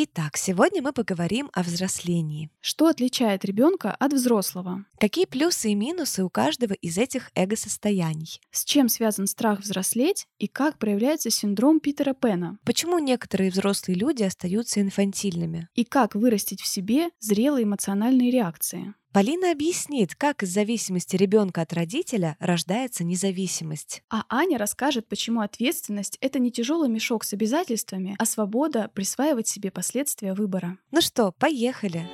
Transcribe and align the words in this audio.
Итак, 0.00 0.36
сегодня 0.36 0.80
мы 0.80 0.92
поговорим 0.92 1.50
о 1.52 1.64
взрослении. 1.64 2.52
Что 2.60 2.86
отличает 2.86 3.44
ребенка 3.44 3.90
от 3.90 4.12
взрослого? 4.12 4.84
Какие 5.00 5.24
плюсы 5.24 5.72
и 5.72 5.74
минусы 5.74 6.22
у 6.22 6.30
каждого 6.30 6.74
из 6.74 6.98
этих 6.98 7.32
эго-состояний? 7.34 8.40
С 8.52 8.64
чем 8.64 8.88
связан 8.88 9.26
страх 9.26 9.58
взрослеть 9.58 10.28
и 10.38 10.46
как 10.46 10.78
проявляется 10.78 11.30
синдром 11.30 11.80
Питера 11.80 12.14
Пэна? 12.14 12.60
Почему 12.64 13.00
некоторые 13.00 13.50
взрослые 13.50 13.98
люди 13.98 14.22
остаются 14.22 14.80
инфантильными? 14.80 15.68
И 15.74 15.82
как 15.82 16.14
вырастить 16.14 16.60
в 16.60 16.68
себе 16.68 17.08
зрелые 17.18 17.64
эмоциональные 17.64 18.30
реакции? 18.30 18.94
Полина 19.12 19.50
объяснит, 19.52 20.14
как 20.14 20.42
из 20.42 20.50
зависимости 20.50 21.16
ребенка 21.16 21.62
от 21.62 21.72
родителя 21.72 22.36
рождается 22.40 23.04
независимость. 23.04 24.02
А 24.10 24.24
Аня 24.28 24.58
расскажет, 24.58 25.08
почему 25.08 25.40
ответственность— 25.40 26.18
это 26.20 26.38
не 26.38 26.52
тяжелый 26.52 26.90
мешок 26.90 27.24
с 27.24 27.32
обязательствами, 27.32 28.16
а 28.18 28.26
свобода 28.26 28.90
присваивать 28.92 29.48
себе 29.48 29.70
последствия 29.70 30.34
выбора. 30.34 30.76
Ну 30.90 31.00
что, 31.00 31.32
поехали! 31.32 32.08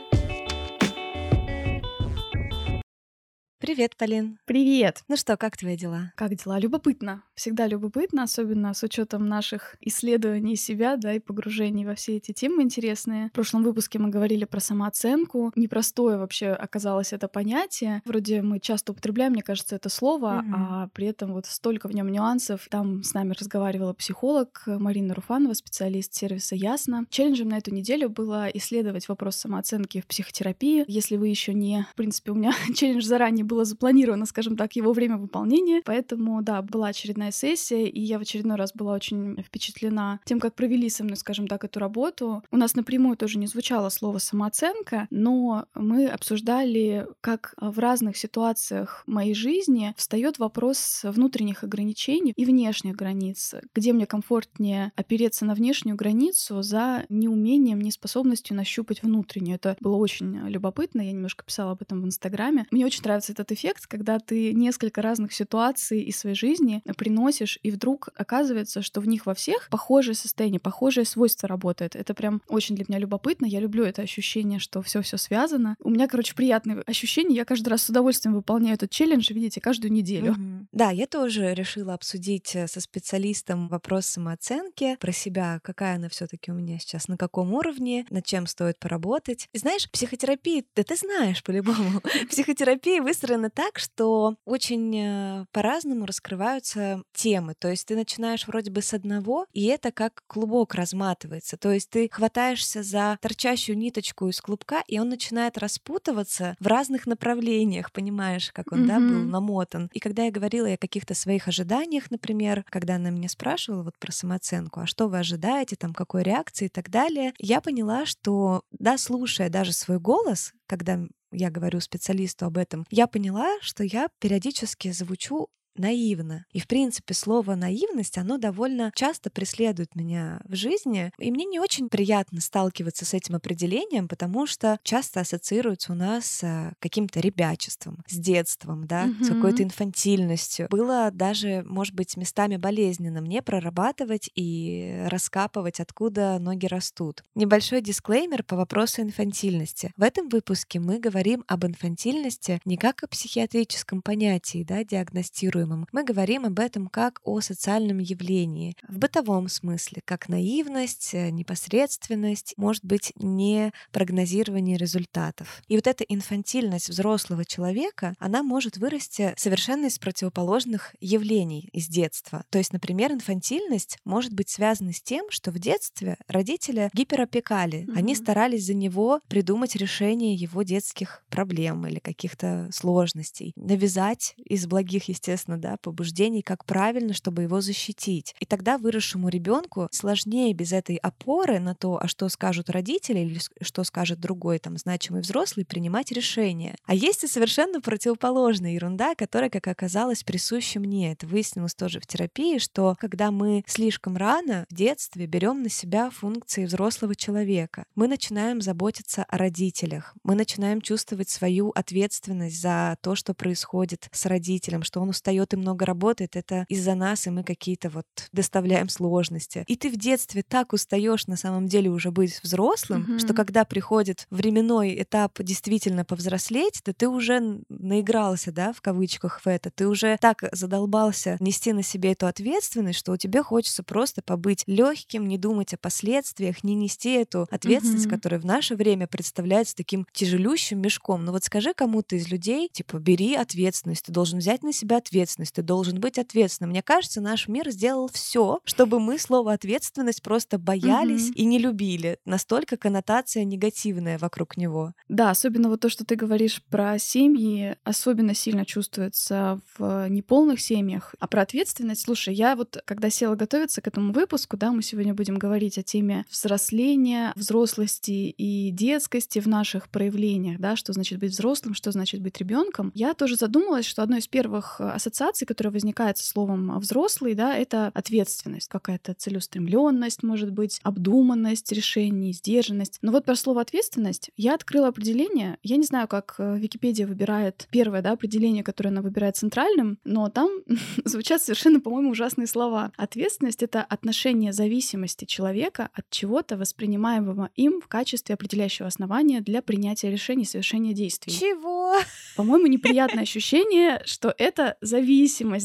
Привет, 3.64 3.96
Полин. 3.96 4.38
Привет. 4.44 5.02
Ну 5.08 5.16
что, 5.16 5.38
как 5.38 5.56
твои 5.56 5.74
дела? 5.74 6.12
Как 6.16 6.34
дела? 6.34 6.58
Любопытно. 6.58 7.22
Всегда 7.34 7.66
любопытно, 7.66 8.24
особенно 8.24 8.74
с 8.74 8.82
учетом 8.82 9.26
наших 9.26 9.76
исследований 9.80 10.54
себя, 10.54 10.96
да, 10.98 11.14
и 11.14 11.18
погружений 11.18 11.86
во 11.86 11.94
все 11.94 12.18
эти 12.18 12.32
темы 12.32 12.62
интересные. 12.62 13.28
В 13.28 13.32
прошлом 13.32 13.62
выпуске 13.62 13.98
мы 13.98 14.10
говорили 14.10 14.44
про 14.44 14.60
самооценку. 14.60 15.50
Непростое 15.56 16.18
вообще 16.18 16.48
оказалось 16.48 17.14
это 17.14 17.26
понятие. 17.26 18.02
Вроде 18.04 18.42
мы 18.42 18.60
часто 18.60 18.92
употребляем, 18.92 19.32
мне 19.32 19.42
кажется, 19.42 19.76
это 19.76 19.88
слово, 19.88 20.44
mm-hmm. 20.44 20.54
а 20.54 20.88
при 20.88 21.06
этом 21.06 21.32
вот 21.32 21.46
столько 21.46 21.88
в 21.88 21.94
нем 21.94 22.08
нюансов. 22.08 22.68
Там 22.70 23.02
с 23.02 23.14
нами 23.14 23.32
разговаривала 23.32 23.94
психолог 23.94 24.64
Марина 24.66 25.14
Руфанова, 25.14 25.54
специалист 25.54 26.12
сервиса 26.12 26.54
Ясно. 26.54 27.06
Челленджем 27.08 27.48
на 27.48 27.56
эту 27.56 27.72
неделю 27.72 28.10
было 28.10 28.46
исследовать 28.52 29.08
вопрос 29.08 29.36
самооценки 29.36 30.02
в 30.02 30.06
психотерапии. 30.06 30.84
Если 30.86 31.16
вы 31.16 31.28
еще 31.28 31.54
не, 31.54 31.86
в 31.92 31.94
принципе, 31.94 32.32
у 32.32 32.34
меня 32.34 32.52
челлендж 32.74 33.04
заранее 33.04 33.46
был 33.53 33.53
было 33.54 33.64
запланировано, 33.64 34.26
скажем 34.26 34.56
так, 34.56 34.72
его 34.74 34.92
время 34.92 35.16
выполнения. 35.16 35.80
Поэтому, 35.84 36.42
да, 36.42 36.60
была 36.60 36.88
очередная 36.88 37.30
сессия, 37.30 37.86
и 37.86 38.00
я 38.00 38.18
в 38.18 38.22
очередной 38.22 38.56
раз 38.56 38.72
была 38.74 38.94
очень 38.94 39.40
впечатлена 39.42 40.18
тем, 40.24 40.40
как 40.40 40.56
провели 40.56 40.88
со 40.88 41.04
мной, 41.04 41.16
скажем 41.16 41.46
так, 41.46 41.62
эту 41.62 41.78
работу. 41.78 42.42
У 42.50 42.56
нас 42.56 42.74
напрямую 42.74 43.16
тоже 43.16 43.38
не 43.38 43.46
звучало 43.46 43.90
слово 43.90 44.18
самооценка, 44.18 45.06
но 45.10 45.66
мы 45.76 46.08
обсуждали, 46.08 47.06
как 47.20 47.54
в 47.60 47.78
разных 47.78 48.16
ситуациях 48.16 49.04
моей 49.06 49.34
жизни 49.34 49.94
встает 49.96 50.40
вопрос 50.40 51.02
внутренних 51.04 51.62
ограничений 51.62 52.32
и 52.34 52.44
внешних 52.44 52.96
границ, 52.96 53.54
где 53.72 53.92
мне 53.92 54.06
комфортнее 54.06 54.90
опереться 54.96 55.44
на 55.44 55.54
внешнюю 55.54 55.96
границу 55.96 56.62
за 56.62 57.04
неумением, 57.08 57.80
неспособностью 57.80 58.56
нащупать 58.56 59.04
внутреннюю. 59.04 59.56
Это 59.56 59.76
было 59.80 59.94
очень 59.94 60.48
любопытно, 60.48 61.02
я 61.02 61.12
немножко 61.12 61.44
писала 61.44 61.70
об 61.72 61.82
этом 61.82 62.02
в 62.02 62.04
Инстаграме. 62.04 62.66
Мне 62.72 62.84
очень 62.84 63.04
нравится 63.04 63.32
этот 63.44 63.52
эффект, 63.58 63.86
когда 63.86 64.18
ты 64.18 64.52
несколько 64.52 65.02
разных 65.02 65.32
ситуаций 65.32 66.00
из 66.02 66.18
своей 66.18 66.36
жизни 66.36 66.82
приносишь, 66.96 67.58
и 67.62 67.70
вдруг 67.70 68.08
оказывается, 68.16 68.82
что 68.82 69.00
в 69.00 69.08
них 69.08 69.26
во 69.26 69.34
всех 69.34 69.68
похожее 69.70 70.14
состояние, 70.14 70.60
похожее 70.60 71.04
свойство 71.04 71.48
работает. 71.48 71.94
Это 71.94 72.14
прям 72.14 72.42
очень 72.48 72.74
для 72.74 72.84
меня 72.88 72.98
любопытно. 72.98 73.46
Я 73.46 73.60
люблю 73.60 73.84
это 73.84 74.02
ощущение, 74.02 74.58
что 74.58 74.82
все 74.82 75.02
все 75.02 75.16
связано. 75.16 75.76
У 75.80 75.90
меня, 75.90 76.08
короче, 76.08 76.34
приятные 76.34 76.82
ощущения. 76.86 77.36
Я 77.36 77.44
каждый 77.44 77.68
раз 77.68 77.82
с 77.82 77.90
удовольствием 77.90 78.34
выполняю 78.34 78.74
этот 78.74 78.90
челлендж, 78.90 79.32
видите, 79.32 79.60
каждую 79.60 79.92
неделю. 79.92 80.32
Угу. 80.32 80.66
Да, 80.72 80.90
я 80.90 81.06
тоже 81.06 81.54
решила 81.54 81.94
обсудить 81.94 82.54
э, 82.56 82.66
со 82.66 82.80
специалистом 82.80 83.68
вопрос 83.68 84.06
самооценки 84.06 84.96
про 85.00 85.12
себя, 85.12 85.60
какая 85.62 85.96
она 85.96 86.08
все-таки 86.08 86.50
у 86.50 86.54
меня 86.54 86.78
сейчас, 86.78 87.08
на 87.08 87.16
каком 87.16 87.52
уровне, 87.52 88.06
над 88.10 88.24
чем 88.24 88.46
стоит 88.46 88.78
поработать. 88.78 89.48
И 89.52 89.58
знаешь, 89.58 89.90
психотерапия, 89.90 90.64
да 90.74 90.82
ты 90.82 90.96
знаешь 90.96 91.42
по-любому, 91.42 92.00
психотерапия 92.30 93.02
выстроена 93.02 93.33
устроено 93.34 93.50
так, 93.50 93.78
что 93.78 94.36
очень 94.44 94.96
э, 94.96 95.46
по-разному 95.52 96.06
раскрываются 96.06 97.02
темы. 97.12 97.54
То 97.58 97.68
есть 97.68 97.86
ты 97.86 97.96
начинаешь 97.96 98.46
вроде 98.46 98.70
бы 98.70 98.82
с 98.82 98.94
одного, 98.94 99.46
и 99.52 99.66
это 99.66 99.92
как 99.92 100.22
клубок 100.26 100.74
разматывается. 100.74 101.56
То 101.56 101.72
есть 101.72 101.90
ты 101.90 102.08
хватаешься 102.10 102.82
за 102.82 103.18
торчащую 103.20 103.76
ниточку 103.76 104.28
из 104.28 104.40
клубка, 104.40 104.82
и 104.86 104.98
он 104.98 105.08
начинает 105.08 105.58
распутываться 105.58 106.56
в 106.60 106.66
разных 106.66 107.06
направлениях, 107.06 107.92
понимаешь, 107.92 108.50
как 108.52 108.72
он, 108.72 108.84
mm-hmm. 108.84 108.86
да, 108.86 108.98
был 108.98 109.24
намотан. 109.24 109.90
И 109.92 110.00
когда 110.00 110.24
я 110.24 110.30
говорила 110.30 110.72
о 110.72 110.76
каких-то 110.76 111.14
своих 111.14 111.48
ожиданиях, 111.48 112.10
например, 112.10 112.64
когда 112.70 112.96
она 112.96 113.10
меня 113.10 113.28
спрашивала 113.28 113.82
вот 113.82 113.98
про 113.98 114.12
самооценку, 114.12 114.80
а 114.80 114.86
что 114.86 115.08
вы 115.08 115.18
ожидаете, 115.18 115.76
там, 115.76 115.92
какой 115.92 116.22
реакции 116.22 116.66
и 116.66 116.68
так 116.68 116.90
далее, 116.90 117.32
я 117.38 117.60
поняла, 117.60 118.06
что, 118.06 118.62
да, 118.70 118.96
слушая 118.98 119.48
даже 119.48 119.72
свой 119.72 119.98
голос, 119.98 120.52
когда 120.66 121.00
я 121.34 121.50
говорю 121.50 121.80
специалисту 121.80 122.46
об 122.46 122.56
этом, 122.56 122.86
я 122.90 123.06
поняла, 123.06 123.58
что 123.60 123.84
я 123.84 124.08
периодически 124.18 124.92
звучу 124.92 125.48
наивно. 125.76 126.44
И, 126.52 126.60
в 126.60 126.66
принципе, 126.66 127.14
слово 127.14 127.54
«наивность», 127.54 128.18
оно 128.18 128.38
довольно 128.38 128.92
часто 128.94 129.30
преследует 129.30 129.94
меня 129.94 130.40
в 130.44 130.54
жизни. 130.54 131.12
И 131.18 131.30
мне 131.30 131.44
не 131.44 131.58
очень 131.58 131.88
приятно 131.88 132.40
сталкиваться 132.40 133.04
с 133.04 133.14
этим 133.14 133.34
определением, 133.34 134.08
потому 134.08 134.46
что 134.46 134.78
часто 134.82 135.20
ассоциируется 135.20 135.92
у 135.92 135.94
нас 135.94 136.24
с 136.24 136.72
каким-то 136.78 137.20
ребячеством, 137.20 137.98
с 138.06 138.16
детством, 138.16 138.86
да, 138.86 139.06
mm-hmm. 139.06 139.24
с 139.24 139.28
какой-то 139.28 139.62
инфантильностью. 139.62 140.68
Было 140.70 141.10
даже, 141.12 141.64
может 141.66 141.94
быть, 141.94 142.16
местами 142.16 142.56
болезненно 142.56 143.20
мне 143.20 143.42
прорабатывать 143.42 144.30
и 144.34 145.04
раскапывать, 145.06 145.80
откуда 145.80 146.38
ноги 146.38 146.66
растут. 146.66 147.22
Небольшой 147.34 147.80
дисклеймер 147.80 148.42
по 148.44 148.56
вопросу 148.56 149.02
инфантильности. 149.02 149.92
В 149.96 150.02
этом 150.02 150.28
выпуске 150.28 150.80
мы 150.80 150.98
говорим 150.98 151.44
об 151.46 151.64
инфантильности 151.64 152.60
не 152.64 152.76
как 152.76 153.02
о 153.02 153.08
психиатрическом 153.08 154.02
понятии, 154.02 154.64
да, 154.64 154.84
диагностируем 154.84 155.63
регулируемым. 155.64 155.86
Мы 155.92 156.04
говорим 156.04 156.44
об 156.44 156.58
этом 156.58 156.88
как 156.88 157.20
о 157.24 157.40
социальном 157.40 157.98
явлении, 157.98 158.76
в 158.88 158.98
бытовом 158.98 159.48
смысле, 159.48 160.02
как 160.04 160.28
наивность, 160.28 161.14
э, 161.14 161.30
непосредственность, 161.30 162.54
может 162.56 162.84
быть, 162.84 163.12
не 163.16 163.72
прогнозирование 163.92 164.76
результатов. 164.76 165.62
И 165.68 165.76
вот 165.76 165.86
эта 165.86 166.04
инфантильность 166.04 166.88
взрослого 166.88 167.44
человека, 167.44 168.14
она 168.18 168.42
может 168.42 168.76
вырасти 168.76 169.34
совершенно 169.36 169.86
из 169.86 169.98
противоположных 169.98 170.94
явлений 171.00 171.68
из 171.72 171.88
детства. 171.88 172.44
То 172.50 172.58
есть, 172.58 172.72
например, 172.72 173.12
инфантильность 173.12 173.98
может 174.04 174.32
быть 174.32 174.48
связана 174.48 174.92
с 174.92 175.00
тем, 175.00 175.26
что 175.30 175.50
в 175.50 175.58
детстве 175.58 176.16
родители 176.28 176.90
гиперопекали. 176.92 177.84
Mm-hmm. 177.84 177.96
Они 177.96 178.14
старались 178.14 178.66
за 178.66 178.74
него 178.74 179.20
придумать 179.28 179.76
решение 179.76 180.34
его 180.34 180.62
детских 180.62 181.24
проблем 181.30 181.86
или 181.86 181.98
каких-то 181.98 182.68
сложностей, 182.72 183.52
навязать 183.56 184.34
из 184.36 184.66
благих, 184.66 185.08
естественно, 185.08 185.53
понятно, 185.54 185.74
да, 185.74 185.76
побуждений, 185.76 186.42
как 186.42 186.64
правильно, 186.64 187.12
чтобы 187.12 187.42
его 187.42 187.60
защитить. 187.60 188.34
И 188.40 188.46
тогда 188.46 188.78
выросшему 188.78 189.28
ребенку 189.28 189.88
сложнее 189.90 190.52
без 190.54 190.72
этой 190.72 190.96
опоры 190.96 191.58
на 191.58 191.74
то, 191.74 191.98
а 192.00 192.08
что 192.08 192.28
скажут 192.28 192.70
родители 192.70 193.20
или 193.20 193.40
что 193.62 193.84
скажет 193.84 194.20
другой 194.20 194.58
там 194.58 194.76
значимый 194.76 195.22
взрослый, 195.22 195.64
принимать 195.64 196.12
решения. 196.12 196.76
А 196.86 196.94
есть 196.94 197.24
и 197.24 197.28
совершенно 197.28 197.80
противоположная 197.80 198.72
ерунда, 198.72 199.14
которая, 199.14 199.50
как 199.50 199.66
оказалось, 199.68 200.22
присуща 200.22 200.80
мне. 200.80 201.12
Это 201.12 201.26
выяснилось 201.26 201.74
тоже 201.74 202.00
в 202.00 202.06
терапии, 202.06 202.58
что 202.58 202.94
когда 202.98 203.30
мы 203.30 203.62
слишком 203.66 204.16
рано 204.16 204.66
в 204.70 204.74
детстве 204.74 205.26
берем 205.26 205.62
на 205.62 205.68
себя 205.68 206.10
функции 206.10 206.66
взрослого 206.66 207.14
человека, 207.14 207.84
мы 207.94 208.08
начинаем 208.08 208.60
заботиться 208.60 209.24
о 209.28 209.38
родителях, 209.38 210.14
мы 210.24 210.34
начинаем 210.34 210.80
чувствовать 210.80 211.28
свою 211.28 211.70
ответственность 211.70 212.60
за 212.60 212.96
то, 213.00 213.14
что 213.14 213.34
происходит 213.34 214.08
с 214.12 214.26
родителем, 214.26 214.82
что 214.82 215.00
он 215.00 215.10
устает 215.10 215.43
живет 215.44 215.54
и 215.54 215.56
много 215.56 215.86
работает, 215.86 216.36
это 216.36 216.64
из-за 216.68 216.94
нас, 216.94 217.26
и 217.26 217.30
мы 217.30 217.44
какие-то 217.44 217.90
вот 217.90 218.06
доставляем 218.32 218.88
сложности. 218.88 219.64
И 219.68 219.76
ты 219.76 219.90
в 219.90 219.96
детстве 219.96 220.42
так 220.42 220.72
устаешь 220.72 221.26
на 221.26 221.36
самом 221.36 221.66
деле 221.66 221.90
уже 221.90 222.10
быть 222.10 222.40
взрослым, 222.42 223.02
mm-hmm. 223.02 223.18
что 223.18 223.34
когда 223.34 223.64
приходит 223.64 224.26
временной 224.30 225.02
этап 225.02 225.40
действительно 225.40 226.04
повзрослеть, 226.04 226.80
то 226.84 226.92
ты 226.92 227.08
уже 227.08 227.60
наигрался, 227.68 228.52
да, 228.52 228.72
в 228.72 228.80
кавычках 228.80 229.40
в 229.40 229.46
это, 229.46 229.70
ты 229.70 229.86
уже 229.86 230.16
так 230.20 230.44
задолбался 230.52 231.36
нести 231.40 231.72
на 231.72 231.82
себе 231.82 232.12
эту 232.12 232.26
ответственность, 232.26 232.98
что 232.98 233.12
у 233.12 233.16
тебя 233.16 233.42
хочется 233.42 233.82
просто 233.82 234.22
побыть 234.22 234.64
легким, 234.66 235.28
не 235.28 235.38
думать 235.38 235.74
о 235.74 235.76
последствиях, 235.76 236.64
не 236.64 236.74
нести 236.74 237.12
эту 237.12 237.46
ответственность, 237.50 238.06
mm-hmm. 238.06 238.10
которая 238.10 238.40
в 238.40 238.44
наше 238.44 238.76
время 238.76 239.06
представляется 239.06 239.76
таким 239.76 240.06
тяжелющим 240.12 240.80
мешком. 240.80 241.24
Но 241.24 241.32
вот 241.32 241.44
скажи 241.44 241.74
кому-то 241.74 242.16
из 242.16 242.28
людей, 242.28 242.68
типа, 242.72 242.96
бери 242.96 243.34
ответственность, 243.34 244.06
ты 244.06 244.12
должен 244.12 244.38
взять 244.38 244.62
на 244.62 244.72
себя 244.72 244.98
ответственность, 244.98 245.33
ответственность, 245.34 245.54
ты 245.54 245.62
должен 245.62 246.00
быть 246.00 246.18
ответственным. 246.18 246.70
Мне 246.70 246.82
кажется, 246.82 247.20
наш 247.20 247.48
мир 247.48 247.70
сделал 247.70 248.08
все, 248.12 248.60
чтобы 248.64 249.00
мы 249.00 249.18
слово 249.18 249.52
ответственность 249.52 250.22
просто 250.22 250.58
боялись 250.58 251.30
mm-hmm. 251.30 251.34
и 251.34 251.44
не 251.44 251.58
любили. 251.58 252.18
Настолько 252.24 252.76
коннотация 252.76 253.44
негативная 253.44 254.18
вокруг 254.18 254.56
него. 254.56 254.92
Да, 255.08 255.30
особенно 255.30 255.68
вот 255.68 255.80
то, 255.80 255.88
что 255.88 256.04
ты 256.04 256.16
говоришь 256.16 256.62
про 256.70 256.98
семьи, 256.98 257.76
особенно 257.84 258.34
сильно 258.34 258.64
чувствуется 258.64 259.60
в 259.78 260.08
неполных 260.08 260.60
семьях. 260.60 261.14
А 261.18 261.26
про 261.26 261.42
ответственность, 261.42 262.02
слушай, 262.02 262.34
я 262.34 262.56
вот 262.56 262.78
когда 262.84 263.10
села 263.10 263.34
готовиться 263.34 263.80
к 263.80 263.88
этому 263.88 264.12
выпуску, 264.12 264.56
да, 264.56 264.70
мы 264.70 264.82
сегодня 264.82 265.14
будем 265.14 265.36
говорить 265.38 265.78
о 265.78 265.82
теме 265.82 266.24
взросления, 266.30 267.32
взрослости 267.36 268.34
и 268.38 268.70
детскости 268.70 269.40
в 269.40 269.48
наших 269.48 269.88
проявлениях, 269.88 270.60
да, 270.60 270.76
что 270.76 270.92
значит 270.92 271.18
быть 271.18 271.32
взрослым, 271.32 271.74
что 271.74 271.90
значит 271.92 272.20
быть 272.20 272.38
ребенком. 272.38 272.92
Я 272.94 273.14
тоже 273.14 273.36
задумалась, 273.36 273.86
что 273.86 274.02
одной 274.02 274.20
из 274.20 274.28
первых 274.28 274.80
ассоциаций, 274.80 275.23
которая 275.44 275.72
возникает 275.72 276.18
со 276.18 276.26
словом 276.26 276.78
взрослый, 276.78 277.34
да, 277.34 277.56
это 277.56 277.90
ответственность, 277.94 278.68
какая-то 278.68 279.14
целеустремленность, 279.14 280.22
может 280.22 280.50
быть, 280.50 280.80
обдуманность 280.82 281.72
решений, 281.72 282.32
сдержанность. 282.32 282.98
Но 283.02 283.12
вот 283.12 283.24
про 283.24 283.36
слово 283.36 283.62
ответственность 283.62 284.30
я 284.36 284.54
открыла 284.54 284.88
определение. 284.88 285.58
Я 285.62 285.76
не 285.76 285.84
знаю, 285.84 286.08
как 286.08 286.34
э, 286.38 286.58
Википедия 286.58 287.06
выбирает 287.06 287.66
первое 287.70 288.02
да, 288.02 288.12
определение, 288.12 288.62
которое 288.62 288.90
она 288.90 289.02
выбирает 289.02 289.36
центральным, 289.36 289.98
но 290.04 290.28
там 290.28 290.50
звучат 291.04 291.42
совершенно, 291.42 291.80
по-моему, 291.80 292.10
ужасные 292.10 292.46
слова. 292.46 292.92
Ответственность— 292.96 293.62
это 293.64 293.82
отношение 293.82 294.52
зависимости 294.52 295.24
человека 295.24 295.90
от 295.92 296.08
чего-то, 296.10 296.56
воспринимаемого 296.56 297.50
им 297.56 297.80
в 297.80 297.88
качестве 297.88 298.34
определяющего 298.34 298.88
основания 298.88 299.40
для 299.40 299.62
принятия 299.62 300.10
решений, 300.10 300.44
совершения 300.44 300.92
действий. 300.92 301.32
Чего? 301.32 301.96
По-моему, 302.36 302.66
неприятное 302.66 303.22
ощущение, 303.22 304.02
что 304.04 304.34
это 304.36 304.76
зависимость, 304.80 305.13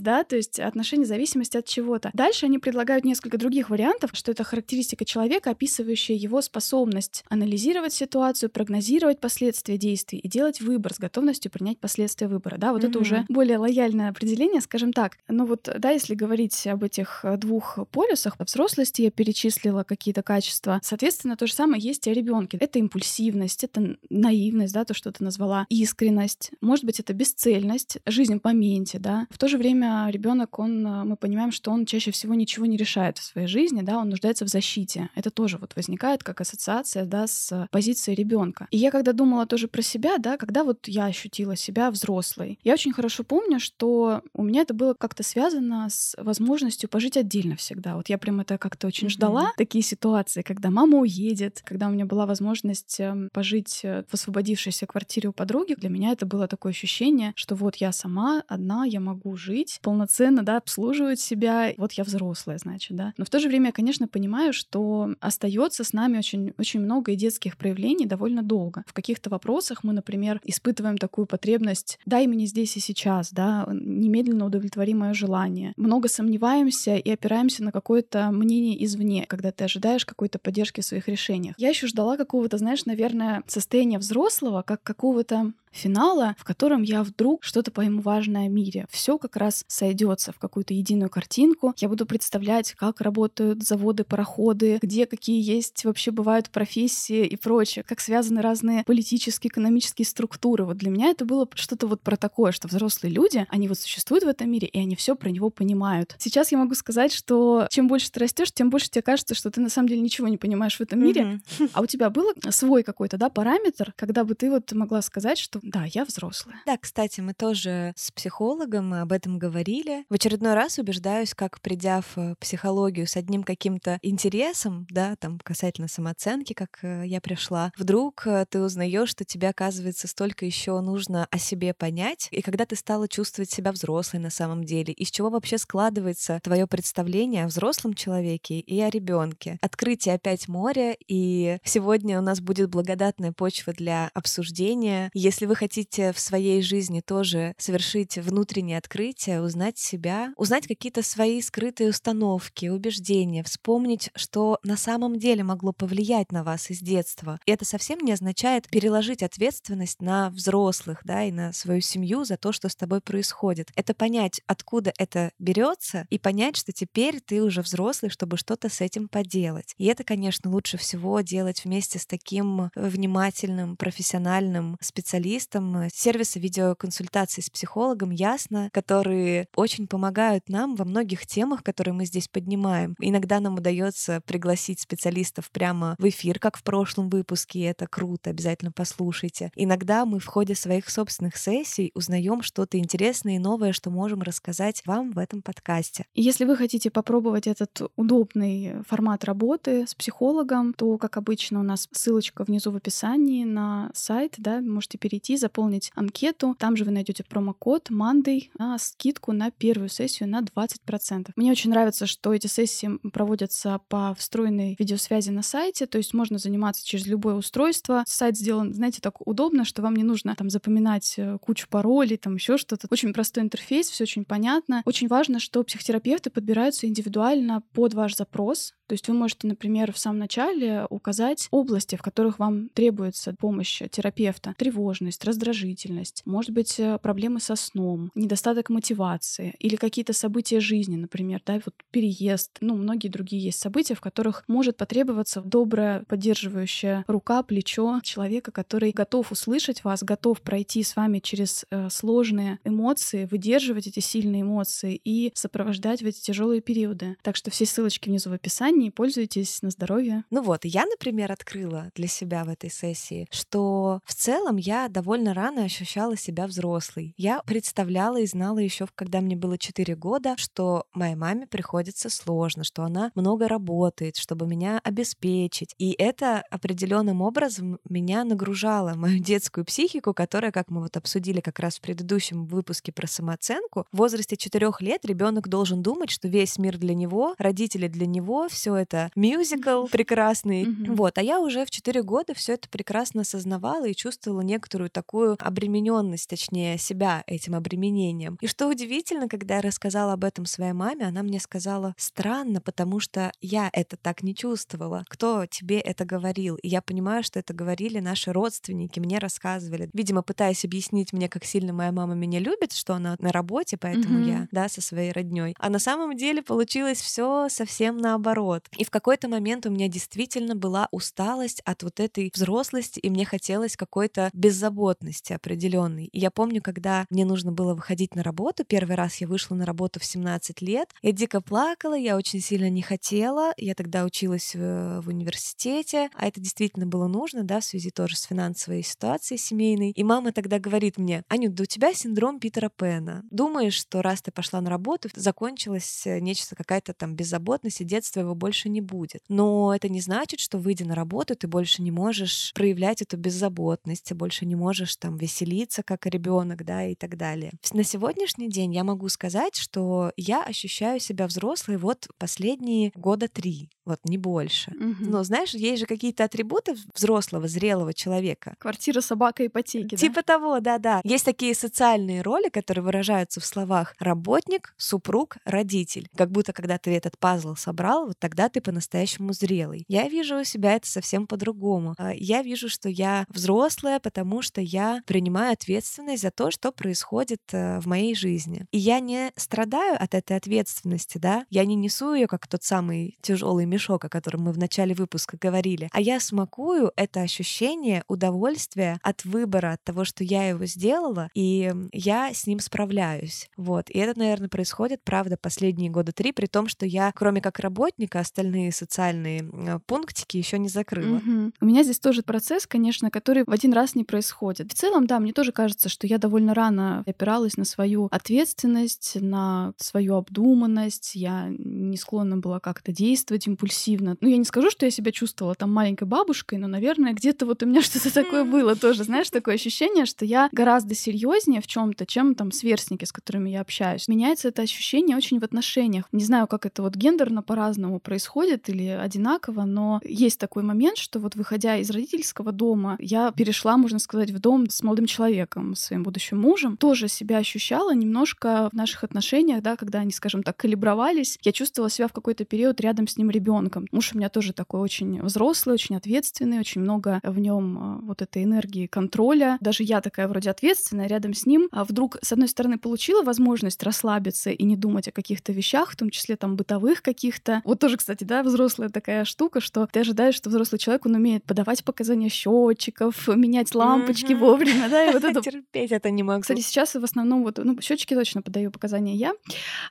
да, 0.01 0.24
то 0.24 0.36
есть 0.36 0.60
отношение 0.60 1.06
зависимости 1.06 1.57
от 1.57 1.66
чего-то. 1.66 2.12
Дальше 2.13 2.46
они 2.46 2.60
предлагают 2.60 3.06
несколько 3.06 3.38
других 3.38 3.69
вариантов, 3.69 4.12
что 4.13 4.31
это 4.31 4.44
характеристика 4.44 5.06
человека, 5.06 5.51
описывающая 5.51 6.16
его 6.16 6.42
способность 6.42 7.24
анализировать 7.30 7.94
ситуацию, 7.94 8.50
прогнозировать 8.50 9.19
последствия 9.19 9.78
действий 9.78 10.19
и 10.19 10.28
делать 10.28 10.62
выбор 10.62 10.94
с 10.94 11.00
готовностью 11.00 11.51
принять 11.51 11.80
последствия 11.80 12.28
выбора. 12.28 12.57
Да, 12.57 12.74
вот 12.74 12.84
mm-hmm. 12.84 12.90
это 12.90 13.00
уже 13.00 13.25
более 13.30 13.57
лояльное 13.57 14.10
определение, 14.10 14.62
скажем 14.62 14.94
так. 14.94 15.18
Но 15.28 15.46
вот, 15.46 15.69
да, 15.78 15.92
если 15.92 16.16
говорить 16.16 16.68
об 16.68 16.84
этих 16.84 17.22
э, 17.24 17.38
двух 17.38 17.80
полюсах, 17.92 18.36
в 18.38 18.44
взрослости 18.44 19.04
я 19.04 19.12
перечислила 19.12 19.84
какие-то 19.84 20.24
качества. 20.24 20.80
Соответственно, 20.84 21.36
то 21.36 21.48
же 21.48 21.54
самое 21.54 21.81
есть 21.81 22.07
и 22.07 22.12
о 22.12 22.13
ребенке. 22.13 22.57
Это 22.57 22.80
импульсивность, 22.80 23.63
это 23.63 23.98
наивность, 24.10 24.74
да, 24.74 24.86
то, 24.86 24.94
что 24.94 25.12
ты 25.12 25.24
назвала, 25.24 25.66
искренность, 25.69 26.51
может 26.62 26.86
быть, 26.86 27.00
это 27.00 27.13
бесцельность, 27.13 27.98
жизнь 28.06 28.40
в 28.40 28.44
моменте, 28.44 29.00
да. 29.00 29.28
В 29.30 29.38
то 29.38 29.48
же 29.48 29.58
время 29.58 30.08
ребенок, 30.10 30.60
он, 30.60 30.86
э, 30.86 31.04
мы 31.04 31.16
понимаем, 31.16 31.52
что 31.52 31.72
он 31.72 31.86
чаще 31.86 32.12
всего 32.12 32.34
ничего 32.34 32.66
не 32.66 32.78
решает 32.78 33.18
в 33.18 33.24
своей 33.24 33.48
жизни, 33.48 33.81
да, 33.81 34.00
он 34.00 34.10
нуждается 34.10 34.46
в 34.46 34.48
защите. 34.48 35.10
Это 35.16 35.30
тоже 35.30 35.58
вот 35.58 35.76
возникает 35.76 36.24
как 36.24 36.42
ассоциация, 36.42 37.06
да, 37.06 37.28
с 37.28 37.68
позицией 37.72 38.16
ребенка. 38.16 38.68
И 38.72 38.78
я 38.78 38.92
когда 38.92 39.14
думала 39.14 39.46
тоже 39.46 39.68
про 39.68 39.81
себя, 39.81 40.18
да, 40.18 40.38
когда 40.38 40.64
вот 40.64 40.88
я 40.88 41.06
ощутила 41.06 41.56
себя 41.56 41.92
взрослой, 41.92 42.60
я 42.64 42.74
очень 42.74 42.92
хорошо 42.92 43.24
помню, 43.24 43.60
что 43.60 44.24
у 44.34 44.44
меня 44.44 44.62
это 44.62 44.74
было 44.74 44.96
как-то 44.98 45.24
связано 45.24 45.88
с 45.90 46.16
возможностью 46.18 46.90
пожить 46.90 47.16
отдельно 47.16 47.56
всегда. 47.56 47.96
Вот 47.96 48.10
я 48.10 48.18
прям 48.18 48.40
это 48.40 48.58
как-то 48.58 48.88
очень 48.88 49.08
mm-hmm. 49.08 49.12
ждала, 49.12 49.54
такие 49.58 49.84
ситуации, 49.84 50.42
когда 50.42 50.72
мама 50.72 51.00
уедет, 51.00 51.62
когда 51.66 51.88
у 51.88 51.92
меня 51.92 52.06
была 52.06 52.25
возможность 52.25 53.00
эм, 53.00 53.30
пожить 53.32 53.82
э, 53.84 54.04
в 54.08 54.14
освободившейся 54.14 54.88
квартире 54.88 55.30
у 55.30 55.34
подруги, 55.34 55.75
для 55.75 55.90
меня 55.90 56.12
это 56.12 56.25
было 56.25 56.48
такое 56.48 56.72
ощущение, 56.72 57.34
что 57.36 57.56
вот 57.56 57.75
я 57.75 57.92
сама 57.92 58.44
одна, 58.48 58.86
я 58.86 59.00
могу 59.00 59.19
жить 59.36 59.80
полноценно, 59.81 60.44
да, 60.44 60.57
обслуживать 60.57 61.19
себя, 61.19 61.74
вот 61.77 61.94
я 61.94 62.04
взрослая, 62.04 62.57
значит, 62.57 62.95
да. 62.95 63.13
Но 63.18 63.25
в 63.25 63.30
то 63.30 63.39
же 63.39 63.48
время 63.48 63.68
я, 63.68 63.71
конечно, 63.71 64.07
понимаю, 64.07 64.54
что 64.54 65.13
остается 65.19 65.83
с 65.83 65.94
нами 65.94 66.18
очень, 66.18 66.54
очень 66.57 66.80
много 66.80 67.12
и 67.12 67.16
детских 67.16 67.57
проявлений 67.57 68.06
довольно 68.06 68.42
долго. 68.42 68.83
В 68.88 68.94
каких-то 68.94 69.30
вопросах 69.30 69.83
мы, 69.83 69.94
например, 69.94 70.42
испытываем 70.44 70.98
такую 70.98 71.27
потребность 71.27 72.00
«дай 72.06 72.27
мне 72.27 72.45
здесь 72.45 72.75
и 72.77 72.80
сейчас», 72.80 73.31
да, 73.31 73.68
немедленно 73.71 74.45
удовлетвори 74.45 74.94
мое 74.94 75.13
желание. 75.13 75.74
Много 75.77 76.07
сомневаемся 76.07 76.95
и 76.95 77.10
опираемся 77.12 77.63
на 77.63 77.72
какое-то 77.72 78.31
мнение 78.31 78.83
извне, 78.86 79.25
когда 79.27 79.51
ты 79.51 79.65
ожидаешь 79.65 80.06
какой-то 80.06 80.39
поддержки 80.39 80.81
в 80.81 80.86
своих 80.86 81.07
решениях. 81.07 81.56
Я 81.57 81.69
еще 81.69 81.88
ждала 81.88 82.18
какого-то, 82.18 82.57
знаешь, 82.57 82.86
наверное, 82.86 83.44
состояния 83.48 84.00
взрослого, 84.00 84.62
как 84.62 84.81
какого-то 84.83 85.54
финала, 85.71 86.36
в 86.38 86.44
котором 86.44 86.81
я 86.83 87.04
вдруг 87.04 87.44
что-то 87.44 87.71
пойму 87.71 88.01
важное 88.01 88.45
о 88.45 88.50
мире. 88.50 88.86
Все 88.89 89.18
как 89.18 89.36
раз 89.36 89.63
сойдется 89.68 90.31
в 90.31 90.39
какую-то 90.39 90.74
единую 90.74 91.10
картинку. 91.10 91.74
Я 91.77 91.89
буду 91.89 92.06
представлять, 92.06 92.74
как 92.74 93.01
работают 93.01 93.63
заводы, 93.63 94.04
пароходы, 94.04 94.80
где 94.81 95.06
какие 95.06 95.42
есть 95.42 95.86
вообще 95.86 96.12
бывают 96.12 96.50
профессии 96.50 97.25
и 97.25 97.36
прочее, 97.36 97.83
как 97.88 98.00
связаны 98.00 98.42
разные 98.42 98.83
политические, 98.83 99.50
экономические 99.50 100.06
структуры. 100.06 100.66
Вот 100.66 100.77
для 100.77 100.89
меня 100.89 101.10
это 101.10 101.25
было 101.25 101.48
что-то 101.56 101.88
вот 101.88 102.01
про 102.01 102.18
такое, 102.18 102.51
что 102.51 102.68
взрослые 102.68 103.13
люди, 103.13 103.45
они 103.50 103.68
вот 103.68 103.80
существуют 103.80 104.24
в 104.24 104.27
этом 104.27 104.50
мире, 104.50 104.68
и 104.68 104.80
они 104.80 104.95
все 104.95 105.15
про 105.15 105.30
него 105.30 105.50
понимают. 105.50 106.15
Сейчас 106.19 106.51
я 106.51 106.57
могу 106.57 106.75
сказать, 106.75 107.13
что 107.13 107.68
чем 107.69 107.88
больше 107.88 108.12
ты 108.12 108.19
растешь, 108.19 108.51
тем 108.51 108.69
больше 108.69 108.89
тебе 108.89 109.01
кажется, 109.01 109.36
что 109.36 109.51
ты 109.51 109.62
на 109.62 109.69
самом 109.69 109.89
деле 109.89 110.01
ничего 110.01 110.27
не 110.27 110.38
понимаешь 110.38 110.77
в 110.77 110.81
этом 110.81 111.01
мире. 111.01 111.42
А 111.74 111.81
у 111.81 111.86
тебя 111.86 112.10
был 112.10 112.33
свой 112.50 112.83
какой-то, 112.83 113.18
да, 113.18 113.30
параметр, 113.30 113.94
когда 113.95 114.24
бы 114.24 114.36
ты 114.36 114.50
вот 114.50 114.72
могла 114.72 115.01
сказать, 115.01 115.38
что 115.38 115.59
да, 115.64 115.86
я 115.86 116.06
взрослая. 116.06 116.62
Да, 116.66 116.78
кстати, 116.78 117.22
мы 117.22 117.34
тоже 117.34 117.94
с 117.96 118.12
психологом 118.12 118.94
об 118.94 119.12
этом 119.12 119.40
говорили. 119.40 120.06
В 120.10 120.14
очередной 120.14 120.54
раз 120.54 120.78
убеждаюсь, 120.78 121.34
как 121.34 121.62
придя 121.62 122.02
в 122.02 122.18
э, 122.18 122.36
психологию 122.40 123.08
с 123.08 123.16
одним 123.16 123.44
каким-то 123.44 124.00
интересом, 124.02 124.88
да, 124.90 125.16
там 125.16 125.40
касательно 125.40 125.88
самооценки, 125.88 126.54
как 126.54 126.80
э, 126.84 127.04
я 127.06 127.22
пришла, 127.22 127.72
вдруг 127.78 128.26
э, 128.28 128.46
ты 128.50 128.62
узнаешь, 128.62 129.10
что 129.10 129.26
тебе, 129.26 129.50
оказывается, 129.50 130.08
столько 130.08 130.46
еще 130.46 130.80
нужно 130.82 131.28
о 131.32 131.38
себе 131.38 131.74
понять, 131.74 132.28
и 132.32 132.42
когда 132.42 132.66
ты 132.66 132.76
стала 132.76 133.08
чувствовать 133.08 133.52
себя 133.52 133.72
взрослой 133.72 134.20
на 134.20 134.30
самом 134.30 134.64
деле, 134.64 134.94
из 134.94 135.12
чего 135.12 135.30
вообще 135.30 135.58
складывается 135.58 136.40
твое 136.44 136.68
представление 136.68 137.46
о 137.46 137.48
взрослом 137.48 137.94
человеке 137.94 138.60
и 138.60 138.80
о 138.82 138.90
ребенке. 138.90 139.58
Открытие 139.62 140.16
опять 140.16 140.48
моря, 140.48 140.96
и 141.08 141.58
сегодня 141.64 142.20
у 142.20 142.22
нас 142.22 142.42
будет 142.42 142.70
благодатная 142.70 143.32
почва 143.32 143.74
для 143.74 144.10
обсуждения. 144.14 145.10
Если 145.14 145.46
вы 145.50 145.56
хотите 145.56 146.13
в 146.13 146.19
своей 146.19 146.62
жизни 146.62 147.01
тоже 147.01 147.56
совершить 147.57 148.19
внутреннее 148.19 148.78
открытие, 148.78 149.42
узнать 149.42 149.80
себя, 149.80 150.31
узнать 150.38 150.68
какие-то 150.68 151.01
свои 151.01 151.42
скрытые 151.42 151.89
установки, 151.89 152.68
убеждения, 152.68 153.44
вспомнить, 153.44 154.12
что 154.15 154.60
на 154.62 154.77
самом 154.77 155.18
деле 155.18 155.44
могло 155.44 155.74
повлиять 155.74 156.32
на 156.32 156.44
вас 156.44 156.70
из 156.70 156.82
детства. 156.82 157.39
И 157.48 157.51
это 157.51 157.65
совсем 157.65 157.98
не 158.01 158.12
означает 158.12 158.70
переложить 158.70 159.24
ответственность 159.24 160.03
на 160.03 160.29
взрослых, 160.29 161.01
да, 161.03 161.24
и 161.24 161.32
на 161.32 161.51
свою 161.51 161.82
семью 161.82 162.25
за 162.25 162.38
то, 162.38 162.51
что 162.51 162.70
с 162.70 162.75
тобой 162.75 163.01
происходит. 163.01 163.72
Это 163.75 163.96
понять, 163.96 164.41
откуда 164.46 164.94
это 165.00 165.32
берется, 165.39 166.06
и 166.12 166.20
понять, 166.20 166.58
что 166.58 166.74
теперь 166.74 167.22
ты 167.22 167.41
уже 167.41 167.63
взрослый, 167.63 168.12
чтобы 168.12 168.38
что-то 168.38 168.70
с 168.70 168.82
этим 168.82 169.08
поделать. 169.08 169.74
И 169.79 169.86
это, 169.86 170.03
конечно, 170.03 170.51
лучше 170.51 170.77
всего 170.77 171.22
делать 171.22 171.65
вместе 171.65 171.98
с 171.98 172.06
таким 172.06 172.70
внимательным, 172.75 173.77
профессиональным 173.77 174.77
специалистом, 174.79 175.38
специалистом 175.39 175.77
э, 175.77 175.89
сервиса 175.93 176.39
видеоконсультации 176.39 177.41
с 177.41 177.50
психологом 177.50 178.10
Ясно, 178.12 178.69
которые 178.74 179.48
очень 179.55 179.88
помогают 179.88 180.50
нам 180.50 180.75
во 180.75 180.86
многих 180.86 181.25
темах, 181.25 181.63
которые 181.63 181.93
мы 181.93 182.05
здесь 182.05 182.27
поднимаем. 182.27 182.96
Иногда 183.00 183.39
нам 183.39 183.55
удается 183.55 184.22
пригласить 184.25 184.81
специалистов 184.81 185.50
прямо 185.51 185.96
в 185.98 186.08
эфир, 186.08 186.39
как 186.39 186.58
в 186.58 186.63
прошлом 186.63 187.10
выпуске, 187.10 187.60
и 187.60 187.63
это 187.63 187.88
круто, 187.88 188.29
обязательно 188.29 188.72
послушайте. 188.72 189.51
Иногда 189.55 190.05
мы 190.05 190.19
в 190.19 190.25
ходе 190.25 190.55
своих 190.55 190.89
собственных 190.89 191.38
сессий 191.38 191.91
узнаем 191.93 192.41
что-то 192.41 192.77
интересное 192.77 193.36
и 193.36 193.39
новое, 193.39 193.74
что 193.74 193.89
можем 193.89 194.22
рассказать 194.22 194.81
вам 194.86 195.12
в 195.12 195.17
этом 195.17 195.41
подкасте. 195.41 196.05
Если 196.13 196.46
вы 196.46 196.55
хотите 196.58 196.91
попробовать 196.91 197.48
этот 197.48 197.81
удобный 197.96 198.84
формат 198.88 199.24
работы 199.24 199.88
с 199.88 199.96
психологом, 199.96 200.74
то, 200.74 200.98
как 200.98 201.17
обычно, 201.17 201.60
у 201.60 201.63
нас 201.63 201.88
ссылочка 201.91 202.43
внизу 202.43 202.72
в 202.72 202.75
описании 202.75 203.46
на 203.46 203.91
сайт, 203.93 204.36
да, 204.38 204.62
можете 204.62 204.98
перейти 204.98 205.28
зайти, 205.29 205.38
заполнить 205.38 205.91
анкету. 205.95 206.55
Там 206.57 206.75
же 206.75 206.83
вы 206.83 206.91
найдете 206.91 207.24
промокод 207.24 207.89
Monday 207.89 208.50
на 208.57 208.77
скидку 208.77 209.31
на 209.31 209.51
первую 209.51 209.89
сессию 209.89 210.29
на 210.29 210.41
20%. 210.41 211.31
Мне 211.36 211.51
очень 211.51 211.69
нравится, 211.69 212.07
что 212.07 212.33
эти 212.33 212.48
сессии 212.48 212.89
проводятся 213.13 213.79
по 213.89 214.15
встроенной 214.17 214.75
видеосвязи 214.79 215.29
на 215.29 215.43
сайте, 215.43 215.86
то 215.86 215.98
есть 215.98 216.13
можно 216.13 216.38
заниматься 216.38 216.86
через 216.86 217.05
любое 217.07 217.36
устройство. 217.36 218.03
Сайт 218.07 218.38
сделан, 218.38 218.74
знаете, 218.74 219.00
так 219.01 219.25
удобно, 219.27 219.65
что 219.65 219.81
вам 219.81 219.95
не 219.95 220.03
нужно 220.03 220.36
там 220.36 220.50
запоминать 220.50 221.15
э, 221.17 221.38
кучу 221.39 221.67
паролей, 221.69 222.17
там 222.17 222.36
еще 222.36 222.57
что-то. 222.57 222.88
Очень 222.89 223.13
простой 223.13 223.43
интерфейс, 223.43 223.89
все 223.89 224.03
очень 224.03 224.25
понятно. 224.25 224.81
Очень 224.86 225.07
важно, 225.07 225.39
что 225.39 225.63
психотерапевты 225.63 226.29
подбираются 226.29 226.88
индивидуально 226.88 227.62
под 227.74 227.93
ваш 227.93 228.15
запрос. 228.15 228.74
То 228.89 228.93
есть 228.93 229.07
вы 229.07 229.13
можете, 229.13 229.48
например, 229.48 229.93
в 229.93 230.00
самом 230.00 230.17
начале 230.17 230.88
указать 230.89 231.48
области, 231.51 231.95
в 231.95 232.01
которых 232.01 232.39
вам 232.39 232.69
требуется 232.69 233.36
помощь 233.39 233.83
терапевта. 233.91 234.55
Тревожность, 234.57 235.19
тревожность, 235.20 235.24
раздражительность, 235.24 236.22
может 236.26 236.52
быть, 236.52 236.80
э, 236.80 236.98
проблемы 237.00 237.40
со 237.40 237.56
сном, 237.56 238.12
недостаток 238.16 238.70
мотивации 238.70 239.56
или 239.60 239.76
какие-то 239.76 240.14
события 240.14 240.60
жизни, 240.60 240.96
например, 240.96 241.42
да, 241.46 241.60
вот 241.66 241.76
переезд, 241.92 242.58
ну, 242.62 242.76
многие 242.76 243.08
другие 243.10 243.44
есть 243.44 243.60
события, 243.60 243.96
в 243.96 244.02
которых 244.02 244.44
может 244.48 244.78
потребоваться 244.78 245.42
добрая, 245.42 246.04
поддерживающая 246.08 247.04
рука, 247.08 247.44
плечо 247.44 248.00
человека, 248.04 248.52
который 248.52 248.92
готов 248.92 249.32
услышать 249.32 249.84
вас, 249.84 250.04
готов 250.04 250.42
пройти 250.42 250.84
с 250.84 250.96
вами 250.96 251.20
через 251.20 251.66
э, 251.70 251.90
сложные 251.90 252.60
эмоции, 252.64 253.28
выдерживать 253.30 253.88
эти 253.88 254.00
сильные 254.00 254.42
эмоции 254.42 255.00
и 255.04 255.32
сопровождать 255.36 256.02
в 256.02 256.06
эти 256.06 256.20
тяжелые 256.22 256.62
периоды. 256.62 257.18
Так 257.22 257.36
что 257.36 257.52
все 257.52 257.66
ссылочки 257.66 258.10
внизу 258.10 258.30
в 258.30 258.34
описании, 258.34 258.90
пользуйтесь 258.90 259.62
на 259.62 259.70
здоровье. 259.70 260.24
Ну 260.30 260.42
вот, 260.42 260.66
я, 260.66 260.86
например, 260.86 261.32
открыла 261.32 261.92
для 261.96 262.08
себя 262.08 262.44
в 262.44 262.50
этой 262.50 262.70
сессии, 262.70 263.28
что 263.32 264.02
в 264.06 264.14
целом 264.14 264.58
я 264.58 264.88
довольно 264.88 265.09
рано 265.18 265.63
ощущала 265.63 266.16
себя 266.16 266.46
взрослой. 266.46 267.13
Я 267.18 267.42
представляла 267.42 268.20
и 268.20 268.28
знала 268.28 268.60
еще, 268.60 268.88
когда 268.94 269.22
мне 269.22 269.36
было 269.36 269.58
4 269.58 269.96
года, 269.96 270.36
что 270.38 270.86
моей 270.94 271.16
маме 271.16 271.48
приходится 271.48 272.10
сложно, 272.10 272.63
что 272.63 272.84
она 272.84 273.12
много 273.16 273.48
работает, 273.48 274.18
чтобы 274.18 274.46
меня 274.46 274.80
обеспечить. 274.84 275.74
И 275.80 275.96
это 275.98 276.44
определенным 276.51 277.22
образом 277.22 277.80
меня 277.89 278.24
нагружало, 278.24 278.94
мою 278.96 279.20
детскую 279.20 279.66
психику, 279.66 280.13
которая, 280.13 280.51
как 280.51 280.70
мы 280.70 280.82
вот 280.82 280.96
обсудили 280.96 281.42
как 281.42 281.60
раз 281.60 281.78
в 281.78 281.82
предыдущем 281.82 282.46
выпуске 282.46 282.92
про 282.92 283.08
самооценку, 283.08 283.86
в 283.92 283.98
возрасте 283.98 284.38
4 284.38 284.70
лет 284.82 285.06
ребенок 285.06 285.48
должен 285.48 285.82
думать, 285.82 286.12
что 286.12 286.28
весь 286.28 286.58
мир 286.60 286.78
для 286.78 286.94
него, 286.94 287.34
родители 287.39 287.88
для 287.88 288.06
него, 288.06 288.48
все 288.50 288.75
это 288.75 289.10
мюзикл 289.16 289.88
прекрасный. 289.88 290.66
Вот, 290.88 291.18
а 291.18 291.22
я 291.22 291.39
уже 291.39 291.66
в 291.66 291.72
4 291.72 292.04
года 292.04 292.34
все 292.34 292.54
это 292.54 292.70
прекрасно 292.70 293.22
осознавала 293.22 293.88
и 293.88 293.96
чувствовала 293.96 294.42
некоторую 294.42 294.89
такую 295.00 295.38
обремененность, 295.39 296.29
точнее, 296.29 296.77
себя 296.77 297.24
этим 297.25 297.56
обременением. 297.56 298.38
И 298.41 298.48
что 298.48 298.68
удивительно, 298.68 299.29
когда 299.29 299.56
я 299.56 299.62
рассказала 299.62 300.12
об 300.12 300.25
этом 300.25 300.46
своей 300.46 300.74
маме, 300.74 301.08
она 301.08 301.24
мне 301.24 301.39
сказала, 301.39 301.94
странно, 301.98 302.60
потому 302.60 303.00
что 303.00 303.32
я 303.39 303.70
это 303.72 303.96
так 303.96 304.24
не 304.24 304.36
чувствовала. 304.36 305.06
Кто 305.08 305.46
тебе 305.46 305.79
это 305.79 306.03
говорил? 306.03 306.58
И 306.58 306.68
я 306.68 306.82
понимаю, 306.82 307.24
что 307.24 307.39
это 307.39 307.53
говорили 307.53 308.00
наши 308.00 308.34
родственники, 308.34 309.00
мне 309.00 309.20
рассказывали. 309.20 309.89
Видимо, 309.94 310.22
пытаясь 310.22 310.65
объяснить 310.65 311.13
мне, 311.13 311.29
как 311.29 311.46
сильно 311.46 311.72
моя 311.72 311.94
мама 311.94 312.13
меня 312.13 312.39
любит, 312.39 312.74
что 312.74 312.94
она 312.94 313.15
на 313.20 313.32
работе, 313.32 313.77
поэтому 313.77 314.20
mm-hmm. 314.20 314.29
я, 314.29 314.48
да, 314.51 314.68
со 314.68 314.82
своей 314.82 315.13
родней. 315.13 315.56
А 315.60 315.70
на 315.70 315.79
самом 315.79 316.18
деле 316.18 316.41
получилось 316.41 317.00
все 317.00 317.48
совсем 317.48 317.96
наоборот. 317.96 318.65
И 318.75 318.84
в 318.84 318.89
какой-то 318.89 319.29
момент 319.29 319.65
у 319.65 319.70
меня 319.70 319.88
действительно 319.88 320.56
была 320.56 320.89
усталость 320.91 321.62
от 321.63 321.84
вот 321.84 322.01
этой 322.01 322.32
взрослости, 322.36 323.00
и 323.00 323.10
мне 323.10 323.24
хотелось 323.24 323.77
какой-то 323.77 324.29
беззаботности 324.34 324.88
определенной. 325.36 326.05
И 326.05 326.19
я 326.19 326.31
помню, 326.31 326.62
когда 326.62 327.05
мне 327.10 327.25
нужно 327.25 327.51
было 327.51 327.74
выходить 327.74 328.15
на 328.15 328.24
работу, 328.24 328.63
первый 328.65 328.96
раз 328.96 329.17
я 329.17 329.27
вышла 329.27 329.55
на 329.55 329.65
работу 329.65 330.00
в 330.00 330.05
17 330.05 330.62
лет, 330.62 330.89
я 331.01 331.12
дико 331.12 331.41
плакала, 331.41 331.98
я 331.98 332.15
очень 332.15 332.41
сильно 332.41 332.69
не 332.69 332.81
хотела, 332.81 333.53
я 333.58 333.75
тогда 333.75 334.05
училась 334.05 334.55
в, 334.55 335.01
в 335.01 335.08
университете, 335.08 336.10
а 336.15 336.27
это 336.27 336.39
действительно 336.39 336.86
было 336.86 337.08
нужно, 337.08 337.43
да, 337.43 337.60
в 337.60 337.63
связи 337.63 337.91
тоже 337.91 338.15
с 338.17 338.24
финансовой 338.24 338.84
ситуацией 338.84 339.38
семейной. 339.38 339.91
И 339.91 340.03
мама 340.03 340.31
тогда 340.31 340.60
говорит 340.60 340.98
мне, 340.98 341.24
Анют, 341.27 341.53
да 341.53 341.63
у 341.63 341.65
тебя 341.65 341.93
синдром 341.93 342.39
Питера 342.39 342.69
Пэна. 342.69 343.24
Думаешь, 343.31 343.74
что 343.74 344.01
раз 344.01 344.22
ты 344.22 344.31
пошла 344.31 344.62
на 344.62 344.69
работу, 344.69 345.10
закончилась 345.15 346.05
э, 346.05 346.19
нечто, 346.19 346.55
какая-то 346.55 346.93
там 346.93 347.15
беззаботность, 347.15 347.81
и 347.81 347.86
детства 347.86 348.22
его 348.22 348.36
больше 348.36 348.69
не 348.69 348.81
будет. 348.81 349.22
Но 349.27 349.74
это 349.75 349.89
не 349.89 350.01
значит, 350.01 350.39
что 350.39 350.58
выйдя 350.58 350.86
на 350.86 350.96
работу, 350.96 351.36
ты 351.36 351.48
больше 351.48 351.81
не 351.81 351.91
можешь 351.91 352.51
проявлять 352.53 353.01
эту 353.01 353.17
беззаботность, 353.17 354.05
ты 354.05 354.15
больше 354.15 354.46
не 354.46 354.55
можешь 354.55 354.69
там 354.98 355.18
веселиться, 355.18 355.84
как 355.84 356.06
ребенок, 356.06 356.66
да, 356.66 356.86
и 356.86 356.96
так 356.96 357.18
далее. 357.18 357.52
На 357.72 357.84
сегодняшний 357.84 358.50
день 358.50 358.74
я 358.74 358.84
могу 358.84 359.10
сказать, 359.10 359.56
что 359.56 360.12
я 360.18 360.44
ощущаю 360.44 361.00
себя 361.00 361.28
взрослой 361.28 361.78
вот 361.78 362.08
последние 362.18 362.92
года 362.96 363.28
три 363.28 363.70
вот 363.90 364.00
не 364.04 364.18
больше. 364.18 364.72
Угу. 364.72 365.10
Но 365.10 365.24
знаешь, 365.24 365.54
есть 365.56 365.82
же 365.82 365.86
какие-то 365.88 366.24
атрибуты 366.24 366.76
взрослого, 366.94 367.48
зрелого 367.48 367.94
человека. 367.94 368.56
Квартира, 368.60 369.02
собака, 369.02 369.46
ипотеки. 369.46 369.96
Типа 369.96 370.18
да? 370.18 370.22
того, 370.22 370.60
да-да. 370.60 371.02
Есть 371.04 371.26
такие 371.26 371.56
социальные 371.56 372.22
роли, 372.22 372.50
которые 372.50 372.84
выражаются 372.84 373.40
в 373.40 373.46
словах 373.46 373.96
работник, 374.00 374.76
супруг, 374.78 375.38
родитель. 375.44 376.08
Как 376.16 376.30
будто 376.30 376.54
когда 376.54 376.78
ты 376.78 376.96
этот 376.96 377.18
пазл 377.18 377.56
собрал, 377.56 378.08
вот 378.08 378.20
тогда 378.20 378.48
ты 378.48 378.62
по-настоящему 378.62 379.34
зрелый. 379.34 379.86
Я 379.88 380.08
вижу 380.08 380.40
у 380.40 380.44
себя 380.44 380.76
это 380.76 380.88
совсем 380.88 381.26
по-другому. 381.26 381.96
А, 381.98 382.14
я 382.14 382.44
вижу, 382.44 382.70
что 382.70 382.90
я 382.90 383.26
взрослая, 383.30 384.00
потому 384.00 384.44
что 384.44 384.59
я 384.62 385.01
принимаю 385.06 385.54
ответственность 385.54 386.22
за 386.22 386.32
то, 386.32 386.51
что 386.51 386.72
происходит 386.72 387.42
э, 387.51 387.80
в 387.80 387.88
моей 387.88 388.16
жизни. 388.16 388.66
И 388.72 388.78
я 388.78 389.00
не 389.00 389.32
страдаю 389.36 390.01
от 390.01 390.13
этой 390.13 390.38
ответственности, 390.38 391.18
да, 391.18 391.46
я 391.50 391.66
не 391.66 391.75
несу 391.75 392.13
ее 392.13 392.28
как 392.28 392.48
тот 392.48 392.63
самый 392.63 393.18
тяжелый 393.22 393.66
мешок 393.66 393.80
мешок, 393.80 394.06
о 394.06 394.10
котором 394.10 394.42
мы 394.42 394.51
в 394.51 394.58
начале 394.58 394.94
выпуска 394.94 395.38
говорили, 395.39 395.89
а 395.92 396.01
я 396.01 396.20
смакую 396.20 396.92
это 396.96 397.22
ощущение 397.22 398.04
удовольствия 398.08 399.00
от 399.01 399.25
выбора, 399.25 399.74
от 399.74 399.84
того, 399.84 400.04
что 400.04 400.24
я 400.24 400.50
его 400.50 400.66
сделала, 400.66 401.30
и 401.34 401.72
я 401.94 402.34
с 402.34 402.46
ним 402.46 402.60
справляюсь. 402.60 403.50
Вот. 403.56 403.89
И 403.89 403.98
это, 403.98 404.20
наверное, 404.20 404.50
происходит, 404.50 405.01
правда, 405.04 405.38
последние 405.42 405.89
года 405.89 406.12
три, 406.12 406.34
при 406.34 406.48
том, 406.48 406.68
что 406.68 406.86
я, 406.86 407.12
кроме 407.16 407.42
как 407.42 407.60
работника, 407.60 408.20
остальные 408.20 408.72
социальные 408.74 409.50
э, 409.51 409.80
пунктики 409.86 410.38
еще 410.38 410.60
не 410.60 410.70
закрыла. 410.70 411.18
Угу. 411.18 411.51
У 411.62 411.66
меня 411.66 411.84
здесь 411.84 412.00
тоже 412.00 412.22
процесс, 412.22 412.68
конечно, 412.68 413.10
который 413.10 413.44
в 413.46 413.51
один 413.51 413.74
раз 413.74 413.96
не 413.96 414.04
происходит. 414.04 414.49
В 414.58 414.74
целом, 414.74 415.08
да, 415.08 415.20
мне 415.20 415.34
тоже 415.34 415.51
кажется, 415.51 415.89
что 415.89 416.08
я 416.08 416.18
довольно 416.18 416.53
рано 416.53 417.03
опиралась 417.06 417.58
на 417.58 417.65
свою 417.65 418.08
ответственность, 418.12 419.18
на 419.20 419.74
свою 419.77 420.15
обдуманность. 420.15 421.15
Я 421.15 421.48
не 421.50 421.98
склонна 421.98 422.38
была 422.38 422.60
как-то 422.60 422.91
действовать 422.91 423.48
импульсивно. 423.48 424.18
Ну, 424.22 424.27
я 424.27 424.38
не 424.38 424.46
скажу, 424.46 424.70
что 424.70 424.86
я 424.86 424.91
себя 424.91 425.12
чувствовала 425.12 425.56
там 425.56 425.72
маленькой 425.72 426.08
бабушкой, 426.08 426.58
но, 426.58 426.68
наверное, 426.68 427.13
где-то 427.13 427.46
вот 427.46 427.63
у 427.63 427.65
меня 427.65 427.82
что-то 427.84 428.13
такое 428.13 428.44
было 428.44 428.75
тоже. 428.75 429.03
Знаешь, 429.03 429.29
такое 429.29 429.56
ощущение, 429.56 430.06
что 430.06 430.25
я 430.25 430.50
гораздо 430.51 430.96
серьезнее 430.96 431.62
в 431.62 431.68
чем 431.68 431.94
то 431.94 432.06
чем 432.06 432.36
там 432.36 432.51
сверстники, 432.51 433.06
с 433.06 433.12
которыми 433.12 433.50
я 433.50 433.62
общаюсь. 433.62 434.08
Меняется 434.08 434.48
это 434.48 434.62
ощущение 434.62 435.15
очень 435.15 435.39
в 435.39 435.44
отношениях. 435.44 436.06
Не 436.12 436.24
знаю, 436.24 436.48
как 436.48 436.65
это 436.65 436.82
вот 436.82 436.96
гендерно 436.96 437.44
по-разному 437.44 438.00
происходит 438.00 438.70
или 438.70 438.88
одинаково, 438.88 439.63
но 439.63 440.01
есть 440.03 440.39
такой 440.39 440.63
момент, 440.63 440.98
что 440.98 441.20
вот 441.20 441.36
выходя 441.36 441.77
из 441.77 441.89
родительского 441.89 442.51
дома, 442.51 442.98
я 443.00 443.32
перешла, 443.32 443.77
можно 443.77 444.00
сказать, 444.00 444.32
в 444.32 444.38
дом 444.39 444.69
с 444.69 444.81
молодым 444.84 445.05
человеком, 445.05 445.75
своим 445.75 446.03
будущим 446.03 446.39
мужем, 446.39 446.77
тоже 446.77 447.08
себя 447.08 447.38
ощущала 447.38 447.93
немножко 447.93 448.69
в 448.72 448.75
наших 448.75 449.03
отношениях, 449.03 449.62
да, 449.62 449.75
когда 449.75 450.00
они, 450.00 450.12
скажем 450.12 450.43
так, 450.43 450.58
калибровались. 450.58 451.38
Я 451.43 451.51
чувствовала 451.51 451.89
себя 451.89 452.08
в 452.08 452.13
какой-то 452.13 452.46
период 452.46 452.81
рядом 452.81 453.08
с 453.08 453.17
ним 453.17 453.29
ребенком. 453.29 453.88
Муж 453.91 454.12
у 454.13 454.17
меня 454.17 454.29
тоже 454.29 454.53
такой 454.53 454.81
очень 454.81 455.22
взрослый, 455.22 455.74
очень 455.74 455.96
ответственный, 455.96 456.60
очень 456.60 456.81
много 456.81 457.19
в 457.24 457.39
нем 457.39 457.77
а, 457.77 458.00
вот 458.03 458.22
этой 458.22 458.43
энергии 458.43 458.88
контроля. 458.88 459.58
Даже 459.62 459.84
я 459.84 460.01
такая 460.01 460.27
вроде 460.27 460.50
ответственная 460.50 461.08
рядом 461.08 461.34
с 461.34 461.46
ним. 461.46 461.67
А 461.72 461.84
вдруг, 461.84 462.17
с 462.22 462.31
одной 462.31 462.48
стороны, 462.48 462.77
получила 462.77 463.24
возможность 463.24 463.81
расслабиться 463.84 464.50
и 464.50 464.63
не 464.63 464.75
думать 464.75 465.08
о 465.08 465.12
каких-то 465.12 465.51
вещах, 465.51 465.91
в 465.91 465.96
том 465.96 466.10
числе 466.10 466.36
там 466.36 466.55
бытовых 466.55 467.01
каких-то. 467.01 467.62
Вот 467.65 467.79
тоже, 467.79 467.98
кстати, 467.98 468.24
да, 468.24 468.43
взрослая 468.43 468.89
такая 468.89 469.25
штука, 469.25 469.60
что 469.62 469.88
ты 469.91 470.01
ожидаешь, 470.01 470.36
что 470.36 470.50
взрослый 470.50 470.79
человек, 470.79 471.05
он 471.05 471.15
умеет 471.15 471.43
подавать 471.43 471.84
показания 471.84 472.29
счетчиков, 472.29 473.27
менять 473.27 473.74
лампочки 473.75 474.28
mm-hmm. 474.33 474.38
вовремя, 474.38 474.89
да, 474.89 475.09
и 475.09 475.13
вот 475.13 475.24
это... 475.24 475.41
Терпеть 475.41 475.91
это 475.91 476.09
не 476.09 476.24
могу. 476.24 476.41
Кстати, 476.41 476.62
сейчас 476.62 476.95
в 476.95 477.03
основном 477.03 477.43
вот, 477.43 477.57
ну, 477.57 477.79
счетчики 477.81 478.13
точно 478.13 478.41
подаю 478.41 478.71
показания 478.71 479.15
я, 479.15 479.33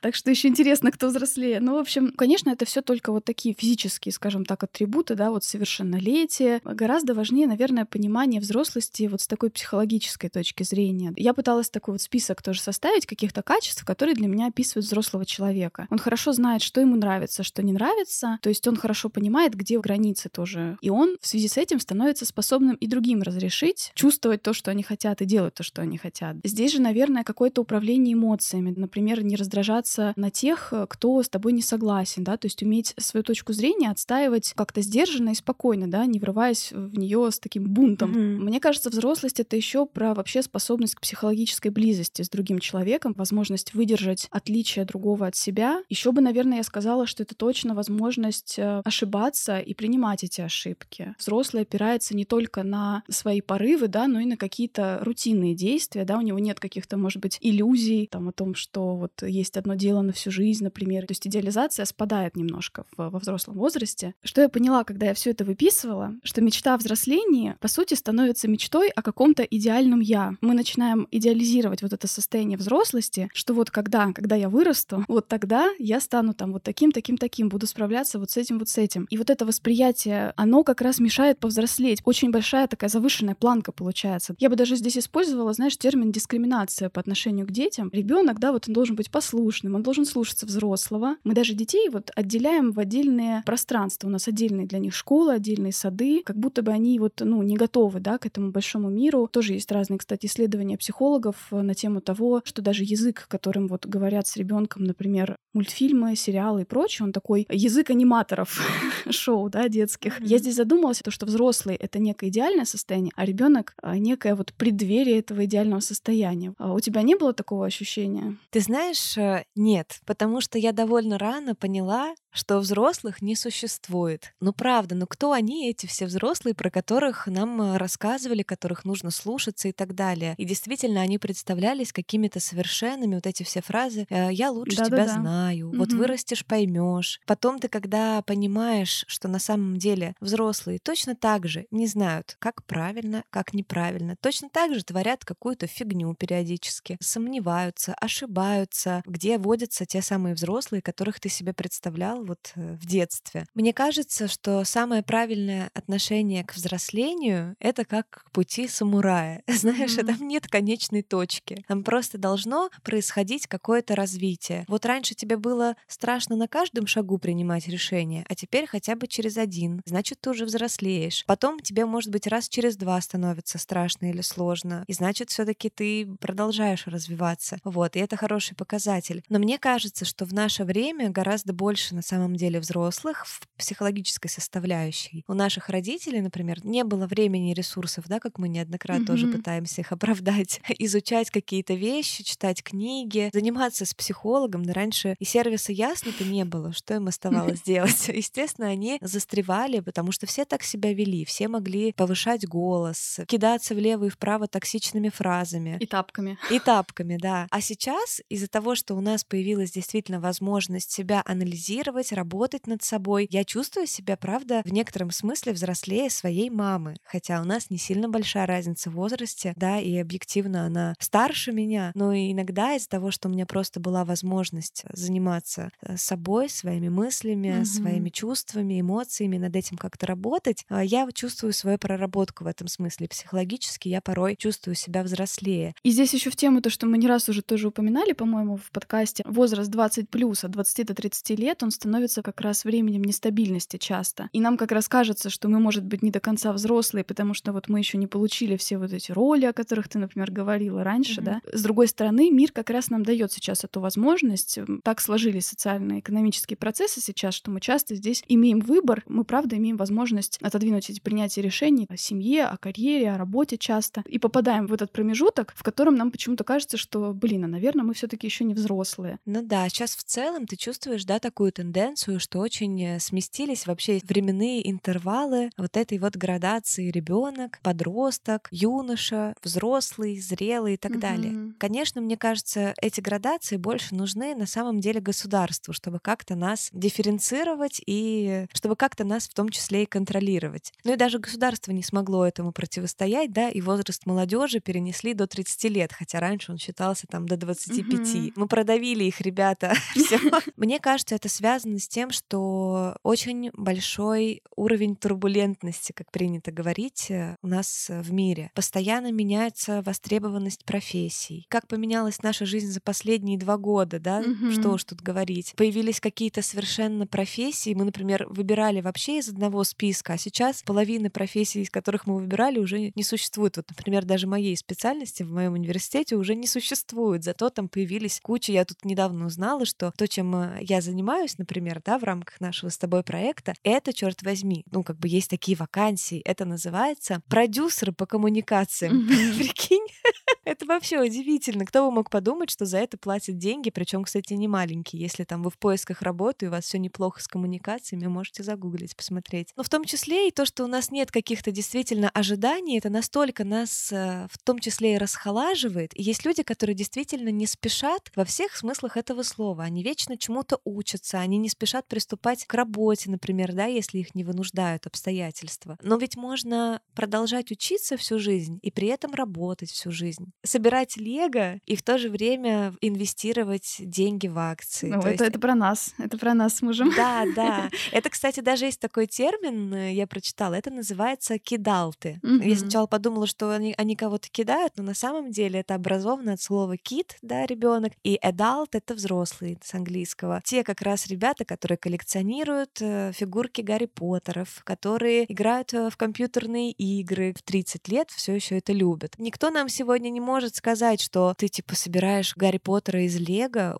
так 0.01 0.15
что 0.15 0.29
еще 0.29 0.47
интересно, 0.47 0.91
кто 0.91 1.07
взрослее. 1.07 1.59
Ну, 1.59 1.75
в 1.75 1.79
общем, 1.79 2.13
конечно, 2.15 2.49
это 2.49 2.65
все 2.65 2.81
только 2.81 3.11
вот 3.11 3.25
такие 3.25 3.55
физические, 3.55 4.13
скажем 4.13 4.45
так, 4.45 4.63
атрибуты, 4.63 5.15
да, 5.15 5.31
вот 5.31 5.43
совершеннолетие. 5.43 6.61
Гораздо 6.63 7.13
важнее, 7.13 7.47
наверное, 7.47 7.85
понимание 7.85 8.41
взрослости 8.41 9.07
вот 9.07 9.21
с 9.21 9.27
такой 9.27 9.49
психологической 9.49 10.29
точки 10.29 10.63
зрения. 10.63 11.13
Я 11.15 11.33
пыталась 11.33 11.69
такой 11.69 11.93
вот 11.93 12.01
список 12.01 12.41
тоже 12.41 12.61
составить 12.61 13.05
каких-то 13.05 13.41
качеств, 13.41 13.83
которые 13.85 14.15
для 14.15 14.27
меня 14.27 14.47
описывают 14.47 14.85
взрослого 14.85 15.25
человека. 15.25 15.87
Он 15.89 15.97
хорошо 15.97 16.31
знает, 16.33 16.61
что 16.61 16.81
ему 16.81 16.95
нравится, 16.95 17.43
что 17.43 17.63
не 17.63 17.73
нравится, 17.73 18.39
то 18.41 18.49
есть 18.49 18.67
он 18.67 18.75
хорошо 18.75 19.09
понимает, 19.09 19.53
где 19.53 19.79
границы 19.79 20.29
тоже. 20.29 20.77
И 20.81 20.89
он 20.89 21.17
в 21.21 21.27
связи 21.27 21.47
с 21.47 21.57
этим 21.57 21.79
становится 21.79 22.25
способным 22.25 22.75
и 22.75 22.87
другим 22.87 23.21
разрешить, 23.21 23.91
чувствовать 24.29 24.41
то, 24.43 24.53
что 24.53 24.71
они 24.71 24.83
хотят, 24.83 25.21
и 25.21 25.25
делать 25.25 25.53
то, 25.53 25.63
что 25.63 25.81
они 25.81 25.97
хотят. 25.97 26.37
Здесь 26.43 26.73
же, 26.73 26.81
наверное, 26.81 27.23
какое-то 27.23 27.61
управление 27.61 28.13
эмоциями. 28.13 28.73
Например, 28.75 29.23
не 29.23 29.35
раздражаться 29.35 30.13
на 30.15 30.29
тех, 30.29 30.73
кто 30.89 31.21
с 31.23 31.29
тобой 31.29 31.53
не 31.53 31.61
согласен, 31.61 32.23
да, 32.23 32.37
то 32.37 32.45
есть 32.45 32.63
уметь 32.63 32.93
свою 32.97 33.23
точку 33.23 33.53
зрения 33.53 33.89
отстаивать 33.91 34.53
как-то 34.55 34.81
сдержанно 34.81 35.31
и 35.31 35.35
спокойно, 35.35 35.89
да, 35.89 36.05
не 36.05 36.19
врываясь 36.19 36.71
в 36.71 36.97
нее 36.97 37.31
с 37.31 37.39
таким 37.39 37.65
бунтом. 37.65 38.11
Mm-hmm. 38.11 38.37
Мне 38.37 38.59
кажется, 38.59 38.89
взрослость 38.89 39.39
это 39.39 39.55
еще 39.55 39.85
про 39.85 40.13
вообще 40.13 40.41
способность 40.41 40.95
к 40.95 41.01
психологической 41.01 41.71
близости 41.71 42.21
с 42.21 42.29
другим 42.29 42.59
человеком, 42.59 43.13
возможность 43.17 43.73
выдержать 43.73 44.27
отличие 44.31 44.85
другого 44.85 45.27
от 45.27 45.35
себя. 45.35 45.81
Еще 45.89 46.11
бы, 46.11 46.21
наверное, 46.21 46.57
я 46.57 46.63
сказала, 46.63 47.07
что 47.07 47.23
это 47.23 47.35
точно 47.35 47.73
возможность 47.73 48.59
э, 48.59 48.81
ошибаться 48.85 49.59
и 49.59 49.73
принимать 49.73 50.23
эти 50.23 50.41
ошибки. 50.41 51.15
Взрослый 51.17 51.63
опирается 51.63 52.15
не 52.15 52.25
только 52.25 52.63
на 52.63 53.03
свои 53.09 53.41
порывы, 53.41 53.87
да, 53.87 54.07
но 54.07 54.18
но 54.19 54.23
и 54.23 54.25
на 54.25 54.35
какие-то 54.35 54.99
рутинные 55.01 55.55
действия, 55.55 56.03
да, 56.03 56.17
у 56.17 56.21
него 56.21 56.39
нет 56.39 56.59
каких-то, 56.59 56.97
может 56.97 57.21
быть, 57.21 57.37
иллюзий 57.39 58.05
там 58.11 58.27
о 58.27 58.33
том, 58.33 58.53
что 58.53 58.97
вот 58.97 59.23
есть 59.23 59.55
одно 59.55 59.75
дело 59.75 60.01
на 60.01 60.11
всю 60.11 60.29
жизнь, 60.29 60.61
например. 60.61 61.07
То 61.07 61.11
есть 61.11 61.25
идеализация 61.25 61.85
спадает 61.85 62.35
немножко 62.35 62.83
в, 62.97 63.09
во 63.09 63.19
взрослом 63.19 63.55
возрасте. 63.55 64.13
Что 64.21 64.41
я 64.41 64.49
поняла, 64.49 64.83
когда 64.83 65.05
я 65.05 65.13
все 65.13 65.29
это 65.29 65.45
выписывала, 65.45 66.15
что 66.21 66.41
мечта 66.41 66.73
о 66.73 66.77
взрослении, 66.77 67.55
по 67.61 67.69
сути, 67.69 67.93
становится 67.93 68.49
мечтой 68.49 68.89
о 68.89 69.01
каком-то 69.01 69.43
идеальном 69.43 70.01
я. 70.01 70.33
Мы 70.41 70.53
начинаем 70.53 71.07
идеализировать 71.11 71.81
вот 71.81 71.93
это 71.93 72.07
состояние 72.07 72.57
взрослости, 72.57 73.29
что 73.33 73.53
вот 73.53 73.71
когда, 73.71 74.11
когда 74.11 74.35
я 74.35 74.49
вырасту, 74.49 75.05
вот 75.07 75.29
тогда 75.29 75.69
я 75.79 76.01
стану 76.01 76.33
там 76.33 76.51
вот 76.51 76.63
таким, 76.63 76.91
таким, 76.91 77.17
таким, 77.17 77.47
буду 77.47 77.67
справляться 77.67 78.19
вот 78.19 78.31
с 78.31 78.35
этим, 78.35 78.59
вот 78.59 78.67
с 78.67 78.77
этим. 78.77 79.05
И 79.09 79.17
вот 79.17 79.29
это 79.29 79.45
восприятие, 79.45 80.33
оно 80.35 80.65
как 80.65 80.81
раз 80.81 80.99
мешает 80.99 81.39
повзрослеть. 81.39 82.01
Очень 82.03 82.31
большая 82.31 82.67
такая 82.67 82.89
завышенная 82.89 83.35
планка 83.35 83.71
получается. 83.71 84.08
Я 84.39 84.49
бы 84.49 84.55
даже 84.55 84.75
здесь 84.75 84.97
использовала, 84.97 85.53
знаешь, 85.53 85.77
термин 85.77 86.11
дискриминация 86.11 86.89
по 86.89 86.99
отношению 86.99 87.47
к 87.47 87.51
детям. 87.51 87.89
Ребенок, 87.93 88.39
да, 88.39 88.51
вот 88.51 88.67
он 88.67 88.73
должен 88.73 88.95
быть 88.95 89.11
послушным, 89.11 89.75
он 89.75 89.83
должен 89.83 90.05
слушаться 90.05 90.45
взрослого. 90.45 91.15
Мы 91.23 91.33
даже 91.33 91.53
детей 91.53 91.89
вот 91.89 92.11
отделяем 92.15 92.71
в 92.71 92.79
отдельные 92.79 93.43
пространства. 93.45 94.07
У 94.07 94.11
нас 94.11 94.27
отдельные 94.27 94.67
для 94.67 94.79
них 94.79 94.93
школы, 94.95 95.33
отдельные 95.33 95.73
сады, 95.73 96.21
как 96.25 96.37
будто 96.37 96.61
бы 96.61 96.71
они 96.71 96.99
вот, 96.99 97.21
ну, 97.23 97.41
не 97.43 97.55
готовы, 97.55 97.99
да, 97.99 98.17
к 98.17 98.25
этому 98.25 98.51
большому 98.51 98.89
миру. 98.89 99.27
Тоже 99.31 99.53
есть 99.53 99.71
разные, 99.71 99.99
кстати, 99.99 100.25
исследования 100.25 100.77
психологов 100.77 101.35
на 101.51 101.73
тему 101.73 102.01
того, 102.01 102.41
что 102.45 102.61
даже 102.61 102.83
язык, 102.83 103.25
которым 103.27 103.67
вот 103.67 103.85
говорят 103.85 104.27
с 104.27 104.37
ребенком, 104.37 104.83
например, 104.83 105.35
мультфильмы, 105.53 106.15
сериалы 106.15 106.61
и 106.61 106.65
прочее, 106.65 107.05
он 107.05 107.11
такой 107.11 107.47
язык 107.49 107.89
аниматоров 107.89 108.61
шоу, 109.09 109.49
да, 109.49 109.67
детских. 109.67 110.19
Mm-hmm. 110.19 110.27
Я 110.27 110.37
здесь 110.37 110.55
задумалась, 110.55 110.99
то, 110.99 111.11
что 111.11 111.25
взрослый— 111.25 111.75
это 111.79 111.99
некое 111.99 112.29
идеальное 112.29 112.65
состояние, 112.65 113.11
а 113.15 113.25
ребенок— 113.25 113.73
некое 113.99 114.35
вот 114.35 114.53
преддверие 114.53 115.19
этого 115.19 115.45
идеального 115.45 115.79
состояния. 115.79 116.53
А 116.57 116.73
у 116.73 116.79
тебя 116.79 117.01
не 117.01 117.15
было 117.15 117.33
такого 117.33 117.65
ощущения? 117.65 118.37
Ты 118.49 118.59
знаешь, 118.61 119.17
э, 119.17 119.45
нет, 119.55 119.99
потому 120.05 120.41
что 120.41 120.57
я 120.57 120.71
довольно 120.71 121.17
рано 121.17 121.55
поняла, 121.55 122.13
что 122.31 122.59
взрослых 122.59 123.21
не 123.21 123.35
существует. 123.35 124.33
Ну 124.39 124.53
правда, 124.53 124.95
ну 124.95 125.07
кто 125.07 125.31
они, 125.31 125.69
эти 125.69 125.85
все 125.85 126.05
взрослые, 126.05 126.53
про 126.53 126.69
которых 126.69 127.27
нам 127.27 127.61
э, 127.61 127.77
рассказывали, 127.77 128.43
которых 128.43 128.85
нужно 128.85 129.11
слушаться 129.11 129.67
и 129.67 129.71
так 129.71 129.95
далее. 129.95 130.35
И 130.37 130.45
действительно, 130.45 131.01
они 131.01 131.17
представлялись 131.17 131.91
какими-то 131.91 132.39
совершенными, 132.39 133.15
вот 133.15 133.27
эти 133.27 133.43
все 133.43 133.61
фразы 133.61 134.05
«Э, 134.09 134.31
«я 134.31 134.51
лучше 134.51 134.77
да, 134.77 134.85
тебя 134.85 134.97
да, 134.97 135.05
да. 135.05 135.13
знаю», 135.13 135.69
угу. 135.69 135.77
«вот 135.77 135.93
вырастешь, 135.93 136.45
поймешь». 136.45 137.19
Потом 137.25 137.59
ты, 137.59 137.67
когда 137.67 138.21
понимаешь, 138.21 139.05
что 139.07 139.27
на 139.27 139.39
самом 139.39 139.77
деле 139.77 140.15
взрослые 140.19 140.79
точно 140.81 141.15
так 141.15 141.47
же 141.47 141.65
не 141.71 141.87
знают, 141.87 142.35
как 142.39 142.63
правильно, 142.65 143.23
как 143.29 143.53
неправильно, 143.53 143.78
точно 144.21 144.49
так 144.49 144.73
же 144.73 144.83
творят 144.83 145.25
какую-то 145.25 145.67
фигню 145.67 146.13
периодически, 146.13 146.97
сомневаются, 147.01 147.93
ошибаются, 147.93 149.01
где 149.05 149.37
водятся 149.37 149.85
те 149.85 150.01
самые 150.01 150.35
взрослые, 150.35 150.81
которых 150.81 151.19
ты 151.19 151.29
себе 151.29 151.53
представлял 151.53 152.23
вот 152.23 152.51
э, 152.55 152.73
в 152.73 152.85
детстве. 152.85 153.45
Мне 153.53 153.73
кажется, 153.73 154.27
что 154.27 154.63
самое 154.63 155.03
правильное 155.03 155.69
отношение 155.73 156.43
к 156.43 156.55
взрослению— 156.55 157.55
это 157.59 157.85
как 157.85 158.09
к 158.09 158.31
пути 158.31 158.67
самурая. 158.67 159.43
Знаешь, 159.47 159.97
mm-hmm. 159.97 160.05
там 160.05 160.27
нет 160.27 160.47
конечной 160.47 161.01
точки. 161.01 161.63
Там 161.67 161.83
просто 161.83 162.17
должно 162.17 162.69
происходить 162.83 163.47
какое-то 163.47 163.95
развитие. 163.95 164.65
Вот 164.67 164.85
раньше 164.85 165.15
тебе 165.15 165.37
было 165.37 165.75
страшно 165.87 166.35
на 166.35 166.47
каждом 166.47 166.87
шагу 166.87 167.17
принимать 167.17 167.67
решения, 167.67 168.25
а 168.29 168.35
теперь 168.35 168.67
хотя 168.67 168.95
бы 168.95 169.07
через 169.07 169.37
один. 169.37 169.81
Значит, 169.85 170.19
ты 170.21 170.29
уже 170.29 170.45
взрослеешь. 170.45 171.23
Потом 171.27 171.59
тебе, 171.59 171.85
может 171.85 172.11
быть, 172.11 172.27
раз 172.27 172.49
через 172.49 172.75
два 172.75 172.99
становится 173.01 173.57
страшно 173.69 174.09
или 174.09 174.21
сложно. 174.21 174.83
И 174.87 174.93
значит, 174.93 175.29
все 175.29 175.45
таки 175.45 175.69
ты 175.69 176.07
продолжаешь 176.19 176.87
развиваться. 176.87 177.59
Вот, 177.63 177.95
и 177.95 177.99
это 177.99 178.17
хороший 178.17 178.55
показатель. 178.55 179.23
Но 179.29 179.37
мне 179.37 179.59
кажется, 179.59 180.05
что 180.05 180.25
в 180.25 180.33
наше 180.33 180.63
время 180.63 181.11
гораздо 181.11 181.53
больше 181.53 181.93
на 181.93 182.01
самом 182.01 182.35
деле 182.35 182.59
взрослых 182.59 183.27
в 183.27 183.41
психологической 183.57 184.27
составляющей. 184.27 185.23
У 185.27 185.35
наших 185.35 185.69
родителей, 185.69 186.21
например, 186.21 186.65
не 186.65 186.83
было 186.83 187.05
времени 187.05 187.51
и 187.51 187.53
ресурсов, 187.53 188.05
да, 188.07 188.19
как 188.19 188.39
мы 188.39 188.49
неоднократно 188.49 189.03
mm-hmm. 189.03 189.05
тоже 189.05 189.27
пытаемся 189.27 189.81
их 189.81 189.91
оправдать, 189.91 190.61
изучать 190.79 191.29
какие-то 191.29 191.75
вещи, 191.75 192.23
читать 192.23 192.63
книги, 192.63 193.29
заниматься 193.31 193.85
с 193.85 193.93
психологом. 193.93 194.63
Но 194.63 194.73
раньше 194.73 195.15
и 195.19 195.25
сервиса 195.25 195.71
ясно-то 195.71 196.23
не 196.23 196.43
было, 196.43 196.73
что 196.73 196.95
им 196.95 197.07
оставалось 197.09 197.61
делать. 197.61 198.07
Естественно, 198.07 198.69
они 198.69 198.97
застревали, 199.01 199.79
потому 199.79 200.11
что 200.11 200.25
все 200.25 200.45
так 200.45 200.63
себя 200.63 200.91
вели, 200.91 201.23
все 201.23 201.47
могли 201.47 201.93
повышать 201.93 202.47
голос, 202.47 203.19
кидаться 203.27 203.58
влево 203.75 204.05
и 204.05 204.09
вправо 204.09 204.47
токсичными 204.47 205.09
фразами. 205.09 205.77
И 205.79 205.85
тапками. 205.85 206.37
И 206.49 206.59
тапками, 206.59 207.17
да. 207.17 207.47
А 207.51 207.61
сейчас 207.61 208.21
из-за 208.29 208.47
того, 208.47 208.75
что 208.75 208.95
у 208.95 209.01
нас 209.01 209.23
появилась 209.23 209.71
действительно 209.71 210.19
возможность 210.19 210.91
себя 210.91 211.21
анализировать, 211.25 212.11
работать 212.11 212.67
над 212.67 212.83
собой. 212.83 213.27
Я 213.29 213.43
чувствую 213.43 213.87
себя, 213.87 214.17
правда, 214.17 214.61
в 214.65 214.71
некотором 214.71 215.11
смысле 215.11 215.53
взрослее 215.53 216.09
своей 216.09 216.49
мамы, 216.49 216.95
хотя 217.03 217.41
у 217.41 217.45
нас 217.45 217.69
не 217.69 217.77
сильно 217.77 218.09
большая 218.09 218.45
разница 218.45 218.89
в 218.89 218.93
возрасте, 218.93 219.53
да, 219.55 219.79
и 219.79 219.95
объективно 219.97 220.65
она 220.65 220.95
старше 220.99 221.51
меня, 221.51 221.91
но 221.95 222.13
иногда 222.13 222.75
из-за 222.75 222.89
того, 222.89 223.11
что 223.11 223.27
у 223.27 223.31
меня 223.31 223.45
просто 223.45 223.79
была 223.79 224.05
возможность 224.05 224.83
заниматься 224.91 225.71
э, 225.81 225.97
собой, 225.97 226.49
своими 226.49 226.89
мыслями, 226.89 227.47
mm-hmm. 227.47 227.65
своими 227.65 228.09
чувствами, 228.09 228.81
эмоциями, 228.81 229.37
над 229.37 229.55
этим 229.55 229.77
как-то 229.77 230.05
работать, 230.05 230.65
а, 230.69 230.83
я 230.83 231.07
чувствую 231.11 231.53
свою 231.53 231.77
проработку 231.77 232.43
в 232.43 232.47
этом 232.47 232.67
смысле. 232.67 233.07
Психологически 233.07 233.48
я 233.89 234.01
порой 234.01 234.35
чувствую 234.35 234.75
себя 234.75 235.03
взрослее. 235.03 235.73
И 235.83 235.91
здесь 235.91 236.13
еще 236.13 236.29
в 236.29 236.35
тему 236.35 236.61
то, 236.61 236.69
что 236.69 236.85
мы 236.85 236.97
не 236.97 237.07
раз 237.07 237.29
уже 237.29 237.41
тоже 237.41 237.67
упоминали, 237.67 238.13
по-моему, 238.13 238.57
в 238.57 238.71
подкасте, 238.71 239.23
возраст 239.25 239.69
20 239.69 240.09
плюс, 240.09 240.43
от 240.43 240.51
20 240.51 240.87
до 240.87 240.93
30 240.93 241.39
лет, 241.39 241.63
он 241.63 241.71
становится 241.71 242.09
становится 242.09 242.21
как 242.21 242.41
раз 242.41 242.65
временем 242.65 243.03
нестабильности 243.03 243.77
часто. 243.77 244.29
И 244.31 244.39
нам 244.39 244.57
как 244.57 244.71
раз 244.71 244.87
кажется, 244.87 245.29
что 245.29 245.47
мы, 245.49 245.59
может 245.59 245.83
быть, 245.83 246.01
не 246.01 246.11
до 246.11 246.19
конца 246.19 246.53
взрослые, 246.53 247.03
потому 247.03 247.33
что 247.33 247.51
вот 247.51 247.67
мы 247.67 247.79
еще 247.79 247.97
не 247.97 248.07
получили 248.07 248.57
все 248.57 248.77
вот 248.77 248.93
эти 248.93 249.11
роли, 249.11 249.45
о 249.45 249.53
которых 249.53 249.87
ты, 249.87 249.99
например, 249.99 250.31
говорила 250.31 250.83
раньше, 250.83 251.21
mm-hmm. 251.21 251.23
да. 251.23 251.41
С 251.51 251.63
другой 251.63 251.87
стороны, 251.87 252.29
мир 252.29 252.51
как 252.51 252.69
раз 252.69 252.89
нам 252.89 253.03
дает 253.03 253.31
сейчас 253.31 253.63
эту 253.63 253.79
возможность. 253.79 254.59
Так 254.83 255.01
сложились 255.01 255.47
социально-экономические 255.47 256.57
процессы 256.57 257.01
сейчас, 257.01 257.33
что 257.33 257.51
мы 257.51 257.59
часто 257.59 257.95
здесь 257.95 258.23
имеем 258.27 258.59
выбор, 258.59 259.03
мы, 259.07 259.23
правда, 259.23 259.57
имеем 259.57 259.77
возможность 259.77 260.37
отодвинуть 260.41 260.89
эти 260.89 260.99
принятия 260.99 261.41
решений 261.41 261.87
о 261.89 261.97
семье, 261.97 262.45
о 262.45 262.57
карьере, 262.57 263.11
о 263.11 263.17
работе 263.17 263.38
часто, 263.57 264.03
и 264.05 264.19
попадаем 264.19 264.67
в 264.67 264.73
этот 264.73 264.91
промежуток, 264.91 265.53
в 265.55 265.63
котором 265.63 265.95
нам 265.95 266.11
почему-то 266.11 266.43
кажется, 266.43 266.77
что, 266.77 267.13
блин, 267.13 267.45
а, 267.45 267.47
наверное, 267.47 267.83
мы 267.83 267.93
все 267.93 268.07
таки 268.07 268.27
еще 268.27 268.43
не 268.43 268.53
взрослые. 268.53 269.19
Ну 269.25 269.41
да, 269.41 269.67
сейчас 269.69 269.95
в 269.95 270.03
целом 270.03 270.45
ты 270.45 270.55
чувствуешь, 270.55 271.05
да, 271.05 271.19
такую 271.19 271.51
тенденцию 271.51 272.19
что 272.19 272.39
очень 272.39 272.81
э, 272.83 272.99
сместились 272.99 273.65
вообще 273.65 273.99
временные 274.03 274.69
интервалы 274.69 275.49
вот 275.57 275.77
этой 275.77 275.97
вот 275.97 276.15
градации 276.15 276.91
ребенок, 276.91 277.59
подросток, 277.63 278.47
юноша, 278.51 279.33
взрослый, 279.43 280.19
зрелый 280.19 280.75
и 280.75 280.77
так 280.77 280.93
mm-hmm. 280.93 280.99
далее. 280.99 281.53
Конечно, 281.57 282.01
мне 282.01 282.17
кажется, 282.17 282.73
эти 282.81 283.01
градации 283.01 283.57
больше 283.57 283.95
нужны 283.95 284.35
на 284.35 284.45
самом 284.45 284.79
деле 284.79 285.01
государству, 285.01 285.73
чтобы 285.73 285.99
как-то 285.99 286.35
нас 286.35 286.69
дифференцировать 286.73 287.81
и 287.85 288.45
чтобы 288.53 288.75
как-то 288.75 289.03
нас 289.03 289.27
в 289.27 289.33
том 289.33 289.49
числе 289.49 289.83
и 289.83 289.85
контролировать. 289.85 290.73
Ну 290.83 290.93
и 290.93 290.97
даже 290.97 291.19
государство 291.19 291.71
не 291.71 291.83
смогло 291.83 292.25
этому 292.25 292.51
противостоять, 292.51 293.28
да, 293.29 293.49
и 293.49 293.61
возраст 293.61 294.05
молодежи 294.05 294.59
перенесли 294.59 295.13
до 295.13 295.27
30 295.27 295.63
лет, 295.65 295.93
хотя 295.93 296.19
раньше 296.19 296.51
он 296.51 296.57
считался 296.57 297.07
там 297.07 297.27
до 297.27 297.37
25. 297.37 297.85
Mm-hmm. 297.85 298.33
Мы 298.35 298.47
продавили 298.47 299.03
их, 299.03 299.21
ребята. 299.21 299.73
Мне 300.57 300.79
кажется, 300.79 301.15
это 301.15 301.29
связано 301.29 301.79
с 301.79 301.87
тем, 301.87 302.11
что 302.11 302.97
очень 303.03 303.51
большой 303.53 304.41
уровень 304.55 304.95
турбулентности, 304.95 305.91
как 305.91 306.11
принято 306.11 306.51
говорить, 306.51 307.09
э, 307.09 307.35
у 307.41 307.47
нас 307.47 307.87
в 307.89 308.11
мире. 308.11 308.51
Постоянно 308.55 309.11
меняется 309.11 309.81
востребованность 309.83 310.65
профессий. 310.65 311.45
Как 311.49 311.67
поменялась 311.67 312.21
наша 312.23 312.45
жизнь 312.45 312.71
за 312.71 312.81
последние 312.81 313.37
два 313.37 313.57
года, 313.57 313.99
да? 313.99 314.21
Mm-hmm. 314.21 314.59
Что 314.59 314.69
уж 314.71 314.83
тут 314.83 315.01
говорить. 315.01 315.53
Появились 315.55 315.99
какие-то 315.99 316.41
совершенно 316.41 317.07
профессии. 317.07 317.73
Мы, 317.73 317.85
например, 317.85 318.27
выбирали 318.29 318.81
вообще 318.81 319.19
из 319.19 319.29
одного 319.29 319.63
списка, 319.63 320.13
а 320.13 320.17
сейчас 320.17 320.63
половина 320.63 321.09
профессий, 321.09 321.61
из 321.61 321.69
которых 321.69 322.07
мы 322.07 322.15
выбирали, 322.15 322.59
уже 322.59 322.91
не 322.95 323.03
существует. 323.19 323.57
Вот, 323.57 323.65
например, 323.69 324.05
даже 324.05 324.27
моей 324.27 324.55
специальности 324.55 325.23
в 325.23 325.31
моем 325.31 325.53
университете 325.53 326.15
уже 326.15 326.35
не 326.35 326.47
существует. 326.47 327.23
Зато 327.23 327.49
там 327.49 327.67
появились 327.67 328.19
куча. 328.21 328.51
Я 328.51 328.65
тут 328.65 328.85
недавно 328.85 329.25
узнала, 329.25 329.65
что 329.65 329.91
то, 329.97 330.07
чем 330.07 330.35
э, 330.35 330.57
я 330.61 330.81
занимаюсь, 330.81 331.37
например, 331.37 331.81
да, 331.85 331.99
в 331.99 332.03
рамках 332.03 332.39
нашего 332.39 332.69
с 332.69 332.77
тобой 332.77 333.03
проекта, 333.03 333.53
это, 333.63 333.93
черт 333.93 334.23
возьми, 334.23 334.63
ну, 334.71 334.83
как 334.83 334.97
бы 334.97 335.07
есть 335.07 335.29
такие 335.29 335.57
вакансии, 335.57 336.21
это 336.23 336.45
называется 336.45 337.21
продюсеры 337.27 337.91
по 337.91 338.05
коммуникациям. 338.05 339.07
Прикинь? 339.37 339.85
Это 340.45 340.65
вообще 340.65 340.99
удивительно. 340.99 341.65
Кто 341.65 341.85
бы 341.85 341.91
мог 341.91 342.09
подумать, 342.09 342.49
что 342.49 342.65
за 342.65 342.79
это 342.79 342.97
платят 342.97 343.37
деньги, 343.37 343.69
причем, 343.69 344.03
кстати, 344.03 344.33
не 344.33 344.47
маленькие. 344.47 345.01
Если 345.01 345.23
там 345.23 345.43
вы 345.43 345.51
в 345.51 345.59
поисках 345.59 346.01
работы, 346.01 346.45
и 346.45 346.49
у 346.49 346.51
вас 346.51 346.65
все 346.65 346.79
неплохо 346.79 347.21
с 347.21 347.27
коммуникациями, 347.27 348.07
можете 348.07 348.41
загуглить, 348.41 348.95
посмотреть. 348.95 349.53
Но 349.55 349.63
в 349.63 349.69
том 349.69 349.83
числе 349.85 350.27
и 350.27 350.31
то, 350.31 350.45
что 350.45 350.63
у 350.63 350.67
нас 350.67 350.89
нет 350.89 351.11
каких-то 351.11 351.51
действительно 351.51 352.09
ожиданий, 352.09 352.79
это 352.79 352.89
настолько 353.09 353.43
нас 353.43 353.91
э, 353.91 354.27
в 354.29 354.37
том 354.37 354.59
числе 354.59 354.93
и 354.93 354.97
расхолаживает. 354.97 355.97
И 355.97 356.03
есть 356.03 356.25
люди, 356.25 356.43
которые 356.43 356.75
действительно 356.75 357.29
не 357.29 357.47
спешат 357.47 358.11
во 358.15 358.23
всех 358.23 358.55
смыслах 358.55 358.97
этого 358.97 359.23
слова. 359.23 359.63
Они 359.63 359.81
вечно 359.81 360.15
чему-то 360.15 360.59
учатся, 360.63 361.19
они 361.19 361.37
не 361.37 361.49
спешат 361.49 361.87
приступать 361.87 362.45
к 362.45 362.53
работе, 362.53 363.09
например, 363.09 363.53
да, 363.53 363.65
если 363.65 363.97
их 363.97 364.13
не 364.13 364.23
вынуждают 364.23 364.85
обстоятельства. 364.85 365.75
Но 365.81 365.97
ведь 365.97 366.17
можно 366.17 366.81
продолжать 366.93 367.49
учиться 367.49 367.97
всю 367.97 368.19
жизнь 368.19 368.59
и 368.61 368.69
при 368.69 368.89
этом 368.89 369.15
работать 369.15 369.71
всю 369.71 369.89
жизнь. 369.89 370.31
Собирать 370.43 370.95
лего 370.95 371.59
и 371.65 371.75
в 371.75 371.81
то 371.81 371.97
же 371.97 372.09
время 372.09 372.75
инвестировать 372.79 373.77
деньги 373.79 374.27
в 374.27 374.37
акции. 374.37 374.89
Ну, 374.89 374.99
это, 374.99 375.09
есть... 375.09 375.21
это 375.21 375.39
про 375.39 375.55
нас. 375.55 375.95
Это 375.97 376.15
про 376.19 376.35
нас 376.35 376.57
с 376.57 376.61
мужем. 376.61 376.93
Да, 376.95 377.25
да. 377.35 377.69
Это, 377.91 378.09
кстати, 378.09 378.39
даже 378.41 378.65
есть 378.65 378.79
такой 378.79 379.07
термин, 379.07 379.73
э, 379.73 379.93
я 379.93 380.05
прочитала, 380.05 380.53
это 380.53 380.69
называется 380.69 381.39
кидалты. 381.39 382.19
Mm-hmm. 382.23 382.47
Я 382.47 382.55
сначала 382.55 382.85
подумала, 382.89 383.27
что 383.27 383.51
они, 383.51 383.73
они 383.77 383.95
кого-то 383.95 384.29
кидают, 384.29 384.73
но 384.75 384.83
на 384.83 384.93
самом 384.93 385.31
деле 385.31 385.59
это 385.61 385.75
образовано 385.75 386.33
от 386.33 386.41
слова 386.41 386.77
кит, 386.77 387.17
да, 387.21 387.45
ребенок, 387.45 387.93
и 388.03 388.19
adult— 388.23 388.69
это 388.73 388.93
взрослый 388.93 389.57
с 389.63 389.73
английского. 389.73 390.41
Те 390.43 390.63
как 390.63 390.81
раз 390.81 391.07
ребята, 391.07 391.45
которые 391.45 391.77
коллекционируют 391.77 392.81
э, 392.81 393.11
фигурки 393.13 393.61
Гарри 393.61 393.85
Поттеров, 393.85 394.61
которые 394.63 395.31
играют 395.31 395.73
э, 395.73 395.89
в 395.89 395.97
компьютерные 395.97 396.71
игры 396.71 397.33
в 397.37 397.41
30 397.43 397.87
лет, 397.87 398.09
все 398.11 398.33
еще 398.33 398.57
это 398.57 398.73
любят. 398.73 399.13
Никто 399.17 399.49
нам 399.49 399.69
сегодня 399.69 400.09
не 400.09 400.19
может 400.21 400.55
сказать, 400.55 401.01
что 401.01 401.33
ты 401.37 401.47
типа 401.47 401.75
собираешь 401.75 402.35
Гарри 402.35 402.57
Поттера 402.57 403.03
из 403.05 403.17
Лего, 403.17 403.79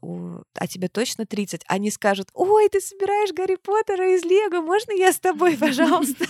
а 0.54 0.67
тебе 0.67 0.88
точно 0.88 1.26
30. 1.26 1.62
Они 1.67 1.91
скажут, 1.91 2.30
ой, 2.34 2.69
ты 2.69 2.80
собираешь 2.80 3.34
Гарри 3.34 3.56
Поттера 3.56 4.15
из 4.15 4.24
Лего, 4.24 4.62
можно 4.62 4.91
я 4.91 5.12
с 5.12 5.19
тобой, 5.19 5.58
пожалуйста? 5.60 6.26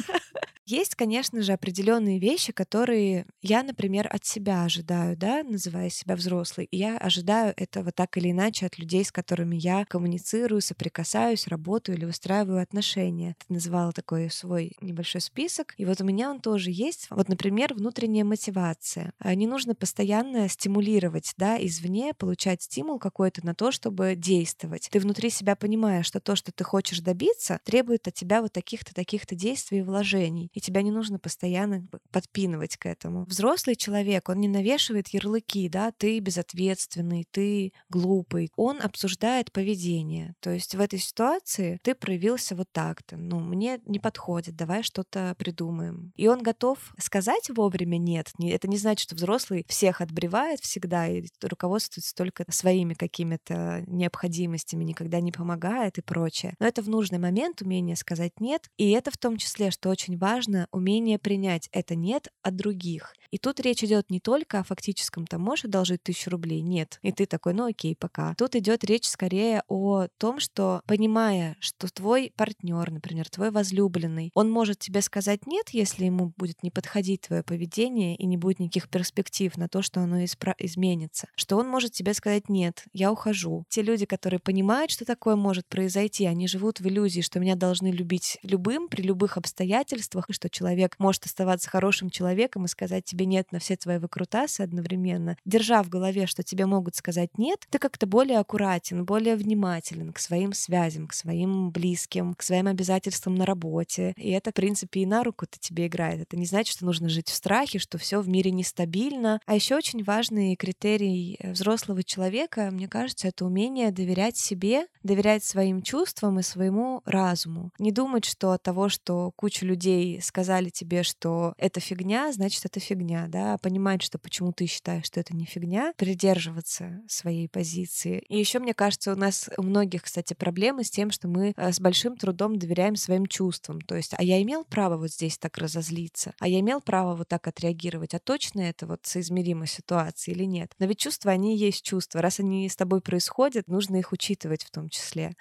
Есть, 0.71 0.93
конечно 0.93 1.41
же, 1.41 1.53
определенные 1.53 2.19
вещи, 2.19 2.53
которые 2.53 3.25
я, 3.41 3.63
например, 3.63 4.07
от 4.07 4.23
себя 4.23 4.65
ожидаю, 4.65 5.17
да, 5.17 5.41
называя 5.41 5.89
себя 5.89 6.15
взрослой. 6.15 6.65
И 6.69 6.77
я 6.77 6.95
ожидаю 6.99 7.55
этого 7.57 7.91
так 7.91 8.15
или 8.17 8.29
иначе 8.29 8.67
от 8.67 8.77
людей, 8.77 9.03
с 9.03 9.11
которыми 9.11 9.55
я 9.55 9.83
коммуницирую, 9.85 10.61
соприкасаюсь, 10.61 11.47
работаю 11.47 11.97
или 11.97 12.05
устраиваю 12.05 12.61
отношения. 12.61 13.35
Ты 13.47 13.51
называла 13.55 13.93
такой 13.93 14.29
свой 14.29 14.73
небольшой 14.79 15.21
список. 15.21 15.73
И 15.77 15.85
вот 15.85 16.01
у 16.01 16.05
меня 16.05 16.29
он 16.29 16.39
тоже 16.39 16.69
есть. 16.69 17.07
Вот, 17.09 17.29
например, 17.29 17.73
внутренняя 17.73 18.23
мотивация. 18.23 19.13
А, 19.17 19.33
не 19.33 19.47
нужно 19.47 19.73
постоянно 19.73 20.47
стимулировать, 20.49 21.33
да, 21.35 21.57
извне, 21.59 22.13
получать 22.13 22.61
стимул 22.61 22.99
какой-то 22.99 23.43
на 23.43 23.55
то, 23.55 23.71
чтобы 23.71 24.13
действовать. 24.15 24.87
Ты 24.91 24.99
внутри 24.99 25.31
себя 25.31 25.55
понимаешь, 25.55 26.05
что 26.05 26.19
то, 26.19 26.35
что 26.35 26.51
ты 26.51 26.63
хочешь 26.63 26.99
добиться, 26.99 27.59
требует 27.63 28.07
от 28.07 28.13
тебя 28.13 28.43
вот 28.43 28.53
таких-то, 28.53 28.93
таких-то 28.93 29.33
действий 29.33 29.79
и 29.79 29.81
вложений 29.81 30.51
и 30.59 30.61
тебя 30.61 30.81
не 30.81 30.91
нужно 30.91 31.19
постоянно 31.19 31.87
подпинывать 32.11 32.75
к 32.75 32.85
этому. 32.85 33.23
Взрослый 33.23 33.77
человек, 33.77 34.27
он 34.27 34.41
не 34.41 34.49
навешивает 34.49 35.07
ярлыки, 35.07 35.69
да, 35.69 35.93
ты 35.93 36.19
безответственный, 36.19 37.25
ты 37.31 37.71
глупый. 37.89 38.51
Он 38.57 38.81
обсуждает 38.81 39.53
поведение. 39.53 40.35
То 40.41 40.49
есть 40.49 40.75
в 40.75 40.81
этой 40.81 40.99
ситуации 40.99 41.79
ты 41.81 41.95
проявился 41.95 42.57
вот 42.57 42.67
так-то. 42.73 43.15
Ну, 43.15 43.39
мне 43.39 43.79
не 43.85 43.99
подходит, 43.99 44.57
давай 44.57 44.83
что-то 44.83 45.33
придумаем. 45.37 46.11
И 46.17 46.27
он 46.27 46.43
готов 46.43 46.93
сказать 46.99 47.49
вовремя 47.49 47.97
нет. 47.97 48.33
Это 48.37 48.67
не 48.67 48.77
значит, 48.77 49.05
что 49.05 49.15
взрослый 49.15 49.65
всех 49.69 50.01
отбревает 50.01 50.59
всегда 50.59 51.07
и 51.07 51.23
руководствуется 51.41 52.13
только 52.13 52.43
своими 52.49 52.95
какими-то 52.95 53.85
необходимостями, 53.87 54.83
никогда 54.83 55.21
не 55.21 55.31
помогает 55.31 55.97
и 55.99 56.01
прочее. 56.01 56.55
Но 56.59 56.67
это 56.67 56.81
в 56.81 56.89
нужный 56.89 57.17
момент 57.17 57.61
умение 57.61 57.95
сказать 57.95 58.41
нет. 58.41 58.67
И 58.77 58.89
это 58.91 59.09
в 59.09 59.17
том 59.17 59.37
числе, 59.37 59.71
что 59.71 59.89
очень 59.89 60.17
важно, 60.17 60.48
важно 60.49 60.67
умение 60.71 61.19
принять 61.19 61.69
это 61.71 61.95
нет 61.95 62.27
от 62.41 62.55
других. 62.55 63.13
И 63.31 63.37
тут 63.37 63.59
речь 63.59 63.83
идет 63.83 64.09
не 64.09 64.19
только 64.19 64.59
о 64.59 64.63
фактическом, 64.63 65.27
там 65.27 65.41
можешь 65.41 65.65
одолжить 65.65 66.03
тысячу 66.03 66.31
рублей, 66.31 66.61
нет. 66.61 66.99
И 67.01 67.11
ты 67.11 67.25
такой, 67.25 67.53
ну 67.53 67.67
окей, 67.67 67.95
пока. 67.95 68.33
Тут 68.35 68.55
идет 68.55 68.83
речь 68.83 69.07
скорее 69.07 69.63
о 69.67 70.07
том, 70.17 70.39
что 70.39 70.81
понимая, 70.85 71.55
что 71.59 71.87
твой 71.87 72.33
партнер, 72.35 72.91
например, 72.91 73.29
твой 73.29 73.51
возлюбленный, 73.51 74.31
он 74.33 74.49
может 74.49 74.79
тебе 74.79 75.01
сказать 75.01 75.45
нет, 75.45 75.69
если 75.71 76.05
ему 76.05 76.33
будет 76.37 76.63
не 76.63 76.71
подходить 76.71 77.21
твое 77.21 77.43
поведение 77.43 78.15
и 78.15 78.25
не 78.25 78.37
будет 78.37 78.59
никаких 78.59 78.89
перспектив 78.89 79.55
на 79.57 79.67
то, 79.67 79.81
что 79.81 80.01
оно 80.01 80.23
испра- 80.23 80.55
изменится. 80.57 81.27
Что 81.35 81.57
он 81.57 81.67
может 81.67 81.91
тебе 81.91 82.13
сказать 82.13 82.49
нет, 82.49 82.83
я 82.93 83.11
ухожу. 83.11 83.65
Те 83.69 83.81
люди, 83.81 84.05
которые 84.05 84.39
понимают, 84.39 84.91
что 84.91 85.05
такое 85.05 85.35
может 85.35 85.67
произойти, 85.67 86.25
они 86.25 86.47
живут 86.47 86.79
в 86.79 86.87
иллюзии, 86.87 87.21
что 87.21 87.39
меня 87.39 87.55
должны 87.55 87.91
любить 87.91 88.37
любым, 88.43 88.87
при 88.87 89.01
любых 89.01 89.37
обстоятельствах, 89.37 90.29
и 90.29 90.33
что 90.33 90.49
человек 90.49 90.95
может 90.99 91.25
оставаться 91.25 91.69
хорошим 91.69 92.09
человеком 92.09 92.65
и 92.65 92.67
сказать 92.67 93.05
тебе 93.05 93.18
нет 93.25 93.51
на 93.51 93.59
все 93.59 93.75
твои 93.75 93.97
выкрутасы 93.97 94.61
одновременно, 94.61 95.37
держа 95.45 95.83
в 95.83 95.89
голове, 95.89 96.27
что 96.27 96.43
тебе 96.43 96.65
могут 96.65 96.95
сказать 96.95 97.37
нет, 97.37 97.65
ты 97.69 97.79
как-то 97.79 98.05
более 98.07 98.39
аккуратен, 98.39 99.05
более 99.05 99.35
внимателен 99.35 100.11
к 100.13 100.19
своим 100.19 100.53
связям, 100.53 101.07
к 101.07 101.13
своим 101.13 101.71
близким, 101.71 102.33
к 102.33 102.43
своим 102.43 102.67
обязательствам 102.67 103.35
на 103.35 103.45
работе. 103.45 104.13
И 104.17 104.31
это, 104.31 104.51
в 104.51 104.53
принципе, 104.53 105.01
и 105.01 105.05
на 105.05 105.23
руку-то 105.23 105.59
тебе 105.59 105.87
играет. 105.87 106.21
Это 106.21 106.37
не 106.37 106.45
значит, 106.45 106.75
что 106.75 106.85
нужно 106.85 107.09
жить 107.09 107.29
в 107.29 107.33
страхе, 107.33 107.79
что 107.79 107.97
все 107.97 108.21
в 108.21 108.27
мире 108.27 108.51
нестабильно. 108.51 109.39
А 109.45 109.55
еще 109.55 109.75
очень 109.75 110.03
важный 110.03 110.55
критерий 110.55 111.37
э, 111.39 111.51
взрослого 111.51 112.03
человека, 112.03 112.69
мне 112.71 112.87
кажется, 112.87 113.27
это 113.27 113.45
умение 113.45 113.91
доверять 113.91 114.37
себе, 114.37 114.87
доверять 115.03 115.43
своим 115.43 115.81
чувствам 115.81 116.39
и 116.39 116.43
своему 116.43 117.01
разуму. 117.05 117.71
Не 117.79 117.91
думать, 117.91 118.25
что 118.25 118.51
от 118.51 118.63
того, 118.63 118.89
что 118.89 119.31
куча 119.35 119.65
людей 119.65 120.21
сказали 120.21 120.69
тебе, 120.69 121.03
что 121.03 121.53
это 121.57 121.79
фигня, 121.79 122.31
значит, 122.31 122.65
это 122.65 122.79
фигня, 122.79 122.99
да, 123.27 123.53
а 123.53 123.57
понимать, 123.57 124.01
что 124.01 124.19
почему 124.19 124.51
ты 124.51 124.65
считаешь, 124.65 125.05
что 125.05 125.19
это 125.19 125.35
не 125.35 125.45
фигня, 125.45 125.93
придерживаться 125.97 127.01
своей 127.07 127.47
позиции. 127.47 128.23
И 128.29 128.37
еще, 128.37 128.59
мне 128.59 128.73
кажется, 128.73 129.13
у 129.13 129.15
нас 129.15 129.49
у 129.57 129.63
многих, 129.63 130.03
кстати, 130.03 130.33
проблемы 130.33 130.83
с 130.83 130.91
тем, 130.91 131.11
что 131.11 131.27
мы 131.27 131.53
э, 131.55 131.71
с 131.71 131.79
большим 131.79 132.15
трудом 132.17 132.57
доверяем 132.57 132.95
своим 132.95 133.25
чувствам. 133.25 133.81
То 133.81 133.95
есть, 133.95 134.13
а 134.17 134.23
я 134.23 134.41
имел 134.41 134.63
право 134.63 134.97
вот 134.97 135.11
здесь 135.11 135.37
так 135.37 135.57
разозлиться, 135.57 136.33
а 136.39 136.47
я 136.47 136.59
имел 136.59 136.81
право 136.81 137.15
вот 137.15 137.27
так 137.27 137.47
отреагировать, 137.47 138.13
а 138.13 138.19
точно 138.19 138.61
это 138.61 138.87
вот 138.87 138.99
соизмеримо 139.03 139.65
ситуации 139.65 140.31
или 140.31 140.43
нет? 140.43 140.71
Но 140.79 140.85
ведь 140.85 140.99
чувства, 140.99 141.31
они 141.31 141.57
есть 141.57 141.83
чувства. 141.83 142.21
Раз 142.21 142.39
они 142.39 142.67
с 142.69 142.75
тобой 142.75 143.01
происходят, 143.01 143.67
нужно 143.67 143.97
их 143.97 144.11
учитывать 144.11 144.63
в 144.63 144.71
том 144.71 144.89
числе. 144.89 145.33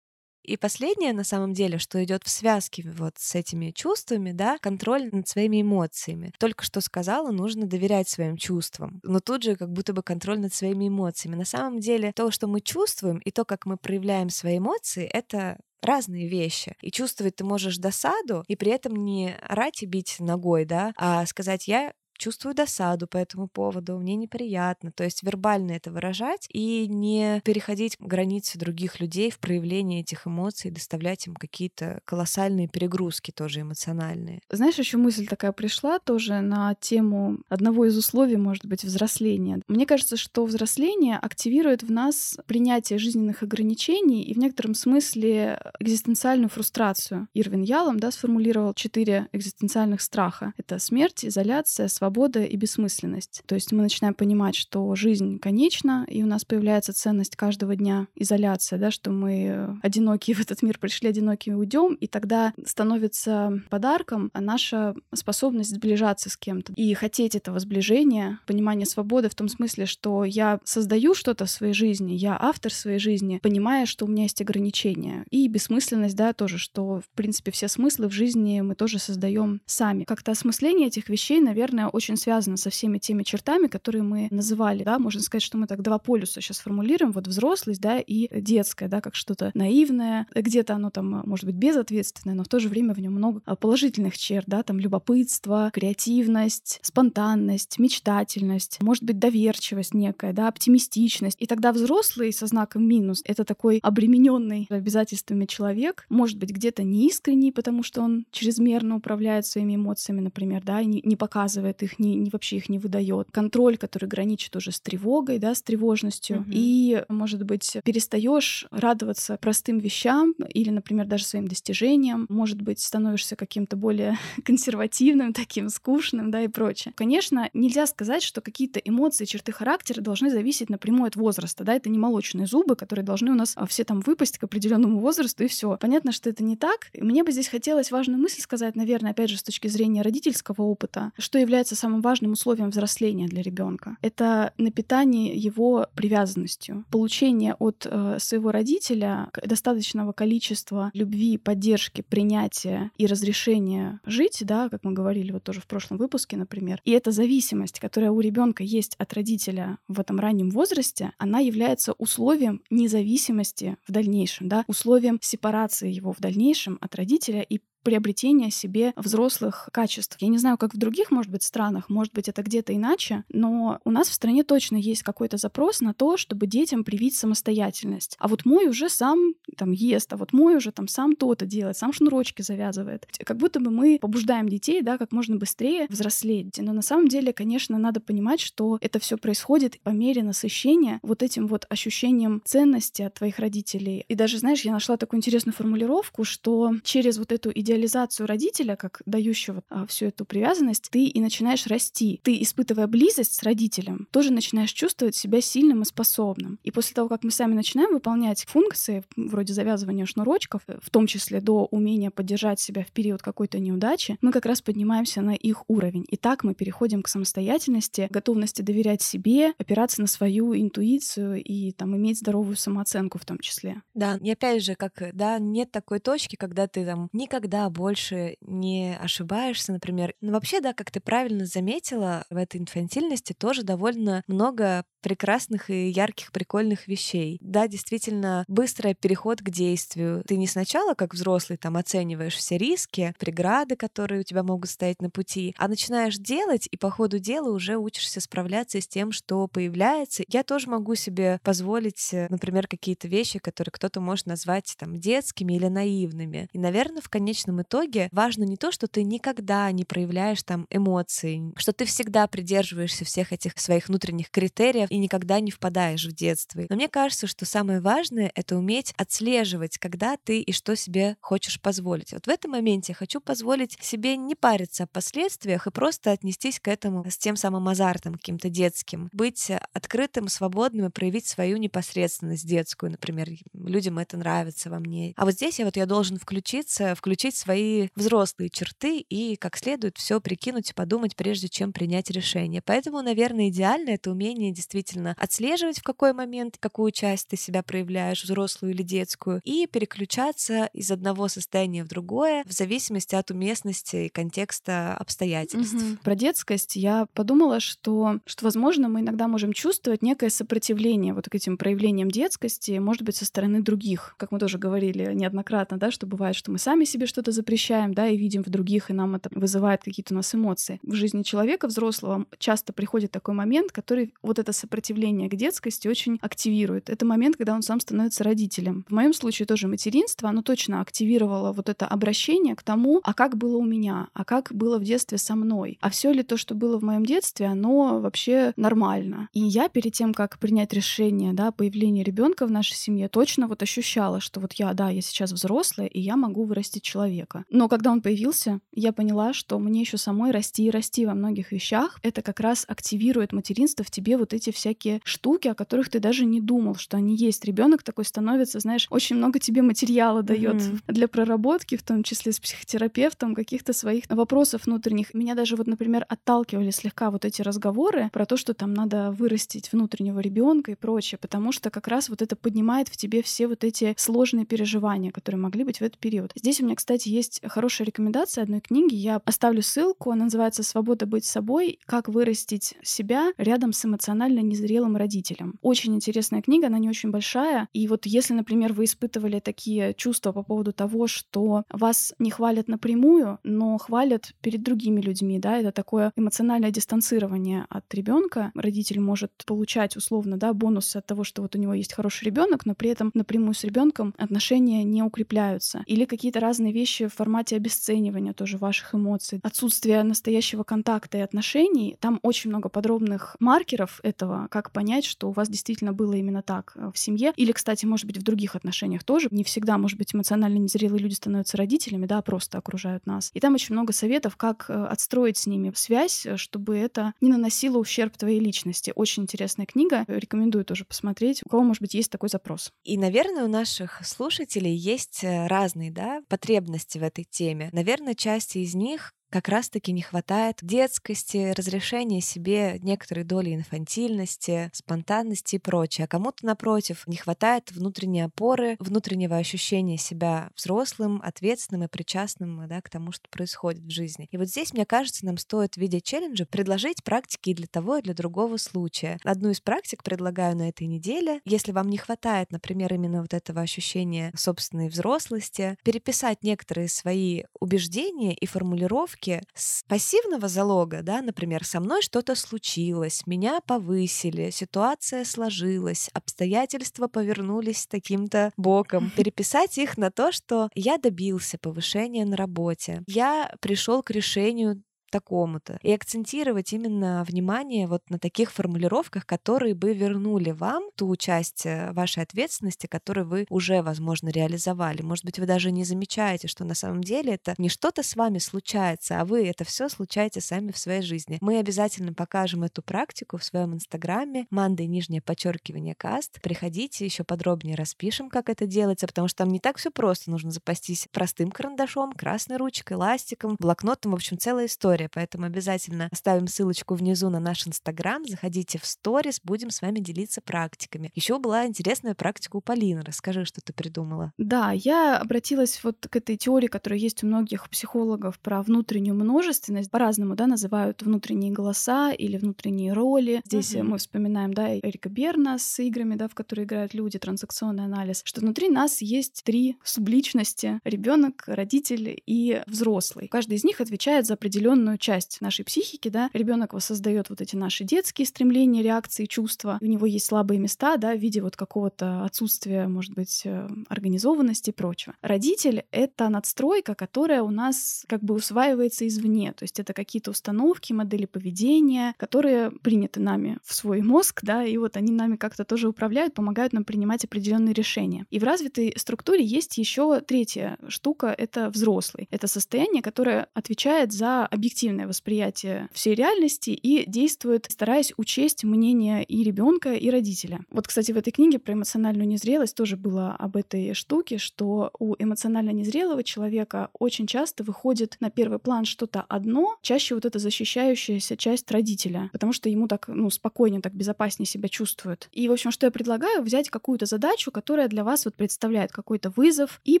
И 0.44 0.58
последнее, 0.58 1.14
на 1.14 1.24
самом 1.24 1.54
деле, 1.54 1.78
что 1.78 2.02
идет 2.04 2.22
в 2.24 2.28
связке 2.28 2.84
вот 2.96 3.14
с 3.16 3.34
этими 3.34 3.70
чувствами, 3.70 4.32
да, 4.32 4.58
контроль 4.60 5.08
над 5.10 5.26
своими 5.26 5.62
эмоциями. 5.62 6.32
Только 6.38 6.64
что 6.64 6.80
сказала, 6.82 7.30
нужно 7.30 7.66
доверять 7.66 8.08
своим 8.08 8.36
чувствам. 8.36 9.00
Но 9.02 9.20
тут 9.20 9.42
же 9.42 9.56
как 9.56 9.72
будто 9.72 9.94
бы 9.94 10.02
контроль 10.02 10.38
над 10.40 10.52
своими 10.52 10.88
эмоциями. 10.88 11.36
На 11.36 11.46
самом 11.46 11.80
деле, 11.80 12.12
то, 12.14 12.30
что 12.30 12.46
мы 12.46 12.60
чувствуем, 12.60 13.18
и 13.18 13.30
то, 13.30 13.44
как 13.46 13.64
мы 13.64 13.78
проявляем 13.78 14.28
свои 14.28 14.58
эмоции, 14.58 15.04
это 15.04 15.58
разные 15.82 16.28
вещи. 16.28 16.76
И 16.80 16.90
чувствовать 16.90 17.36
ты 17.36 17.44
можешь 17.44 17.78
досаду, 17.78 18.44
и 18.46 18.56
при 18.56 18.72
этом 18.72 18.96
не 18.96 19.34
орать 19.48 19.82
и 19.82 19.86
бить 19.86 20.16
ногой, 20.18 20.64
да, 20.64 20.92
а 20.96 21.24
сказать, 21.26 21.68
я 21.68 21.92
чувствую 22.24 22.54
досаду 22.54 23.06
по 23.06 23.18
этому 23.18 23.48
поводу, 23.48 23.98
мне 23.98 24.16
неприятно. 24.16 24.90
То 24.92 25.04
есть 25.04 25.22
вербально 25.22 25.72
это 25.72 25.90
выражать 25.90 26.48
и 26.50 26.86
не 26.88 27.42
переходить 27.44 27.96
границы 28.00 28.58
других 28.58 28.98
людей 28.98 29.30
в 29.30 29.38
проявлении 29.38 30.00
этих 30.00 30.26
эмоций, 30.26 30.70
доставлять 30.70 31.26
им 31.26 31.34
какие-то 31.34 32.00
колоссальные 32.06 32.68
перегрузки 32.68 33.30
тоже 33.30 33.60
эмоциональные. 33.60 34.40
Знаешь, 34.50 34.78
еще 34.78 34.96
мысль 34.96 35.26
такая 35.26 35.52
пришла 35.52 35.98
тоже 35.98 36.40
на 36.40 36.74
тему 36.76 37.40
одного 37.50 37.84
из 37.84 37.98
условий, 37.98 38.38
может 38.38 38.64
быть, 38.64 38.84
взросления. 38.84 39.60
Мне 39.68 39.84
кажется, 39.84 40.16
что 40.16 40.46
взросление 40.46 41.18
активирует 41.18 41.82
в 41.82 41.90
нас 41.90 42.38
принятие 42.46 42.98
жизненных 42.98 43.42
ограничений 43.42 44.22
и 44.22 44.32
в 44.32 44.38
некотором 44.38 44.74
смысле 44.74 45.60
экзистенциальную 45.78 46.48
фрустрацию. 46.48 47.28
Ирвин 47.34 47.62
Ялом 47.62 48.00
да, 48.00 48.10
сформулировал 48.10 48.72
четыре 48.72 49.28
экзистенциальных 49.32 50.00
страха. 50.00 50.54
Это 50.56 50.78
смерть, 50.78 51.26
изоляция, 51.26 51.88
свобода, 51.88 52.13
свобода 52.14 52.44
и 52.44 52.56
бессмысленность. 52.56 53.42
То 53.46 53.56
есть 53.56 53.72
мы 53.72 53.82
начинаем 53.82 54.14
понимать, 54.14 54.54
что 54.54 54.94
жизнь 54.94 55.40
конечна, 55.40 56.06
и 56.08 56.22
у 56.22 56.26
нас 56.26 56.44
появляется 56.44 56.92
ценность 56.92 57.34
каждого 57.34 57.74
дня, 57.74 58.06
изоляция, 58.14 58.78
да, 58.78 58.92
что 58.92 59.10
мы 59.10 59.78
одинокие 59.82 60.36
в 60.36 60.40
этот 60.40 60.62
мир 60.62 60.78
пришли, 60.78 61.08
одинокие 61.08 61.56
уйдем, 61.56 61.94
и 61.94 62.06
тогда 62.06 62.52
становится 62.64 63.60
подарком 63.68 64.30
наша 64.32 64.94
способность 65.12 65.74
сближаться 65.74 66.30
с 66.30 66.36
кем-то 66.36 66.72
и 66.76 66.94
хотеть 66.94 67.34
этого 67.34 67.58
сближения, 67.58 68.38
понимание 68.46 68.86
свободы 68.86 69.28
в 69.28 69.34
том 69.34 69.48
смысле, 69.48 69.86
что 69.86 70.24
я 70.24 70.60
создаю 70.64 71.14
что-то 71.14 71.46
в 71.46 71.50
своей 71.50 71.74
жизни, 71.74 72.12
я 72.12 72.36
автор 72.40 72.72
своей 72.72 72.98
жизни, 72.98 73.40
понимая, 73.42 73.86
что 73.86 74.04
у 74.04 74.08
меня 74.08 74.24
есть 74.24 74.40
ограничения. 74.40 75.24
И 75.30 75.48
бессмысленность, 75.48 76.16
да, 76.16 76.32
тоже, 76.32 76.58
что, 76.58 77.00
в 77.00 77.16
принципе, 77.16 77.50
все 77.50 77.66
смыслы 77.66 78.08
в 78.08 78.12
жизни 78.12 78.60
мы 78.60 78.76
тоже 78.76 78.98
создаем 79.00 79.60
сами. 79.66 80.04
Как-то 80.04 80.30
осмысление 80.30 80.88
этих 80.88 81.08
вещей, 81.08 81.40
наверное, 81.40 81.88
очень 81.88 82.03
очень 82.04 82.16
связано 82.16 82.56
со 82.56 82.70
всеми 82.70 82.98
теми 82.98 83.22
чертами, 83.22 83.66
которые 83.66 84.02
мы 84.02 84.28
называли, 84.30 84.84
да, 84.84 84.98
можно 84.98 85.22
сказать, 85.22 85.42
что 85.42 85.56
мы 85.56 85.66
так 85.66 85.82
два 85.82 85.98
полюса 85.98 86.40
сейчас 86.40 86.58
формулируем, 86.58 87.12
вот 87.12 87.26
взрослость, 87.26 87.80
да, 87.80 87.98
и 87.98 88.28
детское, 88.40 88.88
да, 88.88 89.00
как 89.00 89.14
что-то 89.14 89.50
наивное, 89.54 90.26
где-то 90.34 90.74
оно 90.74 90.90
там 90.90 91.22
может 91.24 91.46
быть 91.46 91.54
безответственное, 91.54 92.34
но 92.34 92.44
в 92.44 92.48
то 92.48 92.60
же 92.60 92.68
время 92.68 92.92
в 92.94 93.00
нем 93.00 93.14
много 93.14 93.40
а, 93.46 93.56
положительных 93.56 94.18
черт, 94.18 94.46
да, 94.46 94.62
там 94.62 94.78
любопытство, 94.78 95.70
креативность, 95.72 96.78
спонтанность, 96.82 97.78
мечтательность, 97.78 98.82
может 98.82 99.02
быть 99.02 99.18
доверчивость 99.18 99.94
некая, 99.94 100.32
да, 100.32 100.48
оптимистичность. 100.48 101.36
И 101.40 101.46
тогда 101.46 101.72
взрослый 101.72 102.32
со 102.32 102.46
знаком 102.46 102.86
минус— 102.86 103.22
это 103.24 103.44
такой 103.44 103.78
обремененный 103.82 104.66
обязательствами 104.68 105.46
человек, 105.46 106.04
может 106.10 106.38
быть 106.38 106.50
где-то 106.50 106.82
неискренний, 106.82 107.52
потому 107.52 107.82
что 107.82 108.02
он 108.02 108.26
чрезмерно 108.30 108.96
управляет 108.96 109.46
своими 109.46 109.76
эмоциями, 109.76 110.20
например, 110.20 110.62
да, 110.64 110.80
и 110.80 110.86
не 110.86 111.16
показывает 111.16 111.82
их, 111.82 111.93
не, 111.98 112.14
не 112.14 112.30
вообще 112.30 112.56
их 112.56 112.68
не 112.68 112.78
выдает. 112.78 113.28
Контроль, 113.30 113.76
который 113.76 114.08
граничит 114.08 114.54
уже 114.56 114.72
с 114.72 114.80
тревогой, 114.80 115.38
да, 115.38 115.54
с 115.54 115.62
тревожностью. 115.62 116.40
Угу. 116.40 116.50
И, 116.50 117.04
может 117.08 117.42
быть, 117.44 117.76
перестаешь 117.84 118.66
радоваться 118.70 119.36
простым 119.40 119.78
вещам 119.78 120.32
или, 120.32 120.70
например, 120.70 121.06
даже 121.06 121.24
своим 121.24 121.48
достижениям. 121.48 122.26
Может 122.28 122.60
быть, 122.62 122.80
становишься 122.80 123.36
каким-то 123.36 123.76
более 123.76 124.18
консервативным, 124.44 125.32
таким 125.32 125.68
скучным, 125.68 126.30
да, 126.30 126.42
и 126.42 126.48
прочее. 126.48 126.92
Конечно, 126.96 127.50
нельзя 127.54 127.86
сказать, 127.86 128.22
что 128.22 128.40
какие-то 128.40 128.80
эмоции, 128.80 129.24
черты 129.24 129.52
характера 129.52 130.00
должны 130.00 130.30
зависеть 130.30 130.70
напрямую 130.70 131.08
от 131.08 131.16
возраста, 131.16 131.64
да, 131.64 131.74
это 131.74 131.88
не 131.88 131.98
молочные 131.98 132.46
зубы, 132.46 132.76
которые 132.76 133.04
должны 133.04 133.30
у 133.30 133.34
нас 133.34 133.52
а, 133.56 133.66
все 133.66 133.84
там 133.84 134.00
выпасть 134.00 134.38
к 134.38 134.44
определенному 134.44 134.98
возрасту, 135.00 135.44
и 135.44 135.48
все. 135.48 135.76
Понятно, 135.80 136.12
что 136.12 136.30
это 136.30 136.44
не 136.44 136.56
так. 136.56 136.88
Мне 136.94 137.24
бы 137.24 137.32
здесь 137.32 137.48
хотелось 137.48 137.90
важную 137.90 138.20
мысль 138.20 138.40
сказать, 138.40 138.76
наверное, 138.76 139.12
опять 139.12 139.30
же, 139.30 139.38
с 139.38 139.42
точки 139.42 139.68
зрения 139.68 140.02
родительского 140.02 140.62
опыта, 140.62 141.12
что 141.18 141.38
является 141.38 141.73
самым 141.74 142.00
важным 142.00 142.32
условием 142.32 142.70
взросления 142.70 143.26
для 143.26 143.42
ребенка. 143.42 143.96
Это 144.02 144.52
напитание 144.58 145.34
его 145.34 145.86
привязанностью, 145.94 146.84
получение 146.90 147.54
от 147.54 147.86
э, 147.88 148.18
своего 148.18 148.50
родителя 148.50 149.30
достаточного 149.44 150.12
количества 150.12 150.90
любви, 150.94 151.38
поддержки, 151.38 152.02
принятия 152.02 152.90
и 152.96 153.06
разрешения 153.06 154.00
жить, 154.06 154.42
да, 154.44 154.68
как 154.68 154.84
мы 154.84 154.92
говорили 154.92 155.32
вот 155.32 155.42
тоже 155.42 155.60
в 155.60 155.66
прошлом 155.66 155.98
выпуске, 155.98 156.36
например. 156.36 156.80
И 156.84 156.92
эта 156.92 157.10
зависимость, 157.10 157.80
которая 157.80 158.10
у 158.10 158.20
ребенка 158.20 158.62
есть 158.62 158.94
от 158.98 159.12
родителя 159.12 159.78
в 159.88 160.00
этом 160.00 160.18
раннем 160.18 160.50
возрасте, 160.50 161.12
она 161.18 161.38
является 161.40 161.92
условием 161.94 162.62
независимости 162.70 163.76
в 163.86 163.92
дальнейшем, 163.92 164.48
да, 164.48 164.64
условием 164.66 165.18
сепарации 165.22 165.90
его 165.90 166.12
в 166.12 166.20
дальнейшем 166.20 166.78
от 166.80 166.94
родителя 166.94 167.40
и 167.42 167.60
приобретения 167.84 168.50
себе 168.50 168.92
взрослых 168.96 169.68
качеств. 169.72 170.16
Я 170.20 170.28
не 170.28 170.38
знаю, 170.38 170.58
как 170.58 170.74
в 170.74 170.78
других, 170.78 171.10
может 171.10 171.30
быть, 171.30 171.42
странах, 171.42 171.88
может 171.88 172.12
быть, 172.12 172.28
это 172.28 172.42
где-то 172.42 172.74
иначе, 172.74 173.24
но 173.28 173.78
у 173.84 173.90
нас 173.90 174.08
в 174.08 174.14
стране 174.14 174.42
точно 174.42 174.76
есть 174.76 175.02
какой-то 175.02 175.36
запрос 175.36 175.80
на 175.80 175.94
то, 175.94 176.16
чтобы 176.16 176.46
детям 176.46 176.82
привить 176.82 177.16
самостоятельность. 177.16 178.16
А 178.18 178.28
вот 178.28 178.44
мой 178.44 178.68
уже 178.68 178.88
сам 178.88 179.34
там 179.56 179.72
ест, 179.72 180.12
а 180.12 180.16
вот 180.16 180.32
мой 180.32 180.56
уже 180.56 180.72
там 180.72 180.88
сам 180.88 181.14
то-то 181.14 181.46
делает, 181.46 181.76
сам 181.76 181.92
шнурочки 181.92 182.42
завязывает. 182.42 183.06
Как 183.24 183.36
будто 183.36 183.60
бы 183.60 183.70
мы 183.70 183.98
побуждаем 184.00 184.48
детей, 184.48 184.82
да, 184.82 184.98
как 184.98 185.12
можно 185.12 185.36
быстрее 185.36 185.86
взрослеть. 185.88 186.58
Но 186.58 186.72
на 186.72 186.82
самом 186.82 187.08
деле, 187.08 187.32
конечно, 187.32 187.78
надо 187.78 188.00
понимать, 188.00 188.40
что 188.40 188.78
это 188.80 188.98
все 188.98 189.16
происходит 189.16 189.78
по 189.82 189.90
мере 189.90 190.22
насыщения 190.22 190.98
вот 191.02 191.22
этим 191.22 191.46
вот 191.46 191.66
ощущением 191.68 192.42
ценности 192.44 193.02
от 193.02 193.14
твоих 193.14 193.38
родителей. 193.38 194.04
И 194.08 194.14
даже, 194.14 194.38
знаешь, 194.38 194.62
я 194.62 194.72
нашла 194.72 194.96
такую 194.96 195.18
интересную 195.18 195.54
формулировку, 195.54 196.24
что 196.24 196.72
через 196.82 197.18
вот 197.18 197.32
эту 197.32 197.50
идею 197.54 197.73
идеализацию 197.74 198.26
родителя, 198.26 198.76
как 198.76 199.02
дающего 199.06 199.62
а, 199.68 199.86
всю 199.86 200.06
эту 200.06 200.24
привязанность, 200.24 200.88
ты 200.90 201.06
и 201.06 201.20
начинаешь 201.20 201.66
расти. 201.66 202.20
Ты, 202.22 202.40
испытывая 202.42 202.86
близость 202.86 203.34
с 203.34 203.42
родителем, 203.42 204.08
тоже 204.10 204.32
начинаешь 204.32 204.72
чувствовать 204.72 205.16
себя 205.16 205.40
сильным 205.40 205.82
и 205.82 205.84
способным. 205.84 206.58
И 206.62 206.70
после 206.70 206.94
того, 206.94 207.08
как 207.08 207.24
мы 207.24 207.30
сами 207.30 207.54
начинаем 207.54 207.92
выполнять 207.92 208.44
функции, 208.44 209.04
вроде 209.16 209.52
завязывания 209.52 210.06
шнурочков, 210.06 210.62
э, 210.68 210.78
в 210.80 210.90
том 210.90 211.06
числе 211.06 211.40
до 211.40 211.66
умения 211.70 212.10
поддержать 212.10 212.60
себя 212.60 212.84
в 212.84 212.92
период 212.92 213.22
какой-то 213.22 213.58
неудачи, 213.58 214.16
мы 214.20 214.32
как 214.32 214.46
раз 214.46 214.62
поднимаемся 214.62 215.20
на 215.20 215.34
их 215.34 215.64
уровень. 215.68 216.04
И 216.08 216.16
так 216.16 216.44
мы 216.44 216.54
переходим 216.54 217.02
к 217.02 217.08
самостоятельности, 217.08 218.08
готовности 218.10 218.62
доверять 218.62 219.02
себе, 219.02 219.52
опираться 219.58 220.00
на 220.00 220.06
свою 220.06 220.54
интуицию 220.54 221.42
и 221.42 221.72
там 221.72 221.96
иметь 221.96 222.18
здоровую 222.18 222.56
самооценку 222.56 223.18
в 223.18 223.24
том 223.24 223.38
числе. 223.38 223.82
Да, 223.94 224.18
и 224.22 224.30
опять 224.30 224.62
же, 224.62 224.74
как, 224.74 224.92
да, 225.12 225.38
нет 225.38 225.70
такой 225.70 225.98
точки, 225.98 226.36
когда 226.36 226.66
ты 226.66 226.84
там 226.84 227.08
никогда 227.12 227.63
больше 227.70 228.36
не 228.40 228.96
ошибаешься, 228.96 229.72
например. 229.72 230.14
Но 230.20 230.32
вообще, 230.32 230.60
да, 230.60 230.72
как 230.72 230.90
ты 230.90 231.00
правильно 231.00 231.46
заметила, 231.46 232.24
в 232.30 232.36
этой 232.36 232.60
инфантильности 232.60 233.32
тоже 233.32 233.62
довольно 233.62 234.22
много 234.26 234.84
прекрасных 235.04 235.68
и 235.68 235.88
ярких, 235.90 236.32
прикольных 236.32 236.88
вещей. 236.88 237.38
Да, 237.42 237.68
действительно, 237.68 238.44
быстрый 238.48 238.94
переход 238.94 239.40
к 239.40 239.50
действию. 239.50 240.24
Ты 240.26 240.38
не 240.38 240.46
сначала, 240.46 240.94
как 240.94 241.12
взрослый, 241.12 241.58
там 241.58 241.76
оцениваешь 241.76 242.34
все 242.34 242.56
риски, 242.56 243.14
преграды, 243.18 243.76
которые 243.76 244.20
у 244.20 244.24
тебя 244.24 244.42
могут 244.42 244.70
стоять 244.70 245.02
на 245.02 245.10
пути, 245.10 245.54
а 245.58 245.68
начинаешь 245.68 246.16
делать, 246.16 246.68
и 246.70 246.78
по 246.78 246.90
ходу 246.90 247.18
дела 247.18 247.50
уже 247.50 247.76
учишься 247.76 248.20
справляться 248.20 248.80
с 248.80 248.88
тем, 248.88 249.12
что 249.12 249.46
появляется. 249.46 250.24
Я 250.26 250.42
тоже 250.42 250.70
могу 250.70 250.94
себе 250.94 251.38
позволить, 251.44 252.14
э, 252.14 252.26
например, 252.30 252.66
какие-то 252.66 253.06
вещи, 253.06 253.38
которые 253.38 253.72
кто-то 253.72 254.00
может 254.00 254.24
назвать 254.24 254.74
там 254.78 254.98
детскими 254.98 255.52
или 255.54 255.68
наивными. 255.68 256.48
И, 256.54 256.58
наверное, 256.58 257.02
в 257.02 257.10
конечном 257.10 257.53
конечном 257.54 257.62
итоге 257.62 258.08
важно 258.12 258.44
не 258.44 258.56
то, 258.56 258.72
что 258.72 258.86
ты 258.86 259.02
никогда 259.02 259.70
не 259.72 259.84
проявляешь 259.84 260.42
там 260.42 260.66
эмоций, 260.70 261.52
что 261.56 261.72
ты 261.72 261.84
всегда 261.84 262.26
придерживаешься 262.26 263.04
всех 263.04 263.32
этих 263.32 263.58
своих 263.58 263.88
внутренних 263.88 264.30
критериев 264.30 264.90
и 264.90 264.98
никогда 264.98 265.40
не 265.40 265.50
впадаешь 265.50 266.04
в 266.04 266.12
детство. 266.12 266.62
Но 266.68 266.76
мне 266.76 266.88
кажется, 266.88 267.26
что 267.26 267.44
самое 267.44 267.80
важное— 267.80 268.30
это 268.34 268.56
уметь 268.56 268.92
отслеживать, 268.96 269.78
когда 269.78 270.16
ты 270.16 270.40
и 270.40 270.52
что 270.52 270.76
себе 270.76 271.16
хочешь 271.20 271.60
позволить. 271.60 272.12
Вот 272.12 272.26
в 272.26 272.28
этом 272.28 272.52
моменте 272.52 272.92
я 272.92 272.96
хочу 272.96 273.20
позволить 273.20 273.76
себе 273.80 274.16
не 274.16 274.34
париться 274.34 274.84
о 274.84 274.86
последствиях 274.86 275.66
и 275.66 275.70
просто 275.70 276.10
отнестись 276.10 276.60
к 276.60 276.68
этому 276.68 277.04
с 277.08 277.18
тем 277.18 277.36
самым 277.36 277.68
азартом 277.68 278.14
каким-то 278.14 278.48
детским. 278.48 279.08
Быть 279.12 279.50
открытым, 279.72 280.28
свободным 280.28 280.86
и 280.86 280.90
проявить 280.90 281.26
свою 281.26 281.56
непосредственность 281.56 282.46
детскую, 282.46 282.90
например. 282.90 283.28
Людям 283.52 283.98
это 283.98 284.16
нравится 284.16 284.70
во 284.70 284.78
мне. 284.78 285.12
А 285.16 285.24
вот 285.24 285.34
здесь 285.34 285.58
я 285.58 285.64
вот 285.64 285.76
я 285.76 285.86
должен 285.86 286.18
включиться, 286.18 286.94
включить 286.94 287.33
свои 287.36 287.88
взрослые 287.94 288.50
черты 288.50 288.98
и 288.98 289.36
как 289.36 289.56
следует 289.56 289.96
все 289.98 290.20
прикинуть 290.20 290.70
и 290.70 290.74
подумать, 290.74 291.16
прежде 291.16 291.48
чем 291.48 291.72
принять 291.72 292.10
решение. 292.10 292.62
Поэтому, 292.64 293.02
наверное, 293.02 293.48
идеально 293.48 293.90
это 293.90 294.10
умение 294.10 294.52
действительно 294.52 295.14
отслеживать, 295.18 295.78
в 295.78 295.82
какой 295.82 296.12
момент 296.12 296.56
какую 296.58 296.92
часть 296.92 297.28
ты 297.28 297.36
себя 297.36 297.62
проявляешь, 297.62 298.24
взрослую 298.24 298.72
или 298.72 298.82
детскую, 298.82 299.40
и 299.44 299.66
переключаться 299.66 300.70
из 300.72 300.90
одного 300.90 301.28
состояния 301.28 301.84
в 301.84 301.88
другое 301.88 302.44
в 302.46 302.52
зависимости 302.52 303.14
от 303.14 303.30
уместности 303.30 304.06
и 304.06 304.08
контекста 304.08 304.94
обстоятельств. 304.94 305.74
Угу. 305.74 305.98
Про 306.02 306.14
детскость 306.14 306.76
я 306.76 307.06
подумала, 307.14 307.60
что, 307.60 308.20
что, 308.26 308.44
возможно, 308.44 308.88
мы 308.88 309.00
иногда 309.00 309.28
можем 309.28 309.52
чувствовать 309.52 310.02
некое 310.02 310.30
сопротивление 310.30 311.14
вот 311.14 311.28
к 311.28 311.34
этим 311.34 311.56
проявлениям 311.56 312.10
детскости, 312.10 312.78
может 312.78 313.02
быть, 313.02 313.16
со 313.16 313.24
стороны 313.24 313.62
других. 313.62 314.14
Как 314.18 314.32
мы 314.32 314.38
тоже 314.38 314.58
говорили 314.58 315.12
неоднократно, 315.14 315.76
да, 315.76 315.90
что 315.90 316.06
бывает, 316.06 316.36
что 316.36 316.50
мы 316.50 316.58
сами 316.58 316.84
себе 316.84 317.06
что-то 317.06 317.23
запрещаем, 317.32 317.94
да, 317.94 318.08
и 318.08 318.16
видим 318.16 318.42
в 318.42 318.48
других, 318.48 318.90
и 318.90 318.92
нам 318.92 319.14
это 319.14 319.30
вызывает 319.32 319.82
какие-то 319.82 320.14
у 320.14 320.16
нас 320.16 320.34
эмоции. 320.34 320.80
В 320.82 320.94
жизни 320.94 321.22
человека 321.22 321.66
взрослого 321.66 322.26
часто 322.38 322.72
приходит 322.72 323.10
такой 323.10 323.34
момент, 323.34 323.72
который 323.72 324.12
вот 324.22 324.38
это 324.38 324.52
сопротивление 324.52 325.28
к 325.28 325.34
детскости 325.34 325.88
очень 325.88 326.18
активирует. 326.20 326.90
Это 326.90 327.06
момент, 327.06 327.36
когда 327.36 327.54
он 327.54 327.62
сам 327.62 327.80
становится 327.80 328.24
родителем. 328.24 328.84
В 328.88 328.94
моем 328.94 329.14
случае 329.14 329.46
тоже 329.46 329.68
материнство, 329.68 330.28
оно 330.28 330.42
точно 330.42 330.80
активировало 330.80 331.52
вот 331.52 331.68
это 331.68 331.86
обращение 331.86 332.56
к 332.56 332.62
тому, 332.62 333.00
а 333.04 333.14
как 333.14 333.36
было 333.36 333.56
у 333.56 333.64
меня, 333.64 334.08
а 334.12 334.24
как 334.24 334.52
было 334.52 334.78
в 334.78 334.84
детстве 334.84 335.18
со 335.18 335.34
мной, 335.34 335.78
а 335.80 335.90
все 335.90 336.12
ли 336.12 336.22
то, 336.22 336.36
что 336.36 336.54
было 336.54 336.78
в 336.78 336.82
моем 336.82 337.04
детстве, 337.04 337.46
оно 337.46 338.00
вообще 338.00 338.52
нормально. 338.56 339.28
И 339.32 339.40
я 339.40 339.68
перед 339.68 339.92
тем, 339.92 340.14
как 340.14 340.38
принять 340.38 340.72
решение, 340.72 341.32
да, 341.32 341.52
появления 341.52 342.02
ребенка 342.02 342.46
в 342.46 342.50
нашей 342.50 342.74
семье, 342.74 343.08
точно 343.08 343.48
вот 343.48 343.62
ощущала, 343.62 344.20
что 344.20 344.40
вот 344.40 344.52
я, 344.54 344.72
да, 344.74 344.90
я 344.90 345.00
сейчас 345.00 345.32
взрослая, 345.32 345.86
и 345.86 346.00
я 346.00 346.16
могу 346.16 346.44
вырастить 346.44 346.82
человека 346.82 347.13
человека. 347.14 347.44
Но 347.50 347.68
когда 347.68 347.92
он 347.92 348.00
появился, 348.00 348.60
я 348.72 348.92
поняла, 348.92 349.32
что 349.32 349.58
мне 349.58 349.80
еще 349.80 349.96
самой 349.96 350.30
расти 350.30 350.66
и 350.66 350.70
расти 350.70 351.06
во 351.06 351.14
многих 351.14 351.52
вещах. 351.52 351.98
Это 352.02 352.22
как 352.22 352.40
раз 352.40 352.64
активирует 352.68 353.32
материнство 353.32 353.84
в 353.84 353.90
тебе 353.90 354.16
вот 354.16 354.32
эти 354.32 354.50
всякие 354.50 355.00
штуки, 355.04 355.48
о 355.48 355.54
которых 355.54 355.88
ты 355.88 356.00
даже 356.00 356.24
не 356.24 356.40
думал, 356.40 356.76
что 356.76 356.96
они 356.96 357.16
есть. 357.16 357.44
Ребенок 357.44 357.82
такой 357.82 358.04
становится, 358.04 358.60
знаешь, 358.60 358.86
очень 358.90 359.16
много 359.16 359.38
тебе 359.38 359.62
материала 359.62 360.22
дает 360.22 360.56
mm-hmm. 360.56 360.80
для 360.88 361.08
проработки, 361.08 361.76
в 361.76 361.82
том 361.82 362.02
числе 362.02 362.32
с 362.32 362.40
психотерапевтом, 362.40 363.34
каких-то 363.34 363.72
своих 363.72 364.04
вопросов 364.08 364.66
внутренних. 364.66 365.14
Меня 365.14 365.34
даже 365.34 365.56
вот, 365.56 365.66
например, 365.66 366.06
отталкивали 366.08 366.70
слегка 366.70 367.10
вот 367.10 367.24
эти 367.24 367.42
разговоры 367.42 368.10
про 368.12 368.26
то, 368.26 368.36
что 368.36 368.54
там 368.54 368.74
надо 368.74 369.10
вырастить 369.10 369.72
внутреннего 369.72 370.20
ребенка 370.20 370.72
и 370.72 370.74
прочее, 370.74 371.18
потому 371.20 371.52
что 371.52 371.70
как 371.70 371.88
раз 371.88 372.08
вот 372.08 372.22
это 372.22 372.36
поднимает 372.36 372.88
в 372.88 372.96
тебе 372.96 373.22
все 373.22 373.46
вот 373.46 373.64
эти 373.64 373.94
сложные 373.96 374.46
переживания, 374.46 375.10
которые 375.10 375.40
могли 375.40 375.64
быть 375.64 375.78
в 375.78 375.82
этот 375.82 375.98
период. 375.98 376.32
Здесь 376.34 376.60
у 376.60 376.64
меня, 376.64 376.76
кстати, 376.76 377.03
кстати, 377.04 377.14
есть 377.14 377.40
хорошая 377.46 377.86
рекомендация 377.86 378.44
одной 378.44 378.60
книги. 378.60 378.94
Я 378.94 379.20
оставлю 379.26 379.62
ссылку. 379.62 380.10
Она 380.10 380.24
называется 380.24 380.62
«Свобода 380.62 381.06
быть 381.06 381.24
собой. 381.24 381.78
Как 381.84 382.08
вырастить 382.08 382.74
себя 382.82 383.32
рядом 383.36 383.72
с 383.72 383.84
эмоционально 383.84 384.40
незрелым 384.40 384.96
родителем». 384.96 385.54
Очень 385.60 385.94
интересная 385.94 386.40
книга, 386.40 386.68
она 386.68 386.78
не 386.78 386.88
очень 386.88 387.10
большая. 387.10 387.68
И 387.74 387.88
вот 387.88 388.06
если, 388.06 388.32
например, 388.32 388.72
вы 388.72 388.84
испытывали 388.84 389.40
такие 389.40 389.92
чувства 389.94 390.32
по 390.32 390.42
поводу 390.42 390.72
того, 390.72 391.06
что 391.06 391.64
вас 391.70 392.14
не 392.18 392.30
хвалят 392.30 392.68
напрямую, 392.68 393.38
но 393.44 393.76
хвалят 393.76 394.32
перед 394.40 394.62
другими 394.62 395.02
людьми, 395.02 395.38
да, 395.38 395.58
это 395.58 395.72
такое 395.72 396.10
эмоциональное 396.16 396.70
дистанцирование 396.70 397.66
от 397.68 397.92
ребенка. 397.94 398.50
Родитель 398.54 399.00
может 399.00 399.30
получать 399.46 399.96
условно, 399.96 400.38
да, 400.38 400.54
бонусы 400.54 400.96
от 400.96 401.06
того, 401.06 401.24
что 401.24 401.42
вот 401.42 401.54
у 401.54 401.58
него 401.58 401.74
есть 401.74 401.92
хороший 401.92 402.24
ребенок, 402.24 402.64
но 402.64 402.74
при 402.74 402.88
этом 402.90 403.10
напрямую 403.14 403.54
с 403.54 403.64
ребенком 403.64 404.14
отношения 404.16 404.84
не 404.84 405.02
укрепляются. 405.02 405.82
Или 405.86 406.06
какие-то 406.06 406.40
разные 406.40 406.72
вещи 406.72 406.93
в 407.02 407.08
формате 407.08 407.56
обесценивания 407.56 408.32
тоже 408.32 408.58
ваших 408.58 408.94
эмоций, 408.94 409.40
отсутствие 409.42 410.02
настоящего 410.02 410.62
контакта 410.62 411.18
и 411.18 411.20
отношений. 411.20 411.96
Там 412.00 412.20
очень 412.22 412.50
много 412.50 412.68
подробных 412.68 413.36
маркеров 413.40 414.00
этого, 414.02 414.48
как 414.50 414.70
понять, 414.70 415.04
что 415.04 415.28
у 415.28 415.32
вас 415.32 415.48
действительно 415.48 415.92
было 415.92 416.14
именно 416.14 416.42
так 416.42 416.72
э, 416.76 416.90
в 416.92 416.98
семье. 416.98 417.32
Или, 417.36 417.52
кстати, 417.52 417.86
может 417.86 418.06
быть, 418.06 418.18
в 418.18 418.22
других 418.22 418.56
отношениях 418.56 419.04
тоже. 419.04 419.28
Не 419.30 419.44
всегда, 419.44 419.78
может 419.78 419.98
быть, 419.98 420.14
эмоционально 420.14 420.58
незрелые 420.58 421.00
люди 421.00 421.14
становятся 421.14 421.56
родителями, 421.56 422.06
да, 422.06 422.18
а 422.18 422.22
просто 422.22 422.58
окружают 422.58 423.06
нас. 423.06 423.30
И 423.34 423.40
там 423.40 423.54
очень 423.54 423.74
много 423.74 423.92
советов, 423.92 424.36
как 424.36 424.66
э, 424.68 424.72
отстроить 424.72 425.36
с 425.36 425.46
ними 425.46 425.72
связь, 425.74 426.26
э, 426.26 426.36
чтобы 426.36 426.76
это 426.76 427.12
не 427.20 427.30
наносило 427.30 427.78
ущерб 427.78 428.16
твоей 428.16 428.40
личности. 428.40 428.92
Очень 428.94 429.24
интересная 429.24 429.66
книга, 429.66 430.04
рекомендую 430.06 430.64
тоже 430.64 430.84
посмотреть. 430.84 431.40
У 431.44 431.48
кого, 431.48 431.62
может 431.62 431.80
быть, 431.80 431.94
есть 431.94 432.10
такой 432.10 432.28
запрос. 432.28 432.70
И, 432.84 432.98
наверное, 432.98 433.44
у 433.44 433.48
наших 433.48 434.06
слушателей 434.06 434.74
есть 434.74 435.24
разные 435.24 435.90
да, 435.90 436.22
потребности 436.28 436.83
в 436.92 437.02
этой 437.02 437.24
теме. 437.24 437.70
Наверное, 437.72 438.14
часть 438.14 438.56
из 438.56 438.74
них 438.74 439.12
как 439.34 439.48
раз-таки 439.48 439.90
не 439.90 440.00
хватает 440.00 440.60
детскости, 440.62 441.52
разрешения 441.56 442.20
себе 442.20 442.78
некоторой 442.80 443.24
доли 443.24 443.52
инфантильности, 443.52 444.70
спонтанности 444.72 445.56
и 445.56 445.58
прочее. 445.58 446.04
А 446.04 446.06
кому-то, 446.06 446.46
напротив, 446.46 447.02
не 447.08 447.16
хватает 447.16 447.72
внутренней 447.72 448.20
опоры, 448.20 448.76
внутреннего 448.78 449.36
ощущения 449.36 449.98
себя 449.98 450.50
взрослым, 450.54 451.20
ответственным 451.20 451.82
и 451.82 451.88
причастным 451.88 452.68
да, 452.68 452.80
к 452.80 452.88
тому, 452.88 453.10
что 453.10 453.28
происходит 453.28 453.82
в 453.82 453.90
жизни. 453.90 454.28
И 454.30 454.36
вот 454.36 454.46
здесь, 454.46 454.72
мне 454.72 454.86
кажется, 454.86 455.26
нам 455.26 455.36
стоит 455.36 455.74
в 455.74 455.78
виде 455.78 456.00
челленджа 456.00 456.46
предложить 456.46 457.02
практики 457.02 457.50
и 457.50 457.54
для 457.54 457.66
того, 457.66 457.96
и 457.96 458.02
для 458.02 458.14
другого 458.14 458.56
случая. 458.56 459.18
Одну 459.24 459.50
из 459.50 459.60
практик 459.60 460.04
предлагаю 460.04 460.56
на 460.56 460.68
этой 460.68 460.86
неделе. 460.86 461.40
Если 461.44 461.72
вам 461.72 461.90
не 461.90 461.98
хватает, 461.98 462.52
например, 462.52 462.94
именно 462.94 463.22
вот 463.22 463.34
этого 463.34 463.62
ощущения 463.62 464.32
собственной 464.36 464.90
взрослости, 464.90 465.76
переписать 465.82 466.44
некоторые 466.44 466.88
свои 466.88 467.42
убеждения 467.58 468.32
и 468.32 468.46
формулировки 468.46 469.23
риски 469.24 469.42
с 469.54 469.82
пассивного 469.84 470.48
залога, 470.48 471.02
да, 471.02 471.22
например, 471.22 471.64
со 471.64 471.80
мной 471.80 472.02
что-то 472.02 472.34
случилось, 472.34 473.22
меня 473.26 473.60
повысили, 473.66 474.50
ситуация 474.50 475.24
сложилась, 475.24 476.10
обстоятельства 476.12 477.08
повернулись 477.08 477.86
таким-то 477.86 478.52
боком, 478.56 479.10
переписать 479.16 479.78
их 479.78 479.98
на 479.98 480.10
то, 480.10 480.32
что 480.32 480.68
я 480.74 480.98
добился 480.98 481.58
повышения 481.58 482.24
на 482.24 482.36
работе, 482.36 483.02
я 483.06 483.54
пришел 483.60 484.02
к 484.02 484.10
решению 484.10 484.82
такому-то. 485.14 485.78
И 485.82 485.92
акцентировать 485.92 486.72
именно 486.72 487.24
внимание 487.24 487.86
вот 487.86 488.02
на 488.10 488.18
таких 488.18 488.50
формулировках, 488.50 489.26
которые 489.26 489.76
бы 489.76 489.94
вернули 489.94 490.50
вам 490.50 490.90
ту 490.96 491.14
часть 491.14 491.66
э, 491.66 491.92
вашей 491.92 492.24
ответственности, 492.24 492.88
которую 492.88 493.28
вы 493.28 493.46
уже, 493.48 493.80
возможно, 493.82 494.28
реализовали. 494.30 495.02
Может 495.02 495.24
быть, 495.24 495.38
вы 495.38 495.46
даже 495.46 495.70
не 495.70 495.84
замечаете, 495.84 496.48
что 496.48 496.64
на 496.64 496.74
самом 496.74 497.04
деле 497.04 497.34
это 497.34 497.54
не 497.58 497.68
что-то 497.68 498.02
с 498.02 498.16
вами 498.16 498.38
случается, 498.38 499.20
а 499.20 499.24
вы 499.24 499.46
это 499.46 499.62
все 499.62 499.88
случаете 499.88 500.40
сами 500.40 500.72
в 500.72 500.78
своей 500.78 501.02
жизни. 501.02 501.38
Мы 501.40 501.58
обязательно 501.58 502.12
покажем 502.12 502.64
эту 502.64 502.82
практику 502.82 503.36
в 503.36 503.44
своем 503.44 503.74
инстаграме 503.74 504.48
Мандай 504.50 504.88
нижнее 504.88 505.22
подчеркивание 505.22 505.94
каст. 505.94 506.40
Приходите, 506.42 507.04
еще 507.04 507.22
подробнее 507.22 507.76
распишем, 507.76 508.30
как 508.30 508.48
это 508.48 508.66
делается, 508.66 509.06
потому 509.06 509.28
что 509.28 509.38
там 509.38 509.50
не 509.50 509.60
так 509.60 509.76
все 509.78 509.92
просто. 509.92 510.32
Нужно 510.32 510.50
запастись 510.50 511.06
простым 511.12 511.52
карандашом, 511.52 512.12
красной 512.14 512.56
ручкой, 512.56 512.94
ластиком, 512.94 513.54
блокнотом, 513.60 514.10
в 514.10 514.16
общем, 514.16 514.38
целая 514.38 514.66
история 514.66 515.03
история, 515.04 515.08
поэтому 515.12 515.46
обязательно 515.46 516.08
оставим 516.10 516.46
ссылочку 516.46 516.94
внизу 516.94 517.30
на 517.30 517.40
наш 517.40 517.66
Инстаграм, 517.66 518.24
заходите 518.26 518.78
в 518.78 518.86
сторис, 518.86 519.40
будем 519.42 519.70
с 519.70 519.82
вами 519.82 520.00
делиться 520.00 520.40
практиками. 520.40 521.10
Еще 521.14 521.38
была 521.38 521.66
интересная 521.66 522.14
практика 522.14 522.56
у 522.56 522.60
Полины. 522.60 523.02
Расскажи, 523.04 523.44
что 523.44 523.60
ты 523.60 523.72
придумала. 523.72 524.32
Да, 524.38 524.72
я 524.72 525.18
обратилась 525.18 525.82
вот 525.84 526.06
к 526.08 526.16
этой 526.16 526.36
теории, 526.36 526.66
которая 526.66 526.98
есть 526.98 527.24
у 527.24 527.26
многих 527.26 527.68
психологов 527.70 528.38
про 528.38 528.62
внутреннюю 528.62 529.14
множественность. 529.14 529.90
По-разному, 529.90 530.34
да, 530.34 530.46
называют 530.46 531.02
внутренние 531.02 531.52
голоса 531.52 532.12
или 532.12 532.36
внутренние 532.36 532.92
роли. 532.92 533.40
Здесь 533.44 533.74
угу. 533.74 533.84
мы 533.84 533.98
вспоминаем, 533.98 534.52
да, 534.52 534.76
Эрика 534.78 535.08
Берна 535.08 535.58
с 535.58 535.80
играми, 535.80 536.16
да, 536.16 536.28
в 536.28 536.34
которые 536.34 536.64
играют 536.64 536.94
люди, 536.94 537.18
транзакционный 537.18 537.84
анализ, 537.84 538.22
что 538.24 538.40
внутри 538.40 538.68
нас 538.68 539.02
есть 539.02 539.42
три 539.44 539.76
субличности— 539.84 540.80
ребенок, 540.84 541.44
родитель 541.46 542.20
и 542.26 542.62
взрослый. 542.66 543.28
Каждый 543.28 543.54
из 543.54 543.64
них 543.64 543.80
отвечает 543.80 544.26
за 544.26 544.34
определенную 544.34 544.83
определенную 544.84 544.98
часть 544.98 545.40
нашей 545.40 545.64
психики, 545.64 546.08
да, 546.08 546.30
ребенок 546.32 546.74
воссоздает 546.74 547.30
вот 547.30 547.40
эти 547.40 547.56
наши 547.56 547.84
детские 547.84 548.26
стремления, 548.26 548.82
реакции, 548.82 549.24
чувства. 549.24 549.78
У 549.80 549.86
него 549.86 550.06
есть 550.06 550.26
слабые 550.26 550.60
места, 550.60 550.96
да, 550.96 551.14
в 551.14 551.18
виде 551.18 551.40
вот 551.40 551.56
какого-то 551.56 552.24
отсутствия, 552.24 552.86
может 552.86 553.14
быть, 553.14 553.42
э, 553.44 553.68
организованности 553.88 554.70
и 554.70 554.72
прочего. 554.72 555.14
Родитель— 555.22 555.84
это 555.90 556.28
надстройка, 556.28 556.94
которая 556.94 557.42
у 557.42 557.50
нас 557.50 558.04
как 558.08 558.22
бы 558.22 558.34
усваивается 558.34 559.06
извне, 559.06 559.52
то 559.52 559.64
есть 559.64 559.80
это 559.80 559.92
какие-то 559.92 560.30
установки, 560.30 560.92
модели 560.92 561.26
поведения, 561.26 562.14
которые 562.18 562.70
приняты 562.70 563.20
нами 563.20 563.58
в 563.64 563.74
свой 563.74 564.02
мозг, 564.02 564.40
да, 564.42 564.64
и 564.64 564.76
вот 564.76 564.96
они 564.96 565.12
нами 565.12 565.36
как-то 565.36 565.64
тоже 565.64 565.88
управляют, 565.88 566.34
помогают 566.34 566.72
нам 566.72 566.84
принимать 566.84 567.24
определенные 567.24 567.72
решения. 567.74 568.26
И 568.30 568.38
в 568.38 568.44
развитой 568.44 568.92
структуре 568.96 569.44
есть 569.44 569.78
еще 569.78 570.20
третья 570.20 570.76
штука— 570.88 571.34
это 571.38 571.70
взрослый. 571.70 572.28
Это 572.30 572.46
состояние, 572.46 573.02
которое 573.02 573.48
отвечает 573.54 574.12
за 574.12 574.46
объективность 574.46 574.73
объективное 574.74 575.06
восприятие 575.06 575.88
всей 575.92 576.16
реальности 576.16 576.70
и 576.70 577.08
действует, 577.08 577.66
стараясь 577.70 578.12
учесть 578.16 578.64
мнение 578.64 579.22
и 579.22 579.44
ребенка, 579.44 579.92
и 579.92 580.10
родителя. 580.10 580.64
Вот, 580.72 580.88
кстати, 580.88 581.12
в 581.12 581.16
этой 581.16 581.30
книге 581.30 581.60
про 581.60 581.74
эмоциональную 581.74 582.26
незрелость 582.26 582.74
тоже 582.74 582.96
было 582.96 583.36
об 583.38 583.56
этой 583.56 583.94
штуке, 583.94 584.38
что 584.38 584.90
у 584.98 585.14
эмоционально 585.16 585.70
незрелого 585.70 586.24
человека 586.24 586.88
очень 586.98 587.28
часто 587.28 587.62
выходит 587.62 588.16
на 588.18 588.30
первый 588.30 588.58
план 588.58 588.84
что-то 588.84 589.24
одно, 589.28 589.76
чаще 589.80 590.16
вот 590.16 590.24
эта 590.24 590.40
защищающаяся 590.40 591.36
часть 591.36 591.70
родителя, 591.70 592.30
потому 592.32 592.52
что 592.52 592.68
ему 592.68 592.88
так, 592.88 593.06
ну, 593.06 593.30
спокойнее, 593.30 593.80
так 593.80 593.94
безопаснее 593.94 594.48
себя 594.48 594.68
чувствует. 594.68 595.28
И, 595.30 595.48
в 595.48 595.52
общем, 595.52 595.70
что 595.70 595.86
я 595.86 595.92
предлагаю, 595.92 596.42
взять 596.42 596.68
какую-то 596.68 597.06
задачу, 597.06 597.52
которая 597.52 597.86
для 597.86 598.02
вас 598.02 598.24
вот 598.24 598.34
представляет 598.34 598.90
какой-то 598.90 599.32
вызов, 599.36 599.80
и 599.84 600.00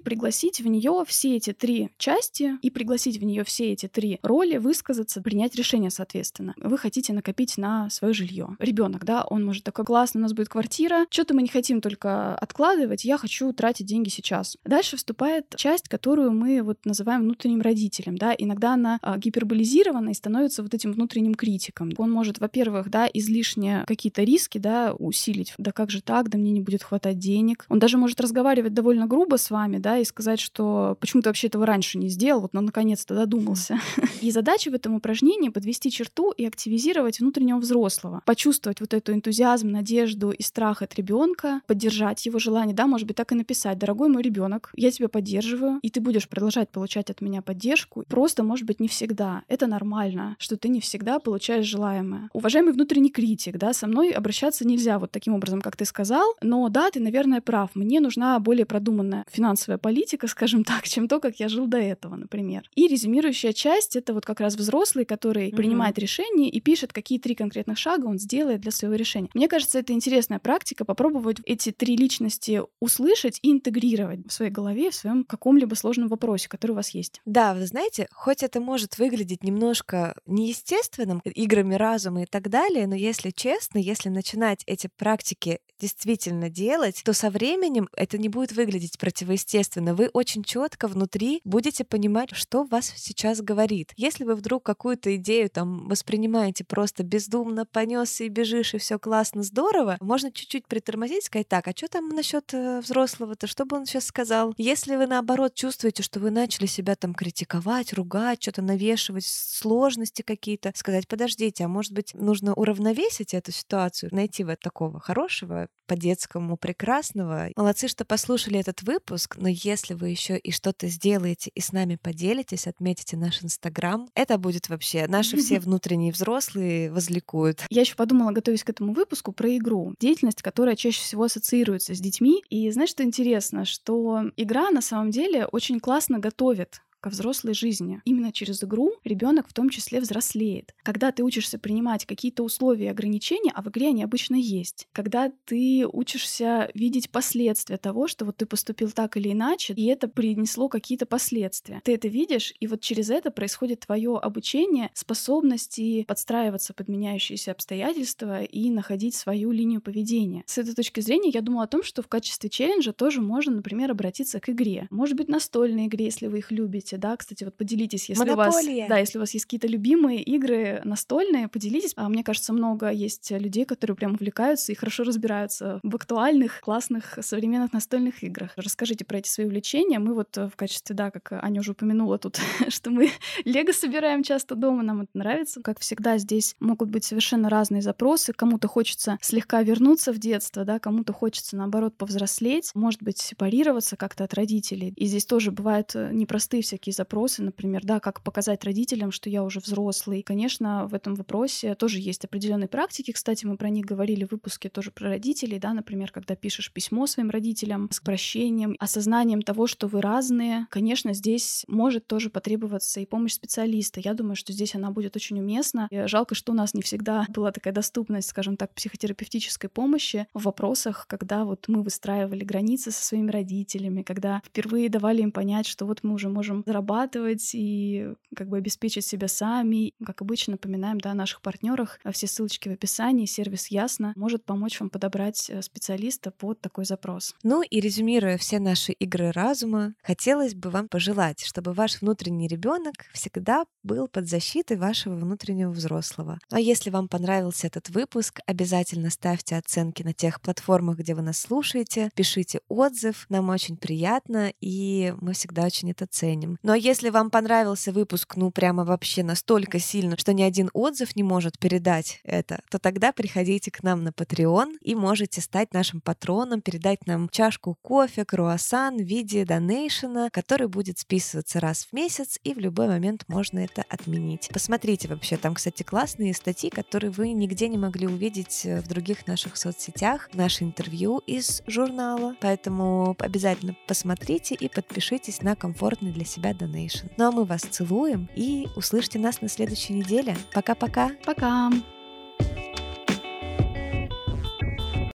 пригласить 0.00 0.60
в 0.60 0.66
нее 0.66 1.04
все 1.06 1.36
эти 1.36 1.52
три 1.52 1.90
части, 1.96 2.58
и 2.60 2.70
пригласить 2.70 3.18
в 3.18 3.24
нее 3.24 3.44
все 3.44 3.70
эти 3.70 3.86
три 3.86 4.18
роли, 4.24 4.63
высказаться, 4.64 5.22
принять 5.22 5.54
решение, 5.54 5.90
соответственно. 5.90 6.54
Вы 6.56 6.76
хотите 6.78 7.12
накопить 7.12 7.56
на 7.58 7.88
свое 7.90 8.14
жилье. 8.14 8.56
Ребенок, 8.58 9.04
да, 9.04 9.24
он 9.24 9.44
может 9.44 9.62
такой 9.62 9.84
классно, 9.84 10.20
у 10.20 10.22
нас 10.22 10.32
будет 10.32 10.48
квартира, 10.48 11.06
что-то 11.10 11.34
мы 11.34 11.42
не 11.42 11.48
хотим 11.48 11.80
только 11.80 12.34
откладывать, 12.34 13.04
я 13.04 13.18
хочу 13.18 13.52
тратить 13.52 13.86
деньги 13.86 14.08
сейчас. 14.08 14.56
Дальше 14.64 14.96
вступает 14.96 15.54
часть, 15.56 15.88
которую 15.88 16.32
мы 16.32 16.62
вот 16.62 16.78
называем 16.84 17.22
внутренним 17.22 17.60
родителем, 17.60 18.16
да, 18.16 18.34
иногда 18.36 18.74
она 18.74 18.98
а, 19.02 19.18
гиперболизирована 19.18 20.10
и 20.10 20.14
становится 20.14 20.62
вот 20.62 20.72
этим 20.72 20.92
внутренним 20.92 21.34
критиком. 21.34 21.90
Он 21.98 22.10
может, 22.10 22.38
во-первых, 22.38 22.90
да, 22.90 23.06
излишне 23.12 23.84
какие-то 23.86 24.22
риски, 24.22 24.58
да, 24.58 24.94
усилить. 24.98 25.54
Да 25.58 25.72
как 25.72 25.90
же 25.90 26.00
так, 26.00 26.30
да 26.30 26.38
мне 26.38 26.50
не 26.50 26.60
будет 26.60 26.82
хватать 26.82 27.18
денег. 27.18 27.66
Он 27.68 27.78
даже 27.78 27.98
может 27.98 28.20
разговаривать 28.20 28.72
довольно 28.72 29.06
грубо 29.06 29.36
с 29.36 29.50
вами, 29.50 29.78
да, 29.78 29.98
и 29.98 30.04
сказать, 30.04 30.40
что 30.40 30.96
почему 31.00 31.22
ты 31.22 31.28
вообще 31.28 31.48
этого 31.48 31.66
раньше 31.66 31.98
не 31.98 32.08
сделал, 32.08 32.40
вот, 32.40 32.54
ну, 32.54 32.60
наконец-то 32.60 33.14
додумался. 33.14 33.78
И 34.20 34.30
задача 34.30 34.53
задача 34.54 34.70
в 34.70 34.74
этом 34.74 34.94
упражнении 34.94 35.48
подвести 35.48 35.90
черту 35.90 36.30
и 36.30 36.44
активизировать 36.44 37.18
внутреннего 37.18 37.58
взрослого, 37.58 38.22
почувствовать 38.24 38.78
вот 38.80 38.94
эту 38.94 39.12
энтузиазм, 39.12 39.68
надежду 39.68 40.30
и 40.30 40.42
страх 40.44 40.80
от 40.80 40.94
ребенка, 40.94 41.60
поддержать 41.66 42.24
его 42.24 42.38
желание, 42.38 42.74
да, 42.74 42.86
может 42.86 43.08
быть, 43.08 43.16
так 43.16 43.32
и 43.32 43.34
написать, 43.34 43.78
дорогой 43.78 44.08
мой 44.08 44.22
ребенок, 44.22 44.70
я 44.76 44.92
тебя 44.92 45.08
поддерживаю, 45.08 45.80
и 45.82 45.90
ты 45.90 46.00
будешь 46.00 46.28
продолжать 46.28 46.70
получать 46.70 47.10
от 47.10 47.20
меня 47.20 47.42
поддержку. 47.42 48.04
Просто, 48.06 48.44
может 48.44 48.64
быть, 48.64 48.78
не 48.78 48.86
всегда. 48.86 49.42
Это 49.48 49.66
нормально, 49.66 50.36
что 50.38 50.56
ты 50.56 50.68
не 50.68 50.80
всегда 50.80 51.18
получаешь 51.18 51.66
желаемое. 51.66 52.30
Уважаемый 52.32 52.72
внутренний 52.72 53.10
критик, 53.10 53.58
да, 53.58 53.72
со 53.72 53.88
мной 53.88 54.10
обращаться 54.10 54.64
нельзя 54.64 55.00
вот 55.00 55.10
таким 55.10 55.34
образом, 55.34 55.60
как 55.62 55.76
ты 55.76 55.84
сказал, 55.84 56.34
но 56.42 56.68
да, 56.68 56.92
ты, 56.92 57.00
наверное, 57.00 57.40
прав. 57.40 57.70
Мне 57.74 57.98
нужна 57.98 58.38
более 58.38 58.66
продуманная 58.66 59.24
финансовая 59.28 59.78
политика, 59.78 60.28
скажем 60.28 60.62
так, 60.62 60.84
чем 60.88 61.08
то, 61.08 61.18
как 61.18 61.40
я 61.40 61.48
жил 61.48 61.66
до 61.66 61.78
этого, 61.78 62.14
например. 62.14 62.70
И 62.76 62.86
резюмирующая 62.86 63.52
часть— 63.52 63.96
это 64.04 64.14
вот 64.14 64.24
как 64.24 64.40
раз 64.44 64.56
взрослый, 64.56 65.04
который 65.04 65.48
mm-hmm. 65.48 65.56
принимает 65.56 65.98
решение 65.98 66.48
и 66.48 66.60
пишет, 66.60 66.92
какие 66.92 67.18
три 67.18 67.34
конкретных 67.34 67.78
шага 67.78 68.06
он 68.06 68.18
сделает 68.18 68.60
для 68.60 68.70
своего 68.70 68.94
решения. 68.94 69.28
Мне 69.34 69.48
кажется, 69.48 69.78
это 69.78 69.92
интересная 69.92 70.38
практика 70.38 70.84
попробовать 70.84 71.38
эти 71.44 71.72
три 71.72 71.96
личности 71.96 72.62
услышать 72.80 73.38
и 73.42 73.50
интегрировать 73.50 74.20
в 74.26 74.32
своей 74.32 74.50
голове, 74.50 74.90
в 74.90 74.94
своем 74.94 75.24
каком-либо 75.24 75.74
сложном 75.74 76.08
вопросе, 76.08 76.48
который 76.48 76.72
у 76.72 76.76
вас 76.76 76.90
есть. 76.90 77.20
Да, 77.24 77.54
вы 77.54 77.66
знаете, 77.66 78.06
хоть 78.12 78.42
это 78.42 78.60
может 78.60 78.98
выглядеть 78.98 79.42
немножко 79.42 80.14
неестественным, 80.26 81.20
играми 81.24 81.74
разума 81.74 82.22
и 82.22 82.26
так 82.26 82.50
далее, 82.50 82.86
но 82.86 82.94
если 82.94 83.30
честно, 83.30 83.78
если 83.78 84.08
начинать 84.08 84.62
эти 84.66 84.88
практики 84.96 85.58
действительно 85.80 86.50
делать, 86.50 87.02
то 87.04 87.12
со 87.12 87.30
временем 87.30 87.88
это 87.96 88.18
не 88.18 88.28
будет 88.28 88.52
выглядеть 88.52 88.98
противоестественно. 88.98 89.94
Вы 89.94 90.08
очень 90.12 90.44
четко 90.44 90.88
внутри 90.88 91.40
будете 91.44 91.84
понимать, 91.84 92.30
что 92.32 92.64
вас 92.64 92.92
сейчас 92.96 93.40
говорит. 93.40 93.92
Если 93.96 94.24
вы 94.24 94.33
вдруг 94.34 94.64
какую-то 94.64 95.14
идею 95.16 95.50
там 95.50 95.88
воспринимаете 95.88 96.64
просто 96.64 97.02
бездумно, 97.02 97.66
понесся 97.66 98.24
и 98.24 98.28
бежишь, 98.28 98.74
и 98.74 98.78
все 98.78 98.98
классно, 98.98 99.42
здорово, 99.42 99.96
можно 100.00 100.30
чуть-чуть 100.32 100.66
притормозить, 100.66 101.24
сказать, 101.24 101.48
так, 101.48 101.68
а 101.68 101.72
что 101.76 101.88
там 101.88 102.08
насчет 102.08 102.52
э, 102.52 102.80
взрослого-то, 102.80 103.46
что 103.46 103.64
бы 103.64 103.76
он 103.76 103.86
сейчас 103.86 104.06
сказал? 104.06 104.54
Если 104.56 104.96
вы 104.96 105.06
наоборот 105.06 105.54
чувствуете, 105.54 106.02
что 106.02 106.20
вы 106.20 106.30
начали 106.30 106.66
себя 106.66 106.94
там 106.94 107.14
критиковать, 107.14 107.92
ругать, 107.92 108.42
что-то 108.42 108.62
навешивать, 108.62 109.26
сложности 109.26 110.22
какие-то, 110.22 110.72
сказать, 110.74 111.08
подождите, 111.08 111.64
а 111.64 111.68
может 111.68 111.92
быть 111.92 112.14
нужно 112.14 112.54
уравновесить 112.54 113.34
эту 113.34 113.52
ситуацию, 113.52 114.14
найти 114.14 114.44
вот 114.44 114.60
такого 114.60 115.00
хорошего, 115.00 115.68
по-детскому 115.86 116.56
прекрасного. 116.56 117.50
Молодцы, 117.56 117.88
что 117.88 118.04
послушали 118.04 118.58
этот 118.58 118.82
выпуск, 118.82 119.36
но 119.36 119.48
если 119.48 119.94
вы 119.94 120.08
еще 120.08 120.38
и 120.38 120.50
что-то 120.50 120.88
сделаете 120.88 121.50
и 121.54 121.60
с 121.60 121.72
нами 121.72 121.96
поделитесь, 121.96 122.66
отметите 122.66 123.16
наш 123.16 123.42
Инстаграм, 123.42 124.08
это 124.24 124.38
будет 124.38 124.68
вообще 124.68 125.06
наши 125.06 125.36
все 125.36 125.60
внутренние 125.60 126.12
взрослые 126.12 126.90
возликуют. 126.90 127.64
Я 127.70 127.82
еще 127.82 127.94
подумала, 127.94 128.32
готовясь 128.32 128.64
к 128.64 128.70
этому 128.70 128.92
выпуску, 128.92 129.32
про 129.32 129.56
игру. 129.56 129.94
Деятельность, 130.00 130.42
которая 130.42 130.76
чаще 130.76 131.00
всего 131.00 131.24
ассоциируется 131.24 131.94
с 131.94 132.00
детьми. 132.00 132.42
И 132.50 132.70
знаешь, 132.70 132.90
что 132.90 133.02
интересно? 133.04 133.64
Что 133.64 134.24
игра 134.36 134.70
на 134.70 134.80
самом 134.80 135.10
деле 135.10 135.46
очень 135.46 135.80
классно 135.80 136.18
готовит 136.18 136.80
ко 137.04 137.10
взрослой 137.10 137.52
жизни. 137.52 138.00
Именно 138.06 138.32
через 138.32 138.64
игру 138.64 138.94
ребенок 139.04 139.46
в 139.46 139.52
том 139.52 139.68
числе 139.68 140.00
взрослеет. 140.00 140.74
Когда 140.82 141.12
ты 141.12 141.22
учишься 141.22 141.58
принимать 141.58 142.06
какие-то 142.06 142.42
условия 142.42 142.86
и 142.86 142.88
ограничения, 142.88 143.52
а 143.54 143.60
в 143.60 143.68
игре 143.68 143.88
они 143.88 144.02
обычно 144.02 144.36
есть. 144.36 144.88
Когда 144.92 145.30
ты 145.44 145.86
учишься 145.86 146.70
видеть 146.72 147.10
последствия 147.10 147.76
того, 147.76 148.08
что 148.08 148.24
вот 148.24 148.38
ты 148.38 148.46
поступил 148.46 148.90
так 148.90 149.18
или 149.18 149.32
иначе, 149.32 149.74
и 149.74 149.84
это 149.84 150.08
принесло 150.08 150.70
какие-то 150.70 151.04
последствия. 151.04 151.82
Ты 151.84 151.92
это 151.92 152.08
видишь, 152.08 152.54
и 152.58 152.66
вот 152.66 152.80
через 152.80 153.10
это 153.10 153.30
происходит 153.30 153.80
твое 153.80 154.16
обучение 154.16 154.90
способности 154.94 156.04
подстраиваться 156.04 156.72
под 156.72 156.88
меняющиеся 156.88 157.52
обстоятельства 157.52 158.44
и 158.44 158.70
находить 158.70 159.14
свою 159.14 159.50
линию 159.50 159.82
поведения. 159.82 160.42
С 160.46 160.56
этой 160.56 160.72
точки 160.72 161.00
зрения 161.00 161.28
я 161.28 161.42
думала 161.42 161.64
о 161.64 161.66
том, 161.66 161.82
что 161.82 162.00
в 162.00 162.08
качестве 162.08 162.48
челленджа 162.48 162.94
тоже 162.94 163.20
можно, 163.20 163.52
например, 163.52 163.90
обратиться 163.90 164.40
к 164.40 164.48
игре. 164.48 164.88
Может 164.90 165.18
быть, 165.18 165.28
настольной 165.28 165.88
игре, 165.88 166.06
если 166.06 166.28
вы 166.28 166.38
их 166.38 166.50
любите, 166.50 166.93
можете, 166.94 166.98
да, 166.98 167.16
кстати, 167.16 167.44
вот 167.44 167.56
поделитесь, 167.56 168.08
если 168.08 168.30
у 168.30 168.36
вас, 168.36 168.54
да, 168.88 168.98
если 168.98 169.18
у 169.18 169.20
вас 169.20 169.34
есть 169.34 169.44
какие-то 169.44 169.66
любимые 169.66 170.22
игры 170.22 170.80
настольные, 170.84 171.48
поделитесь. 171.48 171.92
А 171.96 172.08
мне 172.08 172.24
кажется, 172.24 172.52
много 172.52 172.90
есть 172.90 173.30
людей, 173.30 173.64
которые 173.64 173.96
прям 173.96 174.14
увлекаются 174.14 174.72
и 174.72 174.74
хорошо 174.74 175.04
разбираются 175.04 175.80
в 175.82 175.94
актуальных, 175.94 176.60
классных, 176.60 177.18
современных 177.20 177.72
настольных 177.72 178.22
играх. 178.22 178.52
Расскажите 178.56 179.04
про 179.04 179.18
эти 179.18 179.28
свои 179.28 179.46
увлечения. 179.46 179.98
Мы 179.98 180.14
вот 180.14 180.36
в 180.36 180.52
качестве, 180.56 180.94
да, 180.94 181.10
как 181.10 181.32
Аня 181.32 181.60
уже 181.60 181.72
упомянула 181.72 182.18
тут, 182.18 182.38
что 182.68 182.90
мы 182.90 183.10
лего 183.44 183.72
собираем 183.72 184.22
часто 184.22 184.54
дома, 184.54 184.82
нам 184.82 185.02
это 185.02 185.10
нравится. 185.14 185.60
Как 185.62 185.80
всегда, 185.80 186.18
здесь 186.18 186.54
могут 186.60 186.90
быть 186.90 187.04
совершенно 187.04 187.48
разные 187.48 187.82
запросы. 187.82 188.32
Кому-то 188.32 188.68
хочется 188.68 189.18
слегка 189.20 189.62
вернуться 189.62 190.12
в 190.12 190.18
детство, 190.18 190.64
да, 190.64 190.78
кому-то 190.78 191.12
хочется, 191.12 191.56
наоборот, 191.56 191.96
повзрослеть, 191.96 192.70
может 192.74 193.02
быть, 193.02 193.18
сепарироваться 193.18 193.96
как-то 193.96 194.24
от 194.24 194.34
родителей. 194.34 194.92
И 194.96 195.06
здесь 195.06 195.26
тоже 195.26 195.50
бывают 195.50 195.92
э, 195.94 196.10
непростые 196.12 196.62
всякие 196.62 196.83
такие 196.84 196.92
запросы, 196.92 197.42
например, 197.42 197.80
да, 197.82 197.98
как 197.98 198.20
показать 198.20 198.62
родителям, 198.62 199.10
что 199.10 199.30
я 199.30 199.42
уже 199.42 199.60
взрослый. 199.60 200.22
Конечно, 200.22 200.86
в 200.86 200.92
этом 200.92 201.14
вопросе 201.14 201.74
тоже 201.74 201.98
есть 201.98 202.26
определенные 202.26 202.68
практики. 202.68 203.10
Кстати, 203.10 203.46
мы 203.46 203.56
про 203.56 203.70
них 203.70 203.86
говорили 203.86 204.26
в 204.26 204.32
выпуске 204.32 204.68
тоже 204.68 204.90
про 204.90 205.08
родителей, 205.08 205.58
да, 205.58 205.72
например, 205.72 206.10
когда 206.12 206.36
пишешь 206.36 206.70
письмо 206.70 207.06
своим 207.06 207.30
родителям 207.30 207.88
с 207.90 208.00
прощением, 208.00 208.76
осознанием 208.78 209.40
того, 209.40 209.66
что 209.66 209.86
вы 209.86 210.02
разные. 210.02 210.66
Конечно, 210.68 211.14
здесь 211.14 211.64
может 211.68 212.06
тоже 212.06 212.28
потребоваться 212.28 213.00
и 213.00 213.06
помощь 213.06 213.32
специалиста. 213.32 214.00
Я 214.04 214.12
думаю, 214.12 214.36
что 214.36 214.52
здесь 214.52 214.74
она 214.74 214.90
будет 214.90 215.16
очень 215.16 215.40
уместна. 215.40 215.88
И 215.90 216.06
жалко, 216.06 216.34
что 216.34 216.52
у 216.52 216.54
нас 216.54 216.74
не 216.74 216.82
всегда 216.82 217.24
была 217.30 217.50
такая 217.50 217.72
доступность, 217.72 218.28
скажем 218.28 218.58
так, 218.58 218.74
психотерапевтической 218.74 219.70
помощи 219.70 220.26
в 220.34 220.42
вопросах, 220.42 221.06
когда 221.08 221.46
вот 221.46 221.64
мы 221.66 221.82
выстраивали 221.82 222.44
границы 222.44 222.90
со 222.90 223.02
своими 223.02 223.30
родителями, 223.30 224.02
когда 224.02 224.42
впервые 224.44 224.90
давали 224.90 225.22
им 225.22 225.32
понять, 225.32 225.66
что 225.66 225.86
вот 225.86 226.00
мы 226.02 226.12
уже 226.12 226.28
можем 226.28 226.62
зарабатывать 226.64 227.50
и 227.54 228.08
как 228.34 228.48
бы 228.48 228.58
обеспечить 228.58 229.06
себя 229.06 229.28
сами. 229.28 229.92
Как 230.04 230.22
обычно, 230.22 230.52
напоминаем 230.52 230.98
да, 230.98 231.12
о 231.12 231.14
наших 231.14 231.40
партнерах. 231.42 231.98
Все 232.12 232.26
ссылочки 232.26 232.68
в 232.68 232.72
описании. 232.72 233.26
Сервис 233.26 233.68
Ясно 233.68 234.12
может 234.16 234.44
помочь 234.44 234.80
вам 234.80 234.90
подобрать 234.90 235.48
э, 235.50 235.62
специалиста 235.62 236.30
под 236.30 236.60
такой 236.60 236.84
запрос. 236.84 237.34
Ну 237.42 237.62
и 237.62 237.80
резюмируя 237.80 238.38
все 238.38 238.58
наши 238.58 238.92
игры 238.92 239.32
разума, 239.32 239.94
хотелось 240.02 240.54
бы 240.54 240.70
вам 240.70 240.88
пожелать, 240.88 241.44
чтобы 241.44 241.72
ваш 241.72 242.00
внутренний 242.00 242.48
ребенок 242.48 242.94
всегда 243.12 243.64
был 243.82 244.08
под 244.08 244.28
защитой 244.28 244.76
вашего 244.76 245.14
внутреннего 245.14 245.70
взрослого. 245.70 246.38
А 246.50 246.60
если 246.60 246.90
вам 246.90 247.08
понравился 247.08 247.66
этот 247.66 247.90
выпуск, 247.90 248.40
обязательно 248.46 249.10
ставьте 249.10 249.56
оценки 249.56 250.02
на 250.02 250.12
тех 250.12 250.40
платформах, 250.40 250.98
где 250.98 251.14
вы 251.14 251.22
нас 251.22 251.38
слушаете, 251.38 252.10
пишите 252.14 252.60
отзыв, 252.68 253.26
нам 253.28 253.48
очень 253.50 253.76
приятно, 253.76 254.52
и 254.60 255.14
мы 255.20 255.32
всегда 255.32 255.64
очень 255.64 255.90
это 255.90 256.06
ценим. 256.06 256.53
Но 256.62 256.74
если 256.74 257.10
вам 257.10 257.30
понравился 257.30 257.92
выпуск, 257.92 258.36
ну 258.36 258.50
прямо 258.50 258.84
вообще 258.84 259.22
настолько 259.22 259.78
сильно, 259.78 260.16
что 260.18 260.32
ни 260.32 260.42
один 260.42 260.70
отзыв 260.72 261.16
не 261.16 261.22
может 261.22 261.58
передать 261.58 262.20
это, 262.24 262.60
то 262.70 262.78
тогда 262.78 263.12
приходите 263.12 263.70
к 263.70 263.82
нам 263.82 264.04
на 264.04 264.08
Patreon 264.08 264.78
и 264.80 264.94
можете 264.94 265.40
стать 265.40 265.72
нашим 265.72 266.00
патроном, 266.00 266.60
передать 266.60 267.06
нам 267.06 267.28
чашку 267.28 267.76
кофе, 267.82 268.24
круассан 268.24 268.96
в 268.96 269.02
виде 269.02 269.44
донейшена, 269.44 270.30
который 270.30 270.68
будет 270.68 270.98
списываться 270.98 271.60
раз 271.60 271.86
в 271.90 271.92
месяц, 271.92 272.38
и 272.44 272.54
в 272.54 272.58
любой 272.58 272.88
момент 272.88 273.24
можно 273.28 273.58
это 273.58 273.84
отменить. 273.88 274.48
Посмотрите 274.52 275.08
вообще, 275.08 275.36
там, 275.36 275.54
кстати, 275.54 275.82
классные 275.82 276.34
статьи, 276.34 276.70
которые 276.70 277.10
вы 277.10 277.32
нигде 277.32 277.68
не 277.68 277.78
могли 277.78 278.06
увидеть 278.06 278.62
э, 278.64 278.80
в 278.80 278.88
других 278.88 279.26
наших 279.26 279.56
соцсетях, 279.56 280.28
наше 280.32 280.64
интервью 280.64 281.18
из 281.26 281.62
журнала, 281.66 282.36
поэтому 282.40 283.16
обязательно 283.18 283.76
посмотрите 283.86 284.54
и 284.54 284.68
подпишитесь 284.68 285.42
на 285.42 285.56
комфортный 285.56 286.12
для 286.12 286.24
себя 286.44 286.52
Donation. 286.52 287.10
Ну 287.16 287.28
а 287.28 287.32
мы 287.32 287.44
вас 287.44 287.62
целуем 287.62 288.28
и 288.34 288.68
услышите 288.76 289.18
нас 289.18 289.40
на 289.40 289.48
следующей 289.48 289.94
неделе. 289.94 290.36
Пока-пока. 290.52 291.10
Пока. 291.24 291.70
-пока. 291.70 291.70
Пока. 291.70 291.93